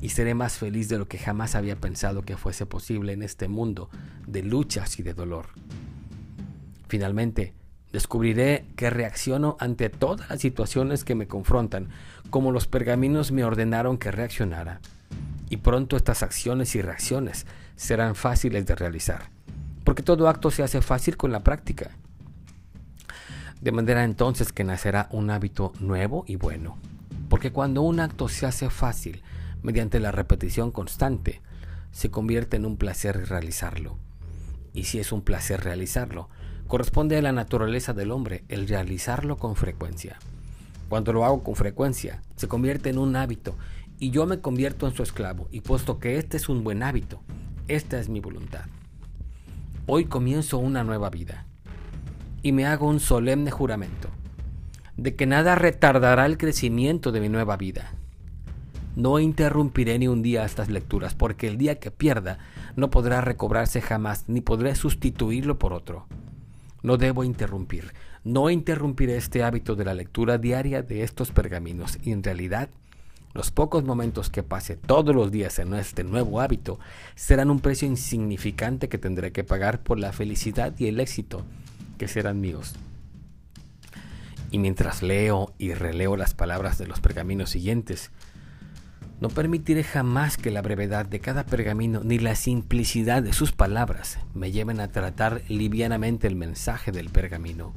y 0.01 0.09
seré 0.09 0.33
más 0.33 0.57
feliz 0.57 0.89
de 0.89 0.97
lo 0.97 1.07
que 1.07 1.17
jamás 1.17 1.55
había 1.55 1.75
pensado 1.75 2.21
que 2.21 2.37
fuese 2.37 2.65
posible 2.65 3.13
en 3.13 3.23
este 3.23 3.47
mundo 3.47 3.89
de 4.27 4.43
luchas 4.43 4.99
y 4.99 5.03
de 5.03 5.13
dolor. 5.13 5.47
Finalmente, 6.87 7.53
Descubriré 7.91 8.65
que 8.75 8.89
reacciono 8.89 9.55
ante 9.59 9.89
todas 9.89 10.29
las 10.29 10.41
situaciones 10.41 11.03
que 11.03 11.15
me 11.15 11.27
confrontan, 11.27 11.87
como 12.29 12.51
los 12.51 12.67
pergaminos 12.67 13.31
me 13.31 13.43
ordenaron 13.43 13.97
que 13.97 14.11
reaccionara. 14.11 14.81
Y 15.49 15.57
pronto 15.57 15.95
estas 15.95 16.23
acciones 16.23 16.75
y 16.75 16.81
reacciones 16.81 17.45
serán 17.77 18.15
fáciles 18.15 18.65
de 18.65 18.75
realizar, 18.75 19.29
porque 19.83 20.03
todo 20.03 20.27
acto 20.27 20.51
se 20.51 20.63
hace 20.63 20.81
fácil 20.81 21.15
con 21.15 21.31
la 21.31 21.43
práctica. 21.43 21.91
De 23.61 23.71
manera 23.71 24.03
entonces 24.03 24.51
que 24.51 24.63
nacerá 24.63 25.07
un 25.11 25.29
hábito 25.29 25.71
nuevo 25.79 26.25
y 26.27 26.35
bueno, 26.35 26.77
porque 27.29 27.51
cuando 27.51 27.81
un 27.81 27.99
acto 27.99 28.27
se 28.27 28.45
hace 28.45 28.69
fácil 28.69 29.23
mediante 29.63 29.99
la 29.99 30.11
repetición 30.11 30.71
constante, 30.71 31.41
se 31.91 32.11
convierte 32.11 32.57
en 32.57 32.65
un 32.65 32.77
placer 32.77 33.29
realizarlo. 33.29 33.97
Y 34.73 34.83
si 34.83 34.99
es 34.99 35.11
un 35.11 35.21
placer 35.21 35.63
realizarlo, 35.63 36.29
corresponde 36.67 37.17
a 37.17 37.21
la 37.21 37.31
naturaleza 37.31 37.93
del 37.93 38.11
hombre 38.11 38.43
el 38.49 38.67
realizarlo 38.67 39.37
con 39.37 39.55
frecuencia. 39.55 40.19
Cuando 40.89 41.13
lo 41.13 41.25
hago 41.25 41.43
con 41.43 41.55
frecuencia, 41.55 42.21
se 42.35 42.47
convierte 42.47 42.89
en 42.89 42.97
un 42.97 43.15
hábito 43.15 43.55
y 43.99 44.11
yo 44.11 44.25
me 44.25 44.39
convierto 44.39 44.87
en 44.87 44.93
su 44.93 45.03
esclavo. 45.03 45.47
Y 45.51 45.61
puesto 45.61 45.99
que 45.99 46.17
este 46.17 46.37
es 46.37 46.49
un 46.49 46.63
buen 46.63 46.83
hábito, 46.83 47.21
esta 47.67 47.99
es 47.99 48.09
mi 48.09 48.19
voluntad. 48.19 48.65
Hoy 49.85 50.05
comienzo 50.05 50.57
una 50.57 50.83
nueva 50.83 51.09
vida 51.09 51.45
y 52.43 52.51
me 52.51 52.65
hago 52.65 52.87
un 52.87 52.99
solemne 52.99 53.51
juramento 53.51 54.09
de 54.97 55.15
que 55.15 55.25
nada 55.25 55.55
retardará 55.55 56.25
el 56.25 56.37
crecimiento 56.37 57.11
de 57.11 57.21
mi 57.21 57.29
nueva 57.29 57.55
vida. 57.55 57.93
No 58.95 59.19
interrumpiré 59.19 59.99
ni 59.99 60.07
un 60.07 60.23
día 60.23 60.43
estas 60.43 60.69
lecturas, 60.69 61.13
porque 61.13 61.47
el 61.47 61.59
día 61.59 61.79
que 61.79 61.91
pierda 61.91 62.39
no 62.75 62.89
podrá 62.89 63.21
recobrarse 63.21 63.79
jamás, 63.79 64.25
ni 64.27 64.41
podré 64.41 64.73
sustituirlo 64.73 65.59
por 65.59 65.71
otro. 65.71 66.07
No 66.83 66.97
debo 66.97 67.23
interrumpir, 67.23 67.93
no 68.23 68.49
interrumpiré 68.49 69.17
este 69.17 69.43
hábito 69.43 69.75
de 69.75 69.85
la 69.85 69.93
lectura 69.93 70.37
diaria 70.37 70.81
de 70.81 71.03
estos 71.03 71.31
pergaminos, 71.31 71.97
y 72.03 72.11
en 72.11 72.23
realidad 72.23 72.69
los 73.33 73.51
pocos 73.51 73.83
momentos 73.83 74.29
que 74.29 74.41
pase 74.41 74.77
todos 74.77 75.15
los 75.15 75.31
días 75.31 75.59
en 75.59 75.73
este 75.75 76.03
nuevo 76.03 76.41
hábito 76.41 76.79
serán 77.15 77.51
un 77.51 77.59
precio 77.59 77.87
insignificante 77.87 78.89
que 78.89 78.97
tendré 78.97 79.31
que 79.31 79.43
pagar 79.43 79.83
por 79.83 79.99
la 79.99 80.11
felicidad 80.11 80.73
y 80.79 80.87
el 80.87 80.99
éxito 80.99 81.45
que 81.97 82.07
serán 82.07 82.41
míos. 82.41 82.73
Y 84.49 84.59
mientras 84.59 85.03
leo 85.03 85.53
y 85.57 85.73
releo 85.73 86.15
las 86.15 86.33
palabras 86.33 86.77
de 86.77 86.87
los 86.87 86.99
pergaminos 86.99 87.49
siguientes, 87.49 88.11
no 89.19 89.29
permitiré 89.29 89.83
jamás 89.83 90.37
que 90.37 90.51
la 90.51 90.61
brevedad 90.61 91.05
de 91.05 91.19
cada 91.19 91.45
pergamino 91.45 92.01
ni 92.03 92.19
la 92.19 92.35
simplicidad 92.35 93.23
de 93.23 93.33
sus 93.33 93.51
palabras 93.51 94.19
me 94.35 94.51
lleven 94.51 94.79
a 94.79 94.91
tratar 94.91 95.41
livianamente 95.47 96.27
el 96.27 96.35
mensaje 96.35 96.91
del 96.91 97.09
pergamino. 97.09 97.73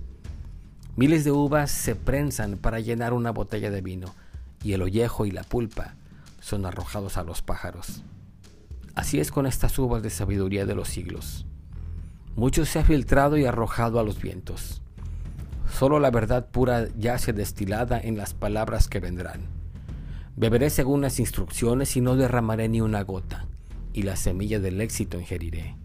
Miles 0.97 1.25
de 1.25 1.33
uvas 1.33 1.71
se 1.71 1.95
prensan 1.97 2.59
para 2.59 2.81
llenar 2.81 3.15
una 3.15 3.31
botella 3.31 3.71
de 3.71 3.81
vino, 3.81 4.15
y 4.63 4.75
el 4.75 4.83
ollejo 4.83 5.25
y 5.25 5.31
la 5.31 5.43
pulpa 5.43 5.95
son 6.41 6.67
arrojados 6.67 7.17
a 7.17 7.23
los 7.23 7.41
pájaros. 7.41 8.03
Así 8.95 9.19
es 9.19 9.31
con 9.31 9.47
estas 9.47 9.79
uvas 9.79 10.03
de 10.03 10.11
sabiduría 10.11 10.67
de 10.67 10.75
los 10.75 10.89
siglos. 10.89 11.47
Mucho 12.37 12.67
se 12.67 12.81
ha 12.81 12.85
filtrado 12.85 13.39
y 13.39 13.47
arrojado 13.47 13.99
a 13.99 14.03
los 14.03 14.21
vientos. 14.21 14.83
Solo 15.73 16.01
la 16.01 16.11
verdad 16.11 16.49
pura 16.51 16.89
yace 16.99 17.33
destilada 17.33 17.99
en 17.99 18.19
las 18.19 18.35
palabras 18.35 18.89
que 18.89 19.01
vendrán. 19.01 19.60
Beberé 20.37 20.71
según 20.71 21.01
las 21.01 21.21
instrucciones 21.21 21.97
y 21.97 22.01
no 22.01 22.17
derramaré 22.17 22.69
ni 22.69 22.81
una 22.81 23.03
gota, 23.03 23.47
y 23.93 24.03
la 24.03 24.17
semilla 24.17 24.59
del 24.59 24.81
éxito 24.81 25.19
ingeriré. 25.19 25.77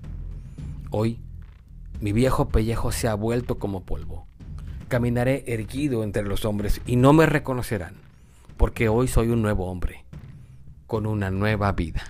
Hoy, 0.91 1.20
mi 2.00 2.14
viejo 2.14 2.50
pellejo 2.50 2.91
se 2.91 3.08
ha 3.08 3.16
vuelto 3.16 3.60
como 3.60 3.84
polvo. 3.84 4.28
Caminaré 4.88 5.43
erguido 5.48 6.04
entre 6.04 6.24
los 6.24 6.46
hombres 6.46 6.82
y 6.86 6.96
no 6.96 7.12
me 7.14 7.26
reconocerán, 7.26 7.96
porque 8.58 8.88
hoy 8.88 9.08
soy 9.08 9.30
un 9.30 9.41
nuevo 9.41 9.70
hombre, 9.70 10.06
con 10.88 11.06
una 11.06 11.32
nueva 11.32 11.72
vida. 11.72 12.04